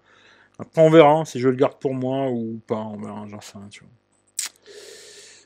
[0.57, 2.79] Après, on verra hein, si je le garde pour moi ou pas.
[2.79, 3.89] On verra, j'en sais rien, tu vois.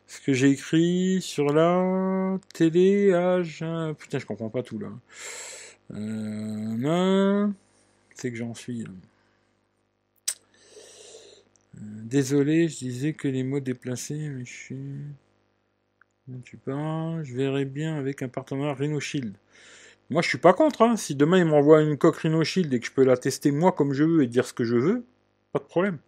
[0.05, 3.65] Ce que j'ai écrit sur la télé, âge.
[3.97, 4.89] Putain, je comprends pas tout là.
[5.95, 7.47] Euh,
[8.13, 8.83] c'est que j'en suis.
[8.83, 8.87] Euh,
[11.79, 14.95] désolé, je disais que les mots déplacés, mais je suis.
[16.43, 19.33] Tu parles, je verrai bien avec un partenaire Rhino Shield.
[20.09, 20.81] Moi, je suis pas contre.
[20.83, 20.95] Hein.
[20.97, 23.71] Si demain il m'envoie une coque Rhino Shield et que je peux la tester moi
[23.71, 25.05] comme je veux et dire ce que je veux,
[25.51, 25.99] pas de problème.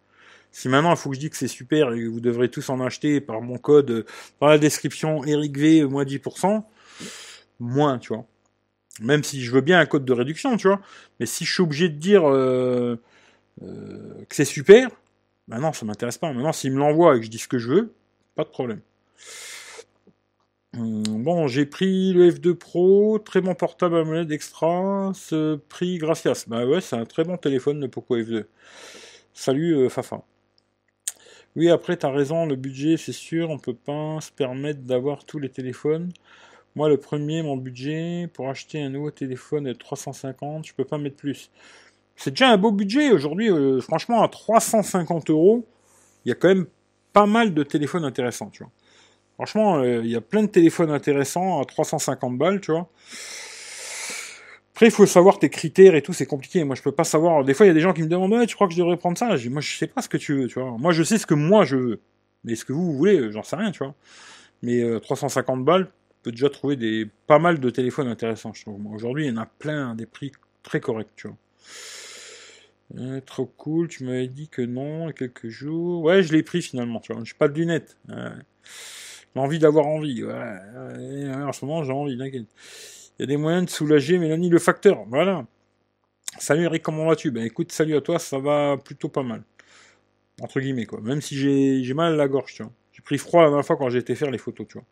[0.52, 2.68] Si maintenant il faut que je dise que c'est super et que vous devrez tous
[2.70, 4.06] en acheter par mon code, euh,
[4.38, 6.64] par la description Eric V, moins 10%,
[7.60, 8.26] moins, tu vois.
[9.00, 10.80] Même si je veux bien un code de réduction, tu vois.
[11.20, 12.96] Mais si je suis obligé de dire euh,
[13.62, 14.90] euh, que c'est super,
[15.48, 16.32] ben non, ça m'intéresse pas.
[16.32, 17.94] Maintenant, s'il me l'envoie et que je dis ce que je veux,
[18.34, 18.80] pas de problème.
[20.76, 26.44] Hum, bon, j'ai pris le F2 Pro, très bon portable AMOLED extra, ce prix gracias.
[26.46, 28.44] Bah ouais, c'est un très bon téléphone le Poco F2.
[29.34, 30.22] Salut euh, Fafa.
[31.56, 35.38] Oui, après, t'as raison, le budget, c'est sûr, on peut pas se permettre d'avoir tous
[35.40, 36.12] les téléphones.
[36.76, 40.98] Moi, le premier, mon budget, pour acheter un nouveau téléphone est 350, je peux pas
[40.98, 41.50] mettre plus.
[42.16, 45.66] C'est déjà un beau budget aujourd'hui, euh, franchement, à 350 euros,
[46.24, 46.66] il y a quand même
[47.12, 48.72] pas mal de téléphones intéressants, tu vois.
[49.40, 52.90] Franchement, euh, il y a plein de téléphones intéressants à 350 balles, tu vois.
[54.74, 56.62] Après, il faut savoir tes critères et tout, c'est compliqué.
[56.62, 57.42] Moi, je peux pas savoir.
[57.42, 58.78] Des fois, il y a des gens qui me demandent, ouais, tu crois que je
[58.78, 59.34] devrais prendre ça?
[59.48, 60.76] Moi, je sais pas ce que tu veux, tu vois.
[60.76, 62.00] Moi, je sais ce que moi je veux.
[62.44, 63.94] Mais ce que vous, voulez, j'en sais rien, tu vois.
[64.62, 65.90] Mais 350 euh, balles,
[66.22, 68.64] peut déjà trouver des pas mal de téléphones intéressants, je.
[68.92, 71.36] Aujourd'hui, il y en a plein, des prix très corrects, tu vois.
[72.98, 76.02] Euh, trop cool, tu m'avais dit que non, quelques jours.
[76.02, 77.24] Ouais, je l'ai pris finalement, tu vois.
[77.24, 77.96] J'ai pas de lunettes.
[79.36, 80.24] L'envie d'avoir envie.
[80.24, 80.34] Ouais.
[80.34, 82.46] En ce moment, j'ai envie, Il
[83.18, 85.04] y a des moyens de soulager Mélanie le facteur.
[85.08, 85.46] Voilà.
[86.38, 87.30] Salut Eric, comment vas-tu?
[87.30, 89.42] Ben écoute, salut à toi, ça va plutôt pas mal.
[90.40, 91.00] Entre guillemets, quoi.
[91.00, 92.72] Même si j'ai mal à la gorge, tu vois.
[92.92, 94.86] J'ai pris froid la dernière fois quand j'ai été faire les photos, tu vois.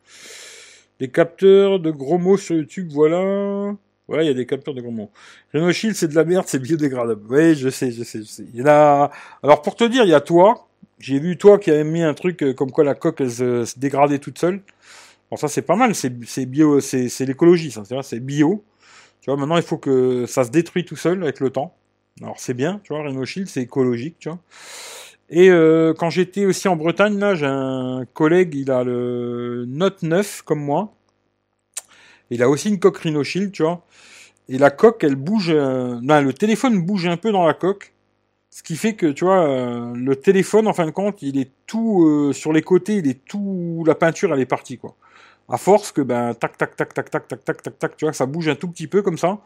[0.99, 3.75] Des capteurs de gros mots sur YouTube, voilà.
[4.07, 5.11] Ouais, il y a des capteurs de gros mots.
[5.53, 7.25] Renault Shield, c'est de la merde, c'est biodégradable.
[7.29, 8.45] Oui, je sais, je sais, je sais.
[8.53, 9.11] Il y en a...
[9.43, 10.68] Alors, pour te dire, il y a toi.
[10.99, 13.79] J'ai vu toi qui avais mis un truc euh, comme quoi la coque, elle se,
[13.79, 14.61] dégradait toute seule.
[15.31, 15.95] Bon, ça, c'est pas mal.
[15.95, 16.09] C'est
[16.45, 17.83] bio, c'est l'écologie, ça.
[18.03, 18.63] C'est bio.
[19.21, 21.75] Tu vois, maintenant, il faut que ça se détruit tout seul avec le temps.
[22.21, 24.39] Alors, c'est bien, tu vois, Renault Shield, c'est écologique, tu vois.
[25.29, 30.03] Et euh, quand j'étais aussi en Bretagne, là, j'ai un collègue, il a le Note
[30.03, 30.93] 9 comme moi.
[32.29, 33.85] Il a aussi une coque Rhino Shield, tu vois.
[34.49, 35.51] Et la coque, elle bouge.
[35.51, 35.99] Euh...
[36.01, 37.93] Non, le téléphone bouge un peu dans la coque.
[38.51, 41.51] Ce qui fait que, tu vois, euh, le téléphone, en fin de compte, il est
[41.67, 43.83] tout euh, sur les côtés, il est tout.
[43.85, 44.95] La peinture, elle est partie, quoi.
[45.49, 48.13] À force que, ben, tac, tac, tac, tac, tac, tac, tac, tac, tac, tu vois,
[48.13, 49.39] ça bouge un tout petit peu comme ça.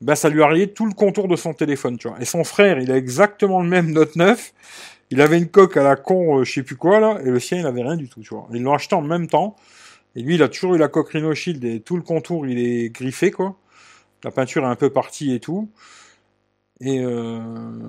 [0.00, 2.20] Ben, ça lui a rayé tout le contour de son téléphone, tu vois.
[2.20, 4.52] Et son frère, il a exactement le même Note 9.
[5.10, 7.40] Il avait une coque à la con, euh, je sais plus quoi, là, et le
[7.40, 8.46] sien, il avait rien du tout, tu vois.
[8.52, 9.56] Ils l'ont acheté en même temps.
[10.14, 12.58] Et lui, il a toujours eu la coque Rhino Shield et tout le contour, il
[12.58, 13.56] est griffé, quoi.
[14.24, 15.70] La peinture est un peu partie et tout.
[16.80, 17.88] Et euh...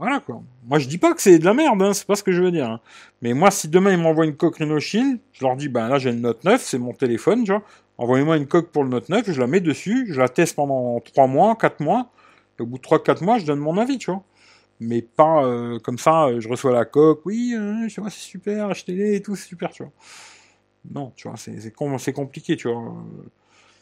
[0.00, 0.42] voilà, quoi.
[0.66, 2.42] Moi, je dis pas que c'est de la merde, hein, c'est pas ce que je
[2.42, 2.68] veux dire.
[2.68, 2.80] Hein.
[3.22, 6.10] Mais moi, si demain, ils m'envoient une coque Rhino je leur dis, ben là, j'ai
[6.10, 7.62] une Note 9, c'est mon téléphone, tu vois.
[7.98, 10.98] Envoyez-moi une coque pour le Note 9, je la mets dessus, je la teste pendant
[11.00, 12.10] 3 mois, 4 mois.
[12.58, 14.24] Et au bout de 3-4 mois, je donne mon avis, tu vois
[14.80, 18.20] mais pas euh, comme ça, euh, je reçois la coque, oui, euh, je vois, c'est
[18.20, 19.92] super, achetez-les et tout, c'est super, tu vois.
[20.90, 22.94] Non, tu vois, c'est compliqué, tu vois.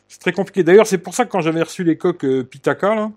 [0.08, 0.64] C'est très compliqué.
[0.64, 3.12] D'ailleurs, c'est pour ça que quand j'avais reçu les coques Pitaka, là,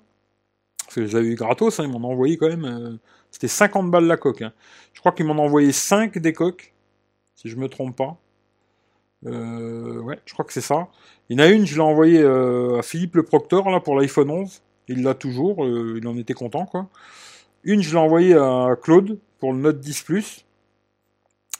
[0.93, 2.99] parce que je eu gratos, hein, ils m'en ont envoyé quand même,
[3.31, 4.41] c'était 50 balles la coque.
[4.41, 4.53] Hein.
[4.93, 6.73] Je crois qu'ils m'en ont envoyé 5 des coques,
[7.35, 8.17] si je me trompe pas.
[9.23, 10.89] ouais, je crois que c'est ça.
[11.29, 14.29] Il y en a une, je l'ai envoyé à Philippe le Proctor, là, pour l'iPhone
[14.29, 14.61] 11.
[14.89, 16.89] Il l'a toujours, il en était content, quoi.
[17.63, 20.45] Une, je l'ai envoyé à Claude pour le Note 10 Plus.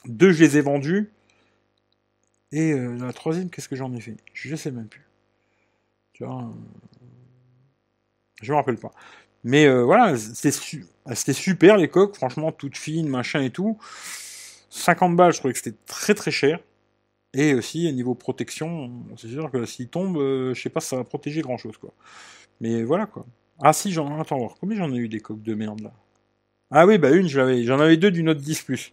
[0.06, 1.10] Deux, je les ai vendus.
[2.52, 4.16] Et euh, la troisième, qu'est-ce que j'en ai fait?
[4.34, 5.06] Je sais même plus.
[6.12, 6.91] Tu vois, euh,
[8.42, 8.92] je me rappelle pas.
[9.44, 13.78] Mais euh, voilà, c'était super les coques, franchement, toutes fines, machin et tout.
[14.70, 16.60] 50 balles, je trouvais que c'était très très cher.
[17.34, 20.96] Et aussi, au niveau protection, c'est sûr que s'il tombe, je sais pas si ça
[20.96, 21.92] va protéger grand chose, quoi.
[22.60, 23.26] Mais voilà, quoi.
[23.60, 24.56] Ah si, j'en attends voir.
[24.60, 25.92] Combien j'en ai eu des coques de merde là?
[26.70, 28.92] Ah oui, bah une, j'en avais, avais deux du Note 10 Plus.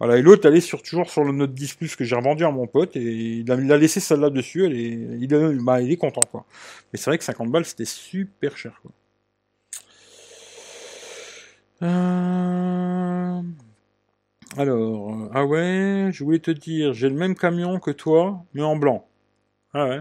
[0.00, 2.42] Voilà, et l'autre, elle est sur, toujours sur le Note 10 Plus que j'ai revendu
[2.44, 4.70] à mon pote, et il a, laissé celle-là dessus, est,
[5.20, 6.46] il, est, bah, il est content, quoi.
[6.92, 8.80] Mais c'est vrai que 50 balles, c'était super cher.
[11.82, 13.42] Euh...
[14.56, 18.62] Alors, euh, ah ouais, je voulais te dire, j'ai le même camion que toi, mais
[18.62, 19.06] en blanc.
[19.74, 20.00] Ah ouais.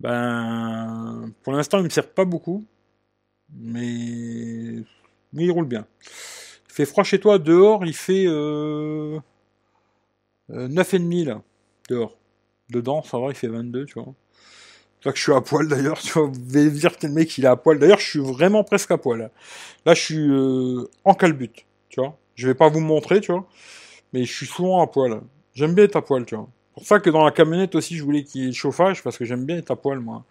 [0.00, 2.64] Ben, pour l'instant, il me sert pas beaucoup,
[3.52, 4.82] mais,
[5.32, 5.86] mais il roule bien.
[6.76, 9.18] Fait froid chez toi, dehors, il fait euh...
[10.50, 11.40] euh 9,5 là,
[11.88, 12.18] dehors.
[12.68, 14.12] Dedans, ça va, il fait 22, tu vois.
[15.02, 17.38] C'est que je suis à poil d'ailleurs, tu vois, vous allez dire que le mec
[17.38, 17.78] il est à poil.
[17.78, 19.30] D'ailleurs, je suis vraiment presque à poil.
[19.86, 22.18] Là, je suis euh, en calbut, tu vois.
[22.34, 23.48] Je vais pas vous montrer, tu vois,
[24.12, 25.22] mais je suis souvent à poil.
[25.54, 26.46] J'aime bien être à poil, tu vois.
[26.74, 29.16] Pour ça que dans la camionnette aussi, je voulais qu'il y ait le chauffage parce
[29.16, 30.26] que j'aime bien être à poil, moi.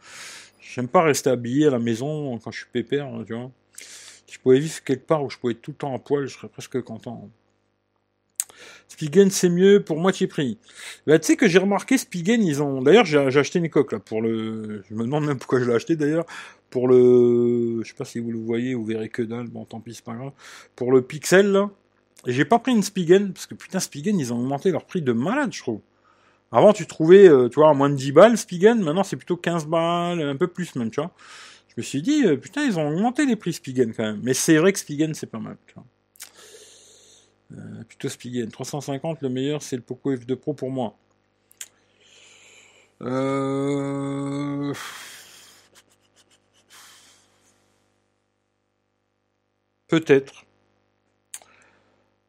[0.59, 3.49] J'aime pas rester habillé à la maison quand je suis pépère, tu vois.
[4.27, 6.27] Si je pouvais vivre quelque part où je pouvais être tout le temps à poil,
[6.27, 7.29] je serais presque content.
[8.87, 10.57] Spigen, c'est mieux pour moitié prix.
[11.07, 12.81] Bah, tu sais que j'ai remarqué Spigen, ils ont.
[12.81, 14.83] D'ailleurs, j'ai acheté une coque là pour le.
[14.89, 16.25] Je me demande même pourquoi je l'ai acheté d'ailleurs.
[16.69, 17.81] Pour le.
[17.83, 19.47] Je sais pas si vous le voyez, vous verrez que dalle.
[19.47, 20.31] Bon, tant pis, c'est pas grave.
[20.75, 21.69] Pour le Pixel là.
[22.27, 25.11] J'ai pas pris une Spigen parce que putain, Spigen, ils ont augmenté leur prix de
[25.11, 25.81] malade, je trouve.
[26.51, 28.81] Avant, tu trouvais, euh, tu vois, à moins de 10 balles, Spigen.
[28.81, 31.11] Maintenant, c'est plutôt 15 balles, un peu plus même, tu vois.
[31.75, 34.21] Je me suis dit, euh, putain, ils ont augmenté les prix Spigen quand même.
[34.23, 35.57] Mais c'est vrai que Spigen, c'est pas mal.
[37.51, 38.49] Euh, plutôt Spigen.
[38.49, 40.95] 350, le meilleur, c'est le Poco F2 Pro pour moi.
[43.01, 44.73] Euh...
[49.87, 50.45] Peut-être.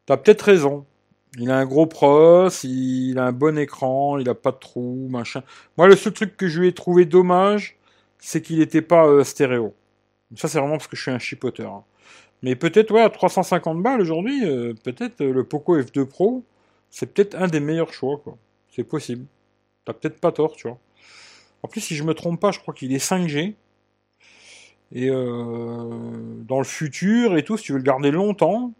[0.05, 0.85] T'as peut-être raison.
[1.37, 5.07] Il a un gros pros, il a un bon écran, il a pas de trou,
[5.09, 5.43] machin.
[5.77, 7.76] Moi, le seul truc que je lui ai trouvé dommage,
[8.19, 9.73] c'est qu'il n'était pas euh, stéréo.
[10.35, 11.71] Ça, c'est vraiment parce que je suis un chipoteur.
[11.71, 11.83] Hein.
[12.43, 16.43] Mais peut-être, ouais, à 350 balles aujourd'hui, euh, peut-être euh, le Poco F2 Pro,
[16.89, 18.37] c'est peut-être un des meilleurs choix, quoi.
[18.69, 19.25] C'est possible.
[19.85, 20.77] T'as peut-être pas tort, tu vois.
[21.63, 23.55] En plus, si je me trompe pas, je crois qu'il est 5G.
[24.93, 28.73] Et dans le futur et tout, si tu veux le garder longtemps,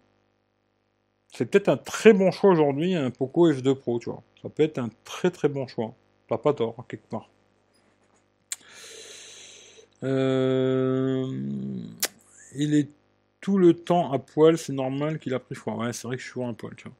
[1.34, 4.24] c'est peut-être un très bon choix aujourd'hui, un Poco F2 Pro, tu vois.
[4.42, 5.94] Ça peut être un très très bon choix.
[6.30, 7.30] T'as pas tort, quelque part.
[10.04, 11.26] Euh,
[12.56, 12.90] il est
[13.42, 15.76] tout le temps à poil, c'est normal qu'il a pris froid.
[15.76, 16.96] Ouais, c'est vrai que je suis souvent à poil, tu vois.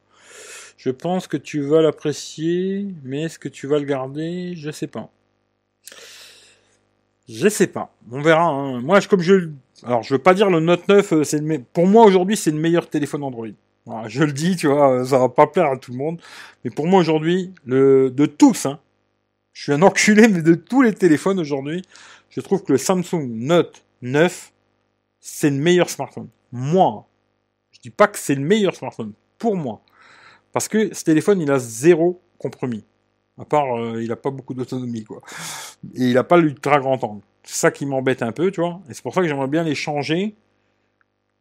[0.78, 4.54] Je pense que tu vas l'apprécier, mais est-ce que tu vas le garder?
[4.56, 5.10] Je sais pas.
[7.28, 7.94] Je sais pas.
[8.12, 8.46] On verra.
[8.46, 8.82] Hein.
[8.82, 9.50] Moi, comme je...
[9.84, 11.60] Alors, je veux pas dire le Note 9, euh, c'est le...
[11.74, 13.48] pour moi aujourd'hui, c'est le meilleur téléphone Android
[14.08, 16.22] je le dis, tu vois, ça va pas plaire à tout le monde.
[16.64, 18.80] Mais pour moi aujourd'hui, le de tous, hein,
[19.54, 21.84] je suis un enculé, mais de tous les téléphones aujourd'hui,
[22.38, 24.54] je trouve que le Samsung Note 9,
[25.20, 26.30] c'est le meilleur smartphone.
[26.52, 27.08] Moi,
[27.72, 29.82] je dis pas que c'est le meilleur smartphone, pour moi.
[30.52, 32.86] Parce que ce téléphone, il a zéro compromis.
[33.40, 35.22] À part, euh, il a pas beaucoup d'autonomie, quoi.
[35.96, 37.24] Et il a pas l'ultra grand angle.
[37.42, 38.82] C'est ça qui m'embête un peu, tu vois.
[38.88, 40.36] Et c'est pour ça que j'aimerais bien les changer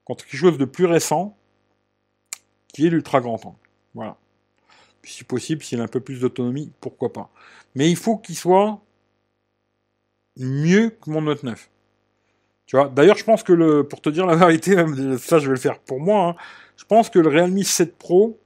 [0.04, 1.36] contre quelque chose de plus récent
[2.68, 3.58] qui est l'ultra grand angle.
[3.94, 4.16] Voilà.
[5.02, 7.30] Si possible, s'il a un peu plus d'autonomie, pourquoi pas.
[7.74, 8.80] Mais il faut qu'il soit
[10.36, 11.70] mieux que mon Note 9.
[12.66, 14.74] Tu vois, d'ailleurs, je pense que le, pour te dire la vérité,
[15.18, 16.28] ça, je vais le faire pour moi.
[16.28, 16.34] Hein,
[16.76, 18.40] je pense que le Realme 7 Pro,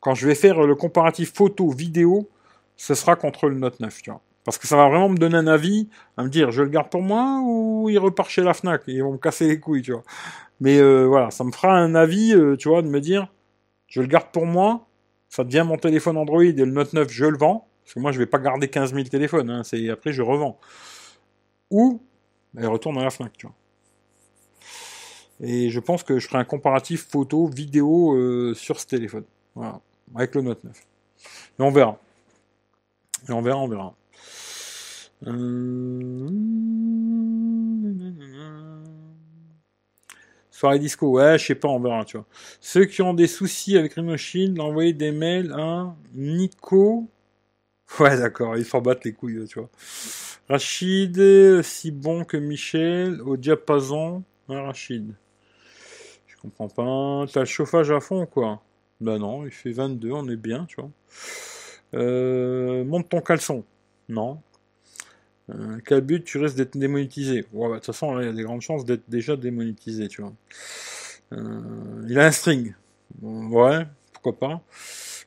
[0.00, 2.28] quand je vais faire le comparatif photo vidéo,
[2.76, 4.02] ce sera contre le Note 9.
[4.02, 4.20] Tu vois.
[4.44, 6.88] Parce que ça va vraiment me donner un avis, à me dire, je le garde
[6.88, 9.82] pour moi ou il repart chez la Fnac et ils vont me casser les couilles,
[9.82, 10.04] tu vois.
[10.60, 13.26] Mais euh, voilà, ça me fera un avis, euh, tu vois, de me dire,
[13.88, 14.86] je le garde pour moi,
[15.28, 17.65] ça devient mon téléphone Android et le Note 9, je le vends.
[17.86, 20.58] Parce que moi, je vais pas garder 15 000 téléphones, hein, c'est après je revends.
[21.70, 22.02] Ou,
[22.56, 23.54] elle bah, retourne à la Fnac, tu vois.
[25.40, 29.22] Et je pense que je ferai un comparatif photo, vidéo euh, sur ce téléphone.
[29.54, 29.80] Voilà,
[30.16, 30.86] avec le Note 9.
[31.60, 32.00] Mais on verra.
[33.28, 33.94] Et on verra, on verra.
[35.28, 36.28] Euh...
[40.50, 42.26] Soirée disco, ouais, je sais pas, on verra, tu vois.
[42.60, 47.08] Ceux qui ont des soucis avec Shield, envoyez des mails à Nico.
[48.00, 49.70] Ouais, d'accord, il faut battre les couilles, tu vois.
[50.48, 54.22] Rachid, si bon que Michel, au diapason.
[54.48, 55.14] Ouais, Rachid.
[56.26, 57.30] Je comprends pas.
[57.32, 58.62] T'as le chauffage à fond, quoi.
[59.00, 60.90] Bah non, il fait 22, on est bien, tu vois.
[61.94, 63.64] Euh, monte ton caleçon.
[64.08, 64.40] Non.
[65.50, 68.32] Euh, quel but tu risques d'être démonétisé ouais, bah, De toute façon, il y a
[68.32, 70.32] des grandes chances d'être déjà démonétisé, tu vois.
[71.32, 72.74] Euh, il a un string.
[73.22, 74.62] Ouais, pourquoi pas.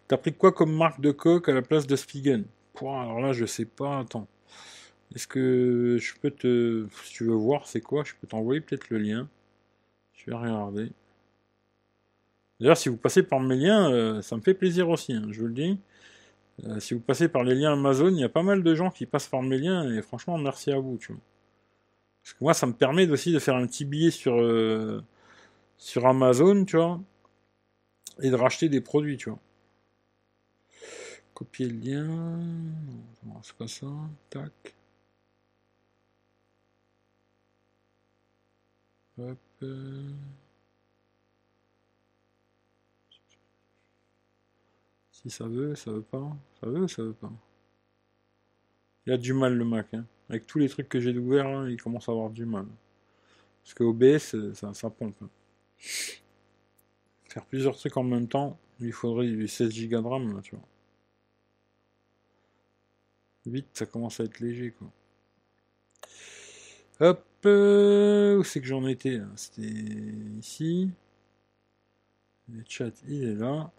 [0.09, 2.43] T'as pris quoi comme marque de coque à la place de Spigen?
[2.81, 3.99] Alors là, je sais pas.
[3.99, 4.27] Attends.
[5.15, 6.87] Est-ce que je peux te...
[7.03, 9.27] Si tu veux voir c'est quoi, je peux t'envoyer peut-être le lien.
[10.13, 10.91] Je vais regarder.
[12.59, 15.41] D'ailleurs, si vous passez par mes liens, euh, ça me fait plaisir aussi, hein, je
[15.41, 15.79] vous le dis.
[16.65, 18.89] Euh, si vous passez par les liens Amazon, il y a pas mal de gens
[18.89, 21.21] qui passent par mes liens, et franchement, merci à vous, tu vois.
[22.23, 25.03] Parce que moi, ça me permet aussi de faire un petit billet sur, euh,
[25.77, 26.99] sur Amazon, tu vois,
[28.21, 29.39] et de racheter des produits, tu vois.
[31.39, 32.41] Copier le lien.
[33.41, 33.87] C'est pas ça.
[34.29, 34.75] Tac.
[39.17, 39.37] Hop.
[45.11, 46.35] Si ça veut, ça veut pas.
[46.59, 47.31] Ça veut ou ça veut pas
[49.05, 49.93] Il a du mal le Mac.
[49.93, 50.05] Hein.
[50.27, 52.65] Avec tous les trucs que j'ai ouverts, il commence à avoir du mal.
[53.63, 55.15] Parce que OBS, ça, pompe.
[55.21, 55.29] hein.
[57.29, 60.57] Faire plusieurs trucs en même temps, il faudrait du 16 Go de RAM, là, tu
[60.57, 60.65] vois.
[63.45, 64.89] Vite, ça commence à être léger, quoi.
[67.01, 70.91] Hop, euh, où c'est que j'en étais C'était ici.
[72.51, 73.71] Le chat, il est là.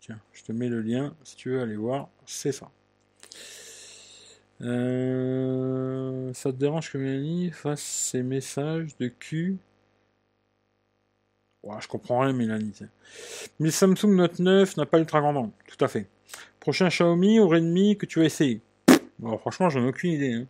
[0.00, 2.08] Tiens, je te mets le lien si tu veux aller voir.
[2.26, 2.70] C'est ça.
[4.62, 9.58] Euh, ça te dérange que Mélanie fasse ses messages de cul?
[11.62, 12.72] Ouais, je comprends rien, Mélanie.
[13.60, 15.52] Mais Samsung Note 9 n'a pas l'ultra grand angle.
[15.66, 16.08] Tout à fait.
[16.62, 18.60] Prochain Xiaomi ou Redmi que tu vas essayer
[19.38, 20.32] franchement, j'en ai aucune idée.
[20.32, 20.46] hein.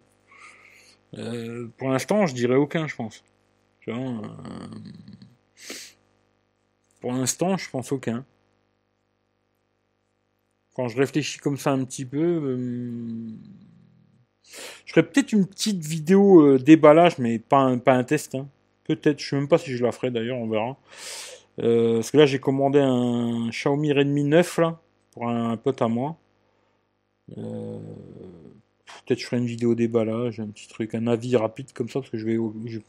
[1.18, 3.22] Euh, pour l'instant, je dirais aucun, je pense.
[3.88, 3.92] Euh,
[7.00, 8.24] Pour l'instant, je pense aucun.
[10.74, 13.28] Quand je réfléchis comme ça un petit peu, euh,
[14.86, 18.34] je ferais peut-être une petite vidéo déballage, mais pas un, pas un test.
[18.34, 18.48] hein.
[18.84, 20.76] Peut-être, je sais même pas si je la ferai d'ailleurs, on verra.
[21.56, 24.80] Parce que là, j'ai commandé un Xiaomi Redmi 9 là,
[25.12, 26.16] pour un pote à moi.
[27.38, 27.78] Euh,
[29.06, 32.10] peut-être je ferai une vidéo déballage, un petit truc, un avis rapide comme ça, parce
[32.10, 32.38] que je vais,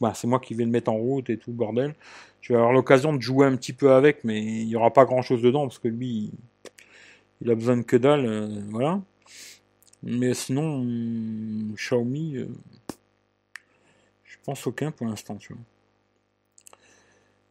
[0.00, 1.94] bah, c'est moi qui vais le mettre en route et tout bordel.
[2.40, 5.04] Je vais avoir l'occasion de jouer un petit peu avec, mais il y aura pas
[5.04, 6.30] grand chose dedans parce que lui,
[7.40, 9.00] il a besoin de que dalle, euh, voilà.
[10.02, 10.84] Mais sinon,
[11.74, 12.48] Xiaomi, euh,
[14.24, 15.62] je pense aucun pour l'instant, tu vois.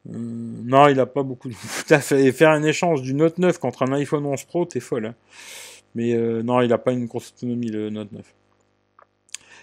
[0.09, 1.53] Euh, non, il a pas beaucoup de.
[2.01, 5.07] Fait- faire un échange du Note 9 contre un iPhone 11 Pro, t'es folle.
[5.07, 5.15] hein.
[5.95, 8.33] Mais euh, non, il a pas une grosse autonomie, le Note 9.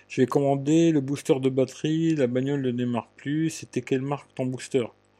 [0.08, 3.50] Je vais commander le booster de batterie, la bagnole ne démarre plus.
[3.50, 4.82] C'était quelle marque ton booster?
[4.84, 5.12] Oh,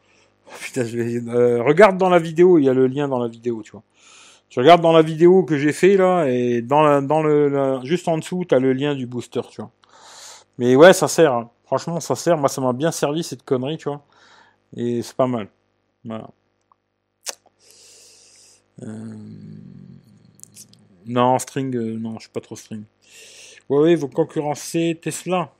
[0.60, 1.30] Putain, je vais...
[1.30, 3.82] euh, regarde dans la vidéo, il y a le lien dans la vidéo, tu vois.
[4.50, 7.80] Tu regardes dans la vidéo que j'ai fait là, et dans la, dans le, la-
[7.84, 9.70] juste en dessous, t'as le lien du booster, tu vois.
[10.58, 11.34] Mais ouais, ça sert.
[11.34, 11.50] hein.
[11.66, 12.38] Franchement, ça sert.
[12.38, 14.04] Moi, ça m'a bien servi cette connerie, tu vois.
[14.76, 15.48] Et c'est pas mal.
[16.04, 16.30] Voilà.
[18.82, 19.18] Euh,
[21.06, 22.84] Non, string, euh, non, je suis pas trop string.
[23.68, 25.52] Huawei veut concurrencer Tesla.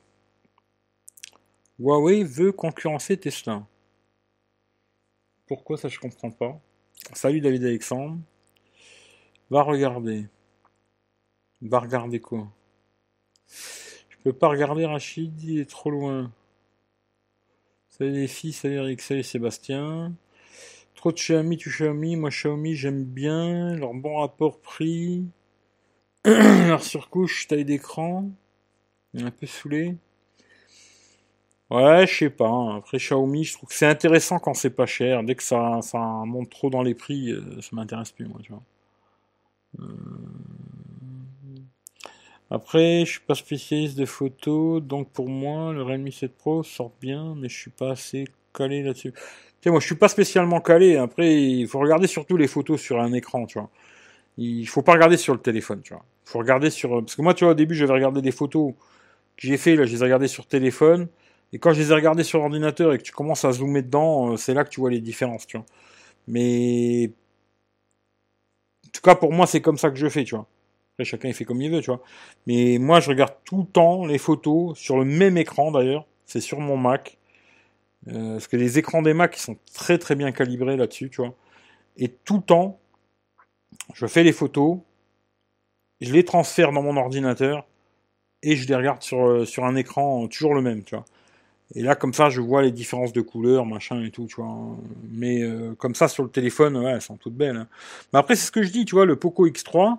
[1.78, 3.66] Huawei veut concurrencer Tesla.
[5.46, 6.60] Pourquoi ça, je comprends pas.
[7.14, 8.18] Salut David Alexandre.
[9.50, 10.26] Va regarder.
[11.62, 12.48] Va regarder quoi?
[13.48, 16.30] Je peux pas regarder Rachid, il est trop loin.
[18.00, 20.14] Salut les filles, salut Eric, salut Sébastien.
[20.94, 22.16] Trop de Xiaomi, tu Xiaomi.
[22.16, 23.76] Moi, Xiaomi, j'aime bien.
[23.76, 25.26] Leur bon rapport prix.
[26.24, 28.30] Leur surcouche, taille d'écran.
[29.12, 29.96] Un peu saoulé.
[31.70, 32.48] Ouais, je sais pas.
[32.48, 32.78] hein.
[32.78, 35.22] Après Xiaomi, je trouve que c'est intéressant quand c'est pas cher.
[35.22, 35.80] Dès que ça,
[36.24, 38.40] monte trop dans les prix, euh, ça m'intéresse plus, moi.
[39.78, 39.84] Euh,
[42.50, 46.92] Après, je suis pas spécialiste de photos, donc pour moi, le Redmi 7 Pro sort
[47.00, 49.12] bien, mais je suis pas assez calé là-dessus.
[49.12, 49.20] Tu
[49.64, 50.96] sais, moi, je suis pas spécialement calé.
[50.96, 53.70] Après, il faut regarder surtout les photos sur un écran, tu vois.
[54.38, 56.04] Il faut pas regarder sur le téléphone, tu vois.
[56.26, 56.90] Il faut regarder sur...
[57.04, 58.74] Parce que moi, tu vois, au début, j'avais regardé des photos
[59.36, 61.08] que j'ai fait, là, je les ai regardées sur téléphone.
[61.52, 64.32] Et quand je les ai regardées sur ordinateur et que tu commences à zoomer dedans,
[64.32, 65.66] euh, c'est là que tu vois les différences, tu vois.
[66.28, 67.12] Mais...
[68.86, 70.46] En tout cas, pour moi, c'est comme ça que je fais, tu vois.
[70.94, 72.02] Après, chacun, il fait comme il veut, tu vois.
[72.46, 76.06] Mais moi, je regarde tout le temps les photos sur le même écran, d'ailleurs.
[76.26, 77.18] C'est sur mon Mac.
[78.08, 81.22] Euh, parce que les écrans des Mac, ils sont très très bien calibrés là-dessus, tu
[81.22, 81.34] vois.
[81.96, 82.78] Et tout le temps,
[83.94, 84.78] je fais les photos,
[86.00, 87.66] je les transfère dans mon ordinateur
[88.42, 91.04] et je les regarde sur, euh, sur un écran toujours le même, tu vois.
[91.76, 94.76] Et là, comme ça, je vois les différences de couleurs, machin et tout, tu vois.
[95.10, 97.56] Mais euh, comme ça, sur le téléphone, ouais, elles sont toutes belles.
[97.56, 97.68] hein.
[98.12, 99.98] Mais après, c'est ce que je dis, tu vois, le Poco X3,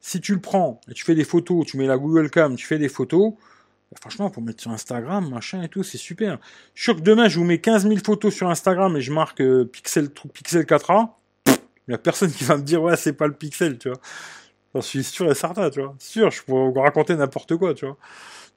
[0.00, 2.66] si tu le prends et tu fais des photos, tu mets la Google Cam, tu
[2.66, 3.34] fais des photos,
[3.90, 6.38] bah, franchement, pour mettre sur Instagram, machin et tout, c'est super.
[6.74, 9.12] Je suis sûr que demain, je vous mets 15 000 photos sur Instagram et je
[9.12, 11.10] marque euh, Pixel, Pixel 4A,
[11.46, 13.98] il y a personne qui va me dire, ouais, c'est pas le Pixel, tu vois.
[14.74, 15.94] J'en suis sûr et certain, tu vois.
[15.98, 17.96] Sûr, je pourrais vous raconter n'importe quoi, tu vois.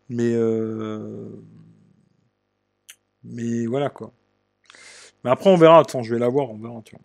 [0.09, 1.29] Mais, euh...
[3.23, 4.13] mais voilà, quoi.
[5.23, 5.79] Mais après, on verra.
[5.79, 7.03] Attends, je vais la voir, on verra, tu vois.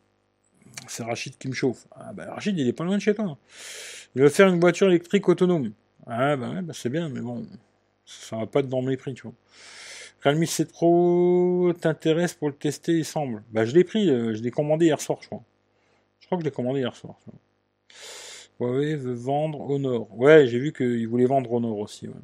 [0.87, 1.87] C'est Rachid qui me chauffe.
[1.93, 3.39] Ah bah Rachid, il est pas loin de chez toi.
[4.15, 5.73] Il veut faire une voiture électrique autonome.
[6.07, 7.47] Ah bah, ouais, bah c'est bien, mais bon,
[8.05, 9.35] ça va pas être dans mes prix, tu vois.
[10.23, 13.43] Realme 7 Pro t'intéresse pour le tester, il semble.
[13.53, 15.43] Bah je l'ai pris, euh, je l'ai commandé hier soir, je crois.
[16.21, 17.15] Je crois que je l'ai commandé hier soir.
[18.59, 20.09] Huawei veut vendre au nord.
[20.19, 22.09] Ouais, j'ai vu qu'il voulait vendre au nord aussi.
[22.09, 22.15] Ouais.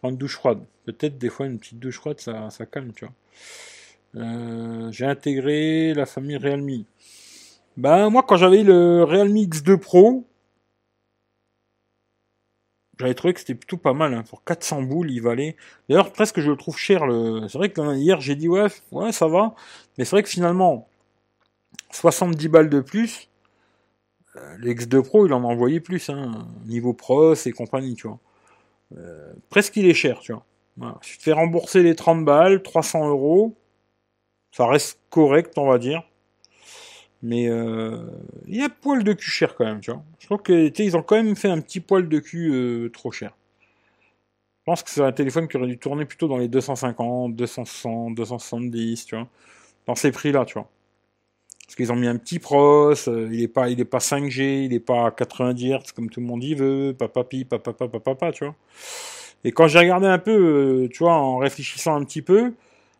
[0.00, 0.60] Prendre douche froide.
[0.84, 3.14] Peut-être des fois une petite douche froide, ça, ça calme, tu vois.
[4.16, 6.84] Euh, j'ai intégré la famille Realme.
[7.76, 10.24] Bah moi quand j'avais le Realme X2 Pro,
[13.04, 14.14] j'avais trouvé que c'était plutôt pas mal.
[14.14, 14.24] Hein.
[14.28, 15.56] Pour 400 boules, il valait.
[15.88, 17.06] D'ailleurs, presque je le trouve cher.
[17.06, 17.46] Le...
[17.48, 19.54] C'est vrai que hier, j'ai dit ouais, ouais, ça va.
[19.98, 20.88] Mais c'est vrai que finalement,
[21.90, 23.28] 70 balles de plus,
[24.36, 26.08] euh, le X2 Pro, il en a envoyé plus.
[26.08, 26.32] Hein.
[26.64, 28.18] Niveau pros et compagnie, tu vois.
[28.96, 30.44] Euh, presque il est cher, tu vois.
[31.02, 33.54] Si tu te fais rembourser les 30 balles, 300 euros,
[34.50, 36.02] ça reste correct, on va dire.
[37.24, 38.06] Mais euh,
[38.46, 40.02] il y a poil de cul cher quand même, tu vois.
[40.18, 43.34] Je trouve qu'ils ont quand même fait un petit poil de cul euh, trop cher.
[44.58, 48.14] Je pense que c'est un téléphone qui aurait dû tourner plutôt dans les 250, 260,
[48.14, 49.26] 270, tu vois.
[49.86, 50.68] Dans ces prix-là, tu vois.
[51.64, 54.66] Parce qu'ils ont mis un petit pros, euh, il est pas, il est pas 5G,
[54.66, 58.32] il est pas 90 Hz comme tout le monde y veut, papapi, papa, papa, papa,
[58.32, 58.54] tu vois.
[59.44, 62.52] Et quand j'ai regardé un peu, tu vois, en réfléchissant un petit peu,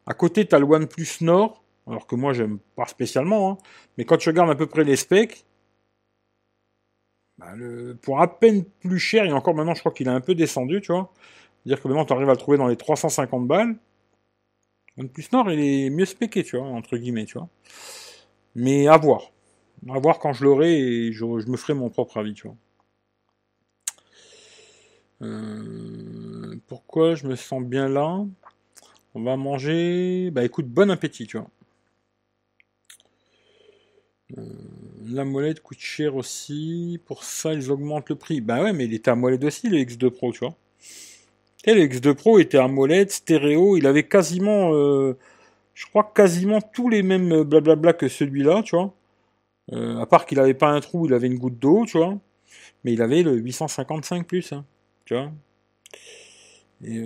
[0.07, 3.59] à côté, tu as le OnePlus Nord, alors que moi, j'aime pas spécialement, hein.
[3.98, 5.44] mais quand tu regardes à peu près les specs,
[7.39, 7.52] bah,
[8.02, 10.81] pour à peine plus cher, et encore maintenant, je crois qu'il a un peu descendu,
[10.81, 11.12] tu vois.
[11.65, 13.77] C'est-à-dire que maintenant, tu arrives à le trouver dans les 350 balles.
[14.98, 17.48] OnePlus Nord, il est mieux spéqué, tu vois, entre guillemets, tu vois.
[18.55, 19.32] Mais à voir.
[19.89, 22.56] À voir quand je l'aurai et je, me ferai mon propre avis, tu vois.
[25.23, 28.24] Euh, pourquoi je me sens bien là?
[29.15, 30.31] On va manger.
[30.32, 31.48] Bah écoute, bon appétit, tu vois.
[34.39, 34.43] Euh,
[35.07, 37.01] la molette coûte cher aussi.
[37.07, 38.41] Pour ça, ils augmentent le prix.
[38.41, 40.57] Bah ouais, mais il était à molette aussi, le X2 Pro, tu vois.
[41.65, 43.77] Et le X2 Pro était à molette, stéréo.
[43.77, 45.17] Il avait quasiment, euh,
[45.75, 48.95] je crois, quasiment tous les mêmes blablabla que celui-là, tu vois.
[49.73, 52.19] Euh, à part qu'il avait pas un trou, il avait une goutte d'eau, tu vois.
[52.85, 54.65] Mais il avait le 855 plus, hein,
[55.07, 55.33] tu vois.
[56.85, 56.97] Et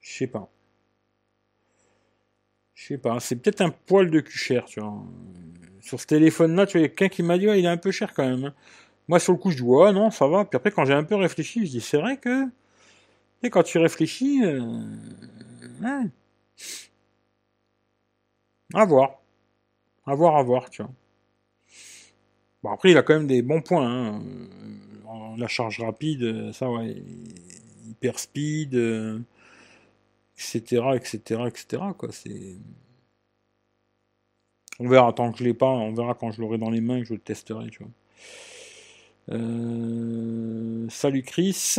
[0.00, 0.50] je sais pas.
[2.82, 5.04] Je sais pas, c'est peut-être un poil de cul cher, tu vois.
[5.80, 8.28] Sur ce téléphone-là, tu vois, quelqu'un qui m'a dit, il est un peu cher quand
[8.28, 8.46] même.
[8.46, 8.54] Hein.
[9.06, 10.44] Moi, sur le coup, je dis, ouais, non, ça va.
[10.44, 12.48] Puis après, quand j'ai un peu réfléchi, je dis, c'est vrai que.
[13.44, 14.42] Et quand tu réfléchis.
[14.44, 14.82] Euh...
[15.80, 16.10] Ouais.
[18.74, 19.22] À voir.
[20.04, 20.90] À voir, à voir, tu vois.
[22.64, 23.86] Bon, après, il a quand même des bons points.
[23.86, 24.22] Hein.
[25.38, 26.96] La charge rapide, ça, ouais.
[27.86, 28.74] Hyper speed.
[28.74, 29.20] Euh,
[30.54, 31.82] etc., etc., etc.
[31.96, 32.10] Quoi.
[32.12, 32.56] C'est...
[34.80, 37.00] On verra tant que je l'ai pas, on verra quand je l'aurai dans les mains
[37.00, 37.92] que je le testerai, tu vois.
[39.30, 41.74] Euh, salut Chris.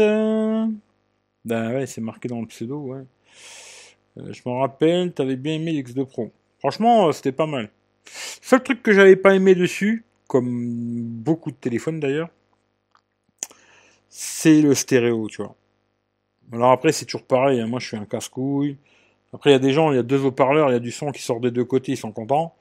[1.45, 2.93] Ouais, c'est marqué dans le pseudo.
[2.93, 3.03] Euh,
[4.31, 6.31] je me rappelle, t'avais bien aimé l'X2 Pro.
[6.59, 7.69] Franchement, euh, c'était pas mal.
[8.41, 12.29] Seul truc que j'avais pas aimé dessus, comme beaucoup de téléphones d'ailleurs,
[14.09, 15.55] c'est le stéréo, tu vois.
[16.51, 17.59] Alors après, c'est toujours pareil.
[17.59, 17.67] Hein.
[17.67, 18.77] Moi, je suis un casse-couille.
[19.33, 20.91] Après, il y a des gens, il y a deux haut-parleurs, il y a du
[20.91, 22.55] son qui sort des deux côtés, ils sont contents.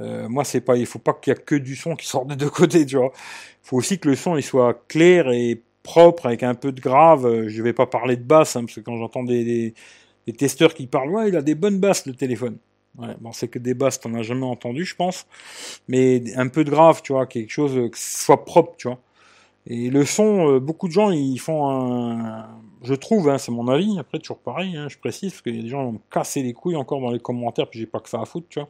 [0.00, 2.26] Euh, moi, c'est pas, il faut pas qu'il y a que du son qui sort
[2.26, 3.12] des deux côtés, tu vois.
[3.14, 6.80] Il faut aussi que le son il soit clair et propre avec un peu de
[6.80, 7.26] grave.
[7.26, 9.74] Euh, je vais pas parler de basse, hein, parce que quand j'entends des,
[10.26, 12.58] des, testeurs qui parlent, ouais, il a des bonnes basses le téléphone.
[12.98, 15.26] Ouais, bon, c'est que des basses, t'en as jamais entendu, je pense.
[15.88, 19.00] Mais un peu de grave, tu vois, quelque chose que ce soit propre, tu vois.
[19.66, 22.46] Et le son, euh, beaucoup de gens, ils font un,
[22.82, 25.58] je trouve, hein, c'est mon avis, après toujours pareil, hein, je précise, parce qu'il y
[25.58, 27.86] a des gens qui vont me casser les couilles encore dans les commentaires, puis j'ai
[27.86, 28.68] pas que ça à foutre, tu vois.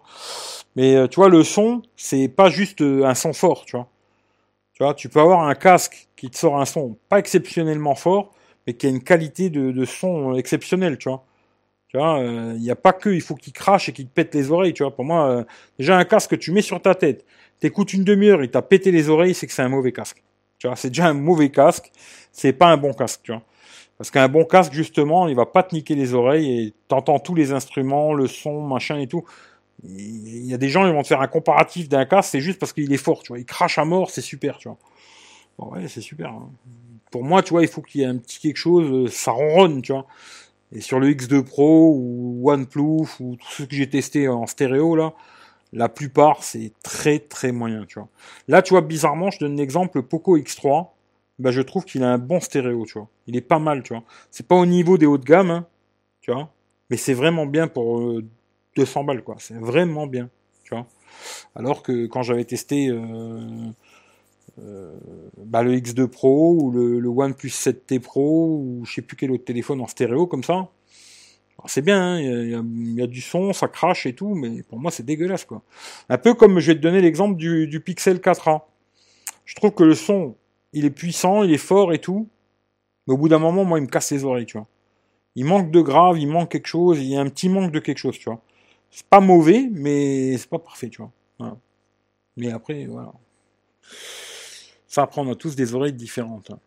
[0.77, 3.89] Mais euh, tu vois, le son, c'est pas juste euh, un son fort, tu vois.
[4.73, 8.33] Tu vois, tu peux avoir un casque qui te sort un son pas exceptionnellement fort,
[8.67, 11.25] mais qui a une qualité de, son exceptionnelle, tu vois.
[11.89, 14.35] Tu vois, il n'y a pas que, il faut qu'il crache et qu'il te pète
[14.35, 14.95] les oreilles, tu vois.
[14.95, 15.45] Pour moi,
[15.79, 17.27] déjà un casque que tu mets sur ta tête,
[17.59, 20.23] t'écoutes une demi-heure, il t'a pété les oreilles, c'est que c'est un mauvais casque.
[20.61, 21.91] Tu vois, c'est déjà un mauvais casque,
[22.33, 23.43] c'est pas un bon casque, tu vois.
[23.97, 27.35] Parce qu'un bon casque, justement, il va pas te niquer les oreilles et t'entends tous
[27.35, 29.25] les instruments, le son, machin et tout.
[29.83, 32.59] Il y a des gens, ils vont te faire un comparatif d'un casque, c'est juste
[32.59, 33.39] parce qu'il est fort, tu vois.
[33.39, 34.77] Il crache à mort, c'est super, tu vois.
[35.59, 36.29] Bon, ouais, c'est super.
[36.29, 36.51] Hein.
[37.11, 39.33] Pour moi, tu vois, il faut qu'il y ait un petit quelque chose, euh, ça
[39.33, 40.07] ronronne, tu vois.
[40.73, 44.95] Et sur le X2 Pro ou OnePlus ou tout ce que j'ai testé en stéréo,
[44.95, 45.15] là,
[45.73, 48.09] la plupart, c'est très très moyen, tu vois.
[48.49, 50.89] Là, tu vois, bizarrement, je donne l'exemple Poco X3.
[51.39, 53.09] Bah, je trouve qu'il a un bon stéréo, tu vois.
[53.27, 54.03] Il est pas mal, tu vois.
[54.31, 55.67] C'est pas au niveau des hauts de gamme, hein,
[56.21, 56.53] tu vois.
[56.91, 58.21] Mais c'est vraiment bien pour
[58.77, 59.37] 200 euh, balles, quoi.
[59.39, 60.29] C'est vraiment bien,
[60.65, 60.87] tu vois.
[61.55, 63.71] Alors que quand j'avais testé euh,
[64.59, 64.99] euh,
[65.39, 69.45] bah, le X2 Pro ou le, OnePlus 7T Pro ou je sais plus quel autre
[69.45, 70.69] téléphone en stéréo comme ça,
[71.67, 74.91] c'est bien, hein, il y, a, du son, ça crache et tout, mais pour moi
[74.91, 75.63] c'est dégueulasse quoi.
[76.09, 78.63] Un peu comme je vais te donner l'exemple du, Pixel 4a.
[79.45, 80.37] Je trouve que le son,
[80.73, 82.29] il est puissant, il est fort et tout,
[83.07, 84.69] mais au bout d'un moment, moi, il me casse les oreilles, tu vois.
[85.35, 87.81] Il manque de grave, il manque quelque chose, il y a un petit manque de
[87.81, 88.41] quelque chose, tu vois.
[88.91, 91.57] C'est pas mauvais, mais c'est pas parfait, tu vois.
[92.37, 93.13] Mais après, voilà.
[94.87, 96.51] Ça apprend, on tous des oreilles différentes.
[96.51, 96.59] Hein.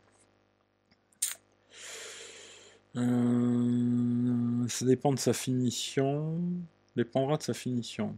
[2.96, 6.40] Euh, ça dépend de sa finition.
[6.96, 8.16] Dépendra de sa finition.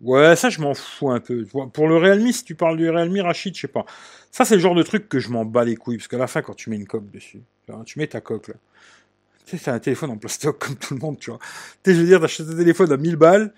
[0.00, 1.46] Ouais, ça je m'en fous un peu.
[1.72, 3.86] Pour le Realme, si tu parles du Realme Rachid, je sais pas.
[4.30, 6.26] Ça c'est le genre de truc que je m'en bats les couilles, parce qu'à la
[6.26, 7.40] fin quand tu mets une coque dessus,
[7.86, 8.54] tu mets ta coque là.
[9.46, 11.38] Tu sais, c'est un téléphone en plastique comme tout le monde, tu vois.
[11.82, 13.52] Tu sais, je veux dire, t'achètes un téléphone à 1000 balles,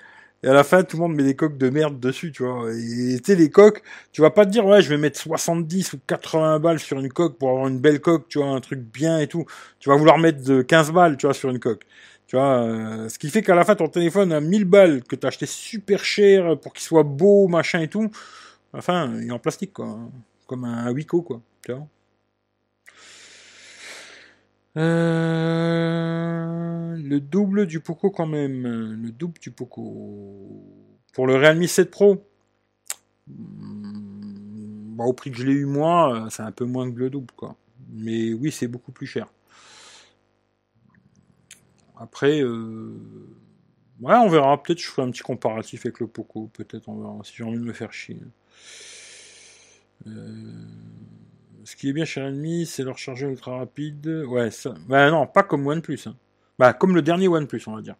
[0.46, 2.72] et à la fin, tout le monde met des coques de merde dessus, tu vois.
[2.72, 3.82] Et tu sais, les coques,
[4.12, 7.08] tu vas pas te dire, ouais, je vais mettre 70 ou 80 balles sur une
[7.12, 9.44] coque pour avoir une belle coque, tu vois, un truc bien et tout.
[9.80, 11.82] Tu vas vouloir mettre de 15 balles, tu vois, sur une coque.
[12.28, 15.16] Tu vois, euh, ce qui fait qu'à la fin, ton téléphone à 1000 balles, que
[15.16, 18.08] t'as acheté super cher pour qu'il soit beau, machin et tout,
[18.72, 19.98] enfin, il est en plastique, quoi.
[20.46, 21.42] Comme un Wiko, quoi.
[24.76, 26.46] Euh,
[26.96, 28.66] le double du Poco quand même.
[28.66, 30.62] Le double du Poco.
[31.12, 32.26] Pour le Realme 7 Pro,
[33.26, 37.10] hmm, bah, au prix que je l'ai eu moi, c'est un peu moins que le
[37.10, 37.56] double, quoi.
[37.90, 39.28] Mais oui, c'est beaucoup plus cher.
[41.98, 42.92] Après, euh,
[44.00, 44.62] ouais, on verra.
[44.62, 46.50] Peut-être je ferai un petit comparatif avec le Poco.
[46.52, 48.20] Peut-être on verra si j'ai envie de me faire chier.
[50.06, 50.66] Euh,
[51.66, 54.06] ce qui est bien chez Realme, c'est leur chargeur ultra rapide.
[54.28, 54.74] Ouais, ça.
[54.88, 55.98] Bah non, pas comme OnePlus.
[56.06, 56.14] Hein.
[56.60, 57.96] Bah, comme le dernier OnePlus, on va dire.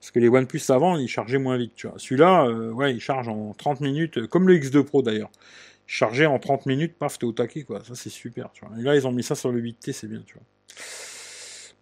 [0.00, 1.96] Parce que les OnePlus avant, ils chargeaient moins vite, tu vois.
[1.96, 5.30] Celui-là, euh, ouais, il charge en 30 minutes, comme le X2 Pro d'ailleurs.
[5.86, 7.84] Chargé en 30 minutes, paf, t'es au taquet, quoi.
[7.84, 8.76] Ça, c'est super, tu vois.
[8.78, 10.42] Et là, ils ont mis ça sur le 8T, c'est bien, tu vois.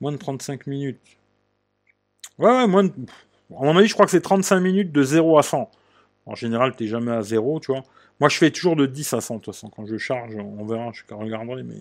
[0.02, 1.00] Moins de 35 minutes.
[2.38, 5.42] Ouais, ouais, moi, à mon avis, je crois que c'est 35 minutes de 0 à
[5.42, 5.70] 100.
[6.26, 7.84] En général, t'es jamais à 0, tu vois.
[8.22, 9.68] Moi, je fais toujours de 10 à 100, de toute façon.
[9.68, 11.74] Quand je charge, on verra, je regarderai, mais...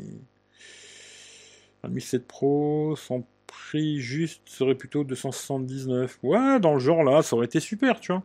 [1.88, 6.18] Mi 7 Pro, son prix juste serait plutôt 279.
[6.24, 8.24] Ouais, dans le genre là, ça aurait été super, tu vois.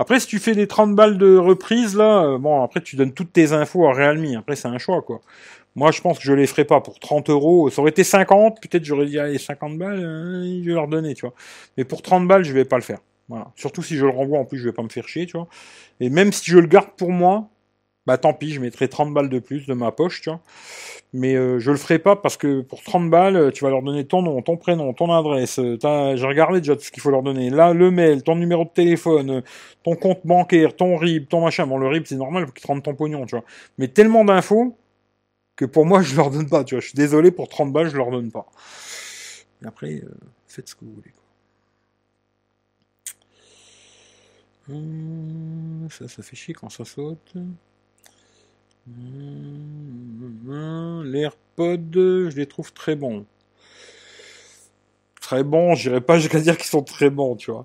[0.00, 3.14] Après, si tu fais des 30 balles de reprise, là, euh, bon, après, tu donnes
[3.14, 4.34] toutes tes infos à Realme.
[4.36, 5.20] Après, c'est un choix, quoi.
[5.76, 7.70] Moi, je pense que je les ferai pas pour 30 euros.
[7.70, 11.14] Ça aurait été 50, peut-être j'aurais dit, allez, 50 balles, euh, je vais leur donner,
[11.14, 11.34] tu vois.
[11.76, 12.98] Mais pour 30 balles, je vais pas le faire.
[13.56, 15.48] Surtout si je le renvoie, en plus, je vais pas me faire chier, tu vois.
[16.00, 17.48] Et même si je le garde pour moi,
[18.06, 20.40] bah tant pis, je mettrai 30 balles de plus de ma poche, tu vois.
[21.14, 24.04] Mais euh, je le ferai pas parce que pour 30 balles, tu vas leur donner
[24.04, 25.60] ton nom, ton prénom, ton adresse.
[25.60, 27.50] J'ai regardé déjà tout ce qu'il faut leur donner.
[27.50, 29.42] Là, le mail, ton numéro de téléphone,
[29.84, 31.66] ton compte bancaire, ton RIB, ton machin.
[31.66, 33.44] Bon, le RIB, c'est normal, faut qu'ils te rendent ton pognon, tu vois.
[33.78, 34.76] Mais tellement d'infos
[35.56, 36.80] que pour moi, je leur donne pas, tu vois.
[36.80, 38.46] Je suis désolé, pour 30 balles, je leur donne pas.
[39.62, 40.14] Et après, euh,
[40.48, 41.23] faites ce que vous voulez, quoi.
[44.68, 47.34] Hum, ça, ça fait chier quand ça saute.
[48.86, 53.26] Hum, les AirPods, je les trouve très bons.
[55.20, 57.64] Très bons, j'irais pas jusqu'à dire qu'ils sont très bons, tu vois.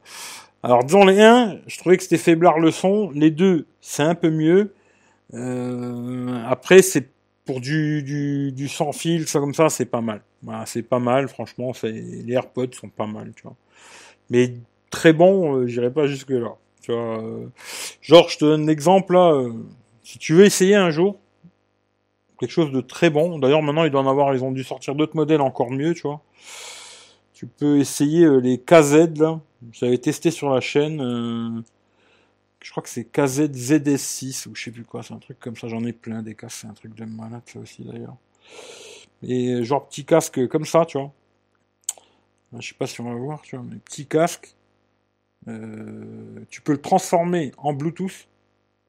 [0.64, 3.12] Alors, disons les 1, je trouvais que c'était faiblard le son.
[3.12, 4.74] Les deux, c'est un peu mieux.
[5.34, 7.10] Euh, après, c'est
[7.46, 8.04] pour du,
[8.54, 10.22] du, sans fil, ça comme ça, c'est pas mal.
[10.66, 13.56] C'est pas mal, franchement, les AirPods sont pas mal, tu vois.
[14.30, 14.54] Mais
[14.92, 16.56] très bon, euh, j'irai pas jusque là.
[16.82, 17.48] Tu vois, euh,
[18.02, 19.34] genre, je te donne un exemple là.
[19.34, 19.54] Euh,
[20.04, 21.18] si tu veux essayer un jour
[22.40, 24.96] quelque chose de très bon, d'ailleurs maintenant ils doivent en avoir, ils ont dû sortir
[24.96, 26.22] d'autres modèles encore mieux, tu vois.
[27.34, 29.42] Tu peux essayer les KZ là.
[29.74, 31.64] J'avais testé sur la chaîne
[32.62, 35.68] je crois que c'est KZZS6 ou je sais plus quoi, c'est un truc comme ça,
[35.68, 38.16] j'en ai plein des casques, c'est un truc de malade ça aussi d'ailleurs.
[39.24, 41.12] Et genre petit casque comme ça, tu vois.
[42.58, 44.56] Je sais pas si on va voir, tu vois, mais petit casque.
[45.48, 48.28] Euh, tu peux le transformer en Bluetooth.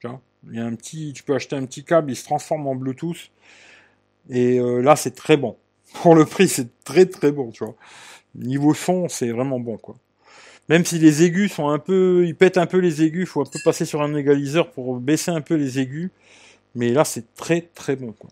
[0.01, 0.21] Tu vois.
[0.49, 2.75] Il y a un petit, tu peux acheter un petit câble, il se transforme en
[2.75, 3.31] Bluetooth.
[4.31, 5.57] Et euh, là, c'est très bon.
[6.03, 7.75] Pour le prix, c'est très très bon, tu vois.
[8.35, 9.97] Niveau son, c'est vraiment bon, quoi.
[10.69, 13.51] Même si les aigus sont un peu, ils pètent un peu les aigus, faut un
[13.51, 16.11] peu passer sur un égaliseur pour baisser un peu les aigus.
[16.77, 18.31] Mais là, c'est très très bon, quoi.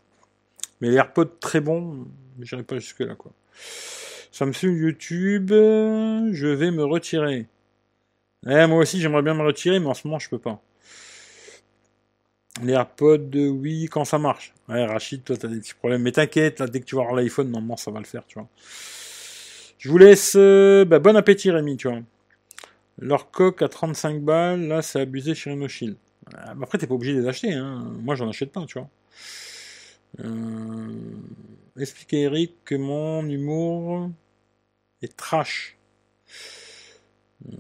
[0.80, 2.06] Mais les AirPods très bons,
[2.38, 3.32] mais j'irai pas jusque là, quoi.
[4.30, 7.46] Samsung YouTube, je vais me retirer.
[8.46, 10.62] Eh, moi aussi, j'aimerais bien me retirer, mais en ce moment, je peux pas.
[12.62, 14.52] Les AirPods, oui, quand ça marche.
[14.68, 16.02] Ouais, Rachid, toi, t'as des petits problèmes.
[16.02, 18.38] Mais t'inquiète, là, dès que tu vas avoir l'iPhone, normalement, ça va le faire, tu
[18.38, 18.48] vois.
[19.78, 20.34] Je vous laisse.
[20.36, 22.00] Euh, bah, bon appétit, Rémi, tu vois.
[22.98, 25.96] Leur coque à 35 balles, là, c'est abusé chez Rhinoshield.
[26.34, 27.92] Euh, après, t'es pas obligé de les acheter, hein.
[28.02, 28.88] Moi, j'en achète pas, tu vois.
[30.20, 30.92] Euh...
[31.78, 34.10] Explique à Eric que mon humour
[35.02, 35.76] est trash.
[37.46, 37.56] Euh,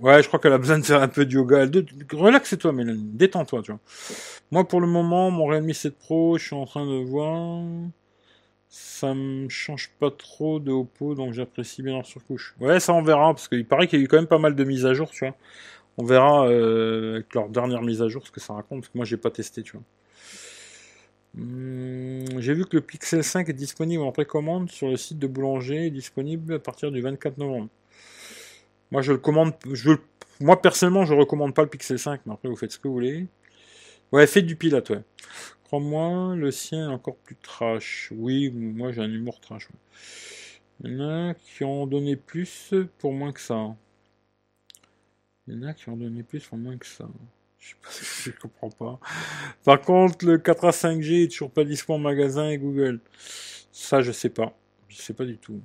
[0.00, 1.66] ouais, je crois qu'elle a besoin de faire un peu de yoga.
[2.12, 3.10] Relaxe-toi, Mélanie.
[3.12, 3.80] Détends-toi, tu vois.
[4.50, 7.62] Moi, pour le moment, mon Realme 7 Pro, je suis en train de voir.
[8.68, 12.54] Ça me change pas trop de Oppo, donc j'apprécie bien leur surcouche.
[12.60, 14.54] Ouais, ça on verra, parce qu'il paraît qu'il y a eu quand même pas mal
[14.54, 15.34] de mises à jour, tu vois.
[15.98, 18.98] On verra euh, avec leur dernière mise à jour ce que ça raconte, parce que
[18.98, 19.82] moi j'ai pas testé, tu vois.
[21.34, 25.26] Hmm, j'ai vu que le Pixel 5 est disponible en précommande sur le site de
[25.26, 27.68] Boulanger, disponible à partir du 24 novembre.
[28.90, 29.92] Moi je le commande, je
[30.40, 32.94] moi personnellement je recommande pas le Pixel 5, mais après vous faites ce que vous
[32.94, 33.26] voulez.
[34.12, 35.02] Ouais, faites du pilote, ouais.
[35.64, 38.12] Crois-moi, le sien est encore plus trash.
[38.14, 39.68] Oui, moi j'ai un humour trash.
[40.84, 43.74] Il y en a qui ont donné plus pour moins que ça.
[45.48, 47.08] Il y en a qui ont donné plus pour moins que ça.
[47.58, 47.88] Je sais pas,
[48.24, 49.00] je comprends pas.
[49.64, 53.00] Par contre, le 4A 5G est toujours pas disponible en magasin et Google.
[53.72, 54.56] Ça, je sais pas.
[54.88, 55.60] Je sais pas du tout.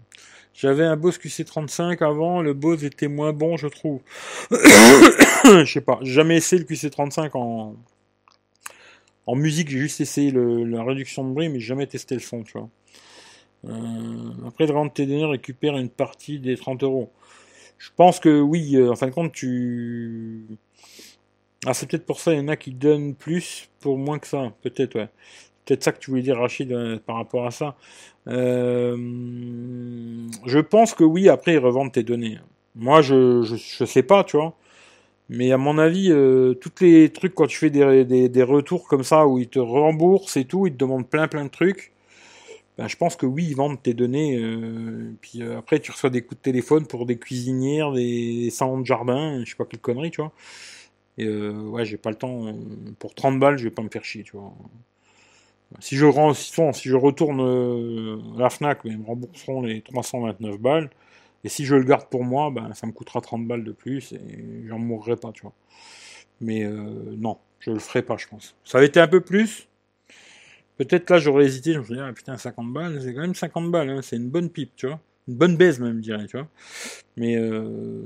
[0.53, 4.01] J'avais un Bose QC35 avant, le Bose était moins bon, je trouve.
[4.51, 5.99] je sais pas.
[6.01, 7.75] Jamais essayé le QC35 en,
[9.27, 12.57] en musique, j'ai juste essayé la réduction de bruit, mais jamais testé le son, tu
[12.57, 12.69] vois.
[13.65, 17.11] Euh, après, rendre tes données, récupère une partie des 30 euros.
[17.77, 20.45] Je pense que oui, euh, en fin de compte, tu...
[21.65, 24.27] Ah, c'est peut-être pour ça, il y en a qui donnent plus pour moins que
[24.27, 24.51] ça.
[24.63, 25.09] Peut-être, ouais.
[25.71, 27.77] Peut-être ça que tu voulais dire, Rachid, euh, par rapport à ça.
[28.27, 28.99] je
[30.59, 32.39] pense que oui, après, ils revendent tes données.
[32.75, 34.53] Moi, je, je, sais pas, tu vois.
[35.29, 39.05] Mais à mon avis, euh, tous les trucs quand tu fais des, des, retours comme
[39.05, 41.93] ça où ils te remboursent et tout, ils te demandent plein plein de trucs.
[42.77, 44.37] Ben, je pense que oui, ils vendent tes données.
[44.37, 48.81] Euh, puis euh, après, tu reçois des coups de téléphone pour des cuisinières, des salons
[48.81, 50.33] de jardin, je sais pas quelle connerie, tu vois.
[51.17, 52.53] Et euh, ouais, j'ai pas le temps.
[52.99, 54.53] Pour 30 balles, je vais pas me faire chier, tu vois.
[55.79, 57.39] Si je, rends, si je retourne
[58.35, 60.89] à la FNAC, ils me rembourseront les 329 balles.
[61.43, 64.13] Et si je le garde pour moi, ben, ça me coûtera 30 balles de plus
[64.13, 65.53] et j'en mourrai pas, tu vois.
[66.39, 68.55] Mais euh, non, je le ferai pas, je pense.
[68.63, 69.67] Ça avait été un peu plus.
[70.77, 71.73] Peut-être là, j'aurais hésité.
[71.73, 73.89] Je me suis dit, ah putain, 50 balles, c'est quand même 50 balles.
[73.89, 74.01] Hein.
[74.01, 74.99] c'est une bonne pipe, tu vois.
[75.27, 76.47] Une bonne baise, même, je dirais, tu vois.
[77.17, 78.03] Mais euh,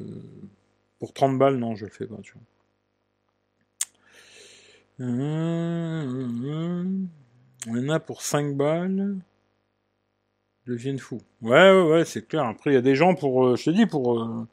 [1.00, 2.42] pour 30 balles, non, je le fais pas, tu vois.
[7.68, 9.16] On en a pour 5 balles
[10.68, 11.22] deviennent fous.
[11.42, 12.46] Ouais, ouais, ouais, c'est clair.
[12.46, 14.48] Après, il y a des gens pour, euh, je te dis, pour euh,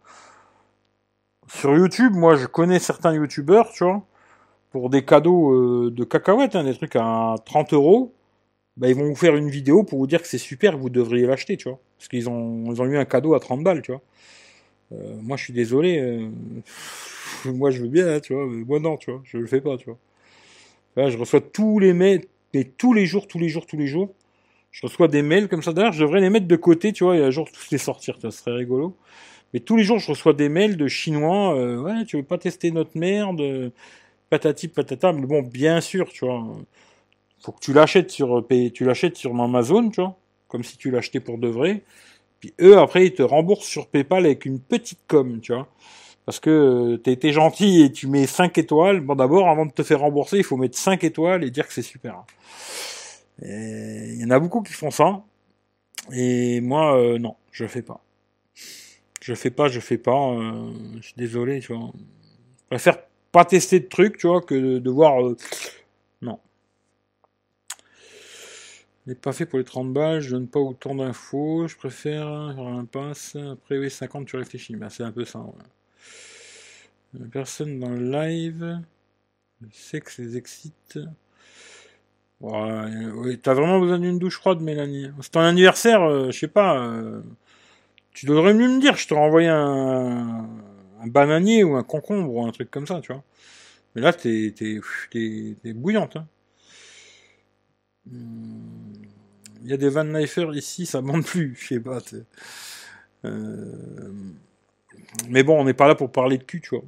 [1.49, 4.03] sur YouTube, moi, je connais certains YouTubeurs, tu vois,
[4.71, 8.15] pour des cadeaux euh, de cacahuètes, hein, des trucs à 30 euros.
[8.77, 11.27] Bah, ils vont vous faire une vidéo pour vous dire que c'est super, vous devriez
[11.27, 13.93] l'acheter, tu vois, parce qu'ils ont, ils ont eu un cadeau à 30 balles, tu
[13.93, 14.03] vois.
[15.23, 16.31] moi, je suis désolé.
[17.45, 18.47] moi, je veux bien, hein, tu vois.
[18.47, 19.99] Mais moi, non, tu vois, je le fais pas, tu vois.
[20.97, 22.23] Là, je reçois tous les mails,
[22.55, 24.15] mais tous les jours, tous les jours, tous les jours
[24.73, 25.73] je reçois des mails comme ça.
[25.73, 28.17] D'ailleurs, je devrais les mettre de côté, tu vois, et un jour tous les sortir,
[28.21, 28.97] ça serait rigolo.
[29.53, 31.55] Mais tous les jours, je reçois des mails de Chinois.
[31.55, 33.71] Euh, ouais, tu veux pas tester notre merde
[34.31, 35.13] Patati patata.
[35.13, 36.43] Mais bon, bien sûr, tu vois.
[37.43, 40.17] Faut que tu l'achètes sur tu l'achètes sur Amazon, tu vois,
[40.49, 41.83] comme si tu l'achetais pour de vrai.
[42.41, 45.69] Puis eux, après, ils te remboursent sur PayPal avec une petite com, tu vois.
[46.25, 49.01] Parce que euh, été gentil et tu mets 5 étoiles.
[49.01, 51.75] Bon, d'abord, avant de te faire rembourser, il faut mettre 5 étoiles et dire que
[51.75, 52.25] c'est super.
[53.43, 55.23] Il y en a beaucoup qui font ça.
[56.11, 58.03] Et moi, euh, non, je fais pas.
[59.21, 60.33] Je fais pas, je fais pas.
[60.33, 61.93] Euh, je suis désolé, tu vois.
[61.95, 62.99] Je préfère
[63.31, 65.25] pas tester de trucs, tu vois, que de, voir.
[65.25, 65.37] Euh,
[66.23, 66.41] non.
[69.07, 72.67] n'est pas fait pour les 30 balles, je donne pas autant d'infos, je préfère faire
[72.67, 73.37] un passe.
[73.37, 74.75] Après, oui, 50, tu réfléchis.
[74.77, 75.41] Ben, c'est un peu ça.
[75.41, 75.53] Ouais.
[77.31, 78.81] Personne dans le live.
[79.93, 80.99] Que ça les excite.
[82.43, 85.11] Ouais, t'as vraiment besoin d'une douche froide, Mélanie.
[85.21, 86.77] C'est ton anniversaire, euh, je sais pas.
[86.85, 87.23] Euh,
[88.13, 90.49] tu devrais mieux me dire, je te renvoie un,
[91.07, 93.23] bananier ou un concombre ou un truc comme ça, tu vois.
[93.95, 94.81] Mais là, t'es, t'es,
[95.73, 96.17] bouillante.
[96.17, 96.27] Hein.
[98.11, 102.01] Il y a des Van Leifer ici, ça monte plus, je sais pas.
[105.29, 106.85] Mais bon, on n'est pas là pour parler de cul, tu vois.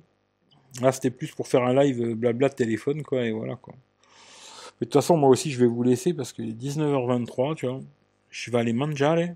[0.81, 3.75] Là, c'était plus pour faire un live blabla de téléphone, quoi, et voilà, quoi
[4.81, 7.81] de toute façon, moi aussi, je vais vous laisser parce que 19h23, tu vois,
[8.31, 9.33] je vais aller manger.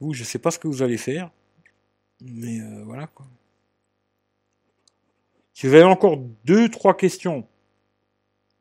[0.00, 1.30] Vous, je sais pas ce que vous allez faire,
[2.20, 3.26] mais euh, voilà quoi.
[5.54, 7.46] Si vous avez encore deux, trois questions,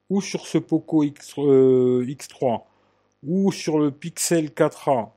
[0.10, 2.64] ou sur ce Poco X, euh, X3,
[3.24, 5.10] ou sur le Pixel 4a,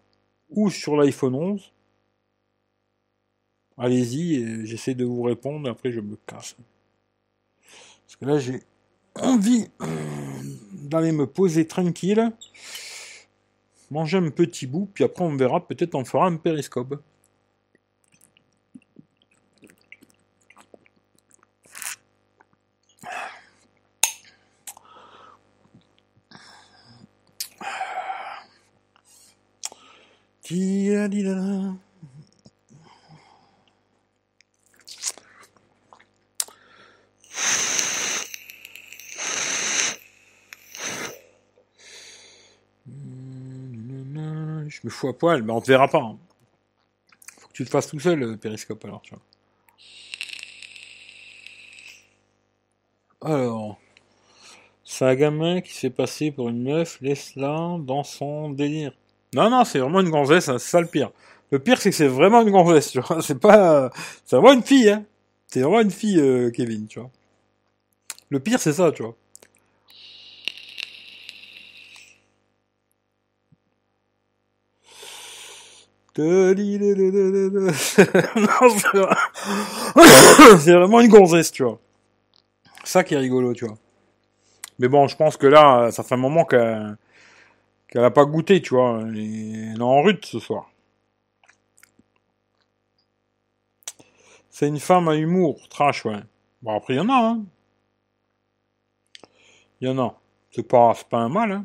[0.50, 1.72] ou sur l'iPhone 11,
[3.78, 6.56] allez-y, j'essaie de vous répondre, après je me casse.
[8.06, 8.62] Parce que là, j'ai
[9.14, 9.86] envie euh,
[10.72, 12.32] d'aller me poser tranquille,
[13.90, 17.02] manger un petit bout, puis après on verra, peut-être on fera un périscope.
[44.80, 45.98] Je me fous à poil, mais on te verra pas.
[45.98, 46.18] Hein.
[47.38, 49.22] Faut que tu le fasses tout seul, le périscope, alors, tu vois.
[53.20, 53.78] Alors.
[54.84, 58.92] C'est un gamin qui s'est passé pour une meuf, laisse-la dans son délire.
[59.34, 61.10] Non, non, c'est vraiment une gonzesse, hein, c'est ça le pire.
[61.50, 63.20] Le pire, c'est que c'est vraiment une gonzesse, tu vois.
[63.22, 63.90] C'est pas,
[64.24, 65.04] c'est vraiment une fille, hein.
[65.46, 67.10] C'est vraiment une fille, euh, Kevin, tu vois.
[68.30, 69.16] Le pire, c'est ça, tu vois.
[80.58, 81.78] C'est vraiment une gonzesse, tu vois.
[82.82, 83.76] Ça qui est rigolo, tu vois.
[84.80, 86.96] Mais bon, je pense que là, ça fait un moment qu'elle
[87.88, 89.00] qu'elle a pas goûté, tu vois.
[89.02, 89.18] Elle
[89.78, 90.70] est en rut ce soir.
[94.50, 96.20] C'est une femme à humour, trash, ouais.
[96.62, 97.44] Bon, après, il y en a, hein.
[99.80, 100.18] Il y en a.
[100.50, 101.64] C'est pas, pas un mal, hein.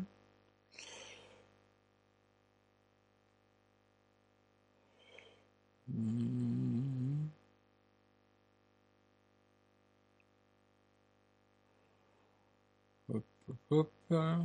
[13.12, 13.24] Hop,
[13.70, 14.40] hop, hop.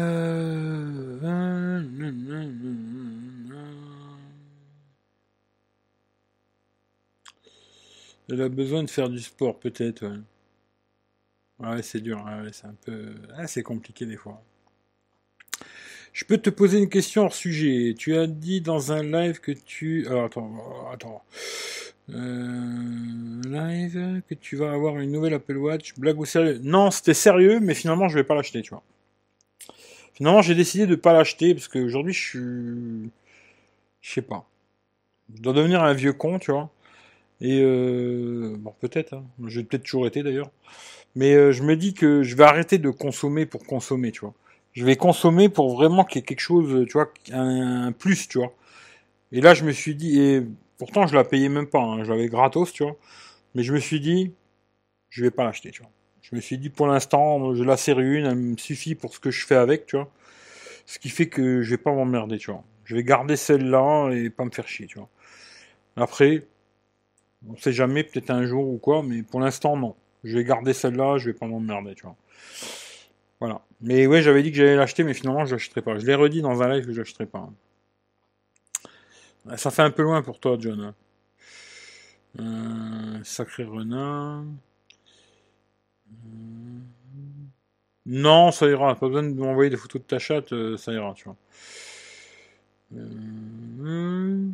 [8.34, 10.06] Elle a besoin de faire du sport, peut-être.
[11.60, 12.26] Ouais, c'est dur.
[12.52, 13.14] c'est un peu.
[13.38, 14.42] Ah, c'est compliqué des fois.
[16.14, 17.94] Je peux te poser une question hors sujet.
[17.96, 20.08] Tu as dit dans un live que tu.
[20.08, 21.24] Alors, attends, attends.
[22.10, 25.94] Euh, live que tu vas avoir une nouvelle Apple Watch.
[25.98, 28.84] Blague ou sérieux Non, c'était sérieux, mais finalement, je vais pas l'acheter, tu vois.
[30.16, 33.12] Finalement, j'ai décidé de pas l'acheter parce qu'aujourd'hui, je suis.
[34.02, 34.50] Je sais pas.
[35.36, 36.72] Je dois devenir un vieux con, tu vois.
[37.44, 38.56] Et euh...
[38.58, 39.14] bon, peut-être.
[39.14, 39.26] Hein.
[39.48, 40.50] J'ai peut-être toujours été d'ailleurs.
[41.16, 44.34] Mais euh, je me dis que je vais arrêter de consommer pour consommer, tu vois.
[44.72, 48.40] Je vais consommer pour vraiment qu'il y ait quelque chose, tu vois, un, plus, tu
[48.40, 48.54] vois.
[49.32, 50.44] Et là, je me suis dit, et
[50.80, 52.04] pourtant, je la payais même pas, hein.
[52.04, 52.96] je l'avais gratos, tu vois.
[53.56, 54.34] Mais je me suis dit,
[55.10, 55.92] je vais pas l'acheter, tu vois.
[56.22, 59.20] Je me suis dit pour l'instant, je la serre une, elle me suffit pour ce
[59.20, 60.10] que je fais avec, tu vois.
[60.86, 62.64] Ce qui fait que je vais pas m'emmerder, tu vois.
[62.86, 65.10] Je vais garder celle-là et pas me faire chier, tu vois.
[65.96, 66.46] Après,
[67.50, 69.96] on sait jamais, peut-être un jour ou quoi, mais pour l'instant, non.
[70.24, 72.16] Je vais garder celle-là, je vais pas m'emmerder, tu vois.
[73.40, 73.62] Voilà.
[73.82, 76.00] Mais ouais, j'avais dit que j'allais l'acheter, mais finalement, je l'achèterai pas.
[76.00, 77.50] Je l'ai redit dans un live que je l'achèterai pas.
[79.58, 80.94] Ça fait un peu loin pour toi, John.
[82.40, 84.46] Euh, sacré renard.
[88.06, 88.96] Non, ça ira.
[88.96, 91.36] Pas besoin de m'envoyer des photos de ta chatte, euh, ça ira, tu vois.
[92.96, 94.50] Euh...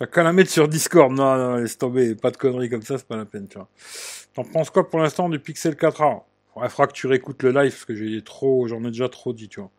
[0.00, 1.12] T'as qu'à la mettre sur Discord.
[1.12, 2.14] Non, non, laisse tomber.
[2.14, 3.68] Pas de conneries comme ça, c'est pas la peine, tu vois.
[4.32, 6.22] T'en penses quoi pour l'instant du Pixel 4a
[6.56, 9.34] Il faudra que tu réécoutes le live, parce que j'ai trop, j'en ai déjà trop
[9.34, 9.70] dit, tu vois.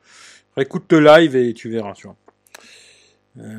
[0.55, 2.15] Réécoute le live et tu verras, tu vois.
[3.39, 3.49] Euh...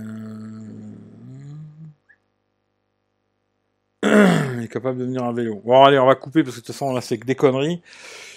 [4.63, 5.61] est capable de venir à vélo.
[5.65, 7.83] Bon, allez, on va couper parce que de toute façon, là, c'est que des conneries.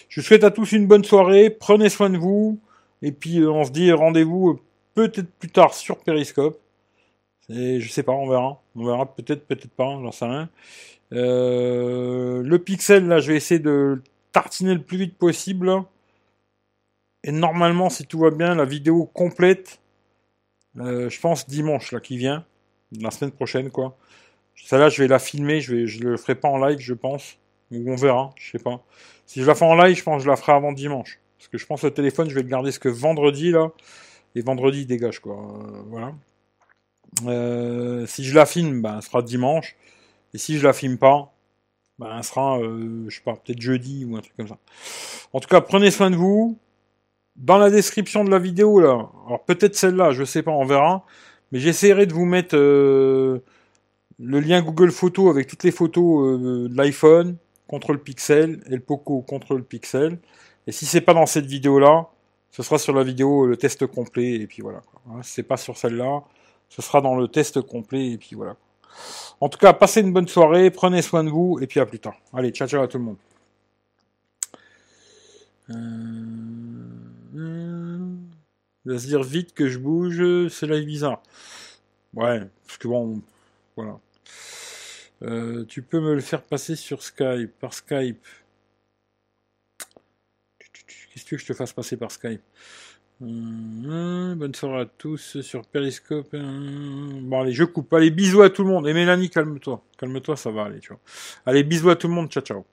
[0.09, 1.51] Je souhaite à tous une bonne soirée.
[1.51, 2.59] Prenez soin de vous.
[3.03, 4.59] Et puis, euh, on se dit rendez-vous euh,
[4.95, 6.59] peut-être plus tard sur Periscope.
[7.49, 8.61] Et je sais pas, on verra.
[8.75, 10.49] On verra peut-être, peut-être pas, j'en sais rien.
[11.13, 14.01] Euh, le pixel, là, je vais essayer de
[14.31, 15.71] tartiner le plus vite possible.
[17.23, 19.79] Et normalement, si tout va bien, la vidéo complète,
[20.75, 22.45] je pense dimanche, là, qui vient.
[22.99, 23.97] La semaine prochaine, quoi.
[24.55, 27.37] Celle-là, je vais la filmer, je vais, je le ferai pas en live, je pense.
[27.71, 28.83] Ou on verra, je sais pas.
[29.25, 31.19] Si je la fais en live, je pense que je la ferai avant dimanche.
[31.37, 33.71] Parce que je pense que le téléphone, je vais le garder ce que vendredi, là.
[34.35, 35.35] Et vendredi, il dégage, quoi.
[35.35, 36.13] Euh, voilà.
[37.27, 39.75] Euh, si je la filme, ben, ce sera dimanche.
[40.33, 41.33] Et si je la filme pas,
[41.99, 44.57] ben, elle sera, euh, je sais pas, peut-être jeudi ou un truc comme ça.
[45.33, 46.57] En tout cas, prenez soin de vous.
[47.35, 51.05] Dans la description de la vidéo, là, alors peut-être celle-là, je sais pas, on verra.
[51.51, 53.39] Mais j'essaierai de vous mettre euh,
[54.19, 57.37] le lien Google Photos avec toutes les photos de l'iPhone
[57.67, 60.19] contre le Pixel et le Poco contre le Pixel.
[60.67, 62.07] Et si c'est pas dans cette vidéo-là,
[62.51, 64.81] ce sera sur la vidéo le test complet et puis voilà.
[65.09, 66.23] Hein, c'est pas sur celle-là,
[66.69, 68.55] ce sera dans le test complet et puis voilà.
[69.41, 71.99] En tout cas, passez une bonne soirée, prenez soin de vous et puis à plus
[71.99, 72.15] tard.
[72.33, 73.17] Allez, ciao ciao à tout le monde.
[75.71, 76.85] Euh...
[78.85, 81.21] va se dire vite que je bouge, c'est là bizarre.
[82.13, 83.21] Ouais, parce que bon,
[83.75, 83.99] voilà.
[85.23, 88.25] Euh, tu peux me le faire passer sur Skype, par Skype.
[91.13, 92.41] Qu'est-ce que je te fasse passer par Skype?
[93.21, 96.27] Bonne soirée à tous sur Periscope.
[96.33, 97.93] Euh, bon, allez, je coupe.
[97.93, 98.87] Allez, bisous à tout le monde.
[98.87, 99.83] Et Mélanie, calme-toi.
[99.97, 100.99] Calme-toi, ça va aller, tu vois.
[101.45, 102.29] Allez, bisous à tout le monde.
[102.29, 102.65] Ciao, ciao.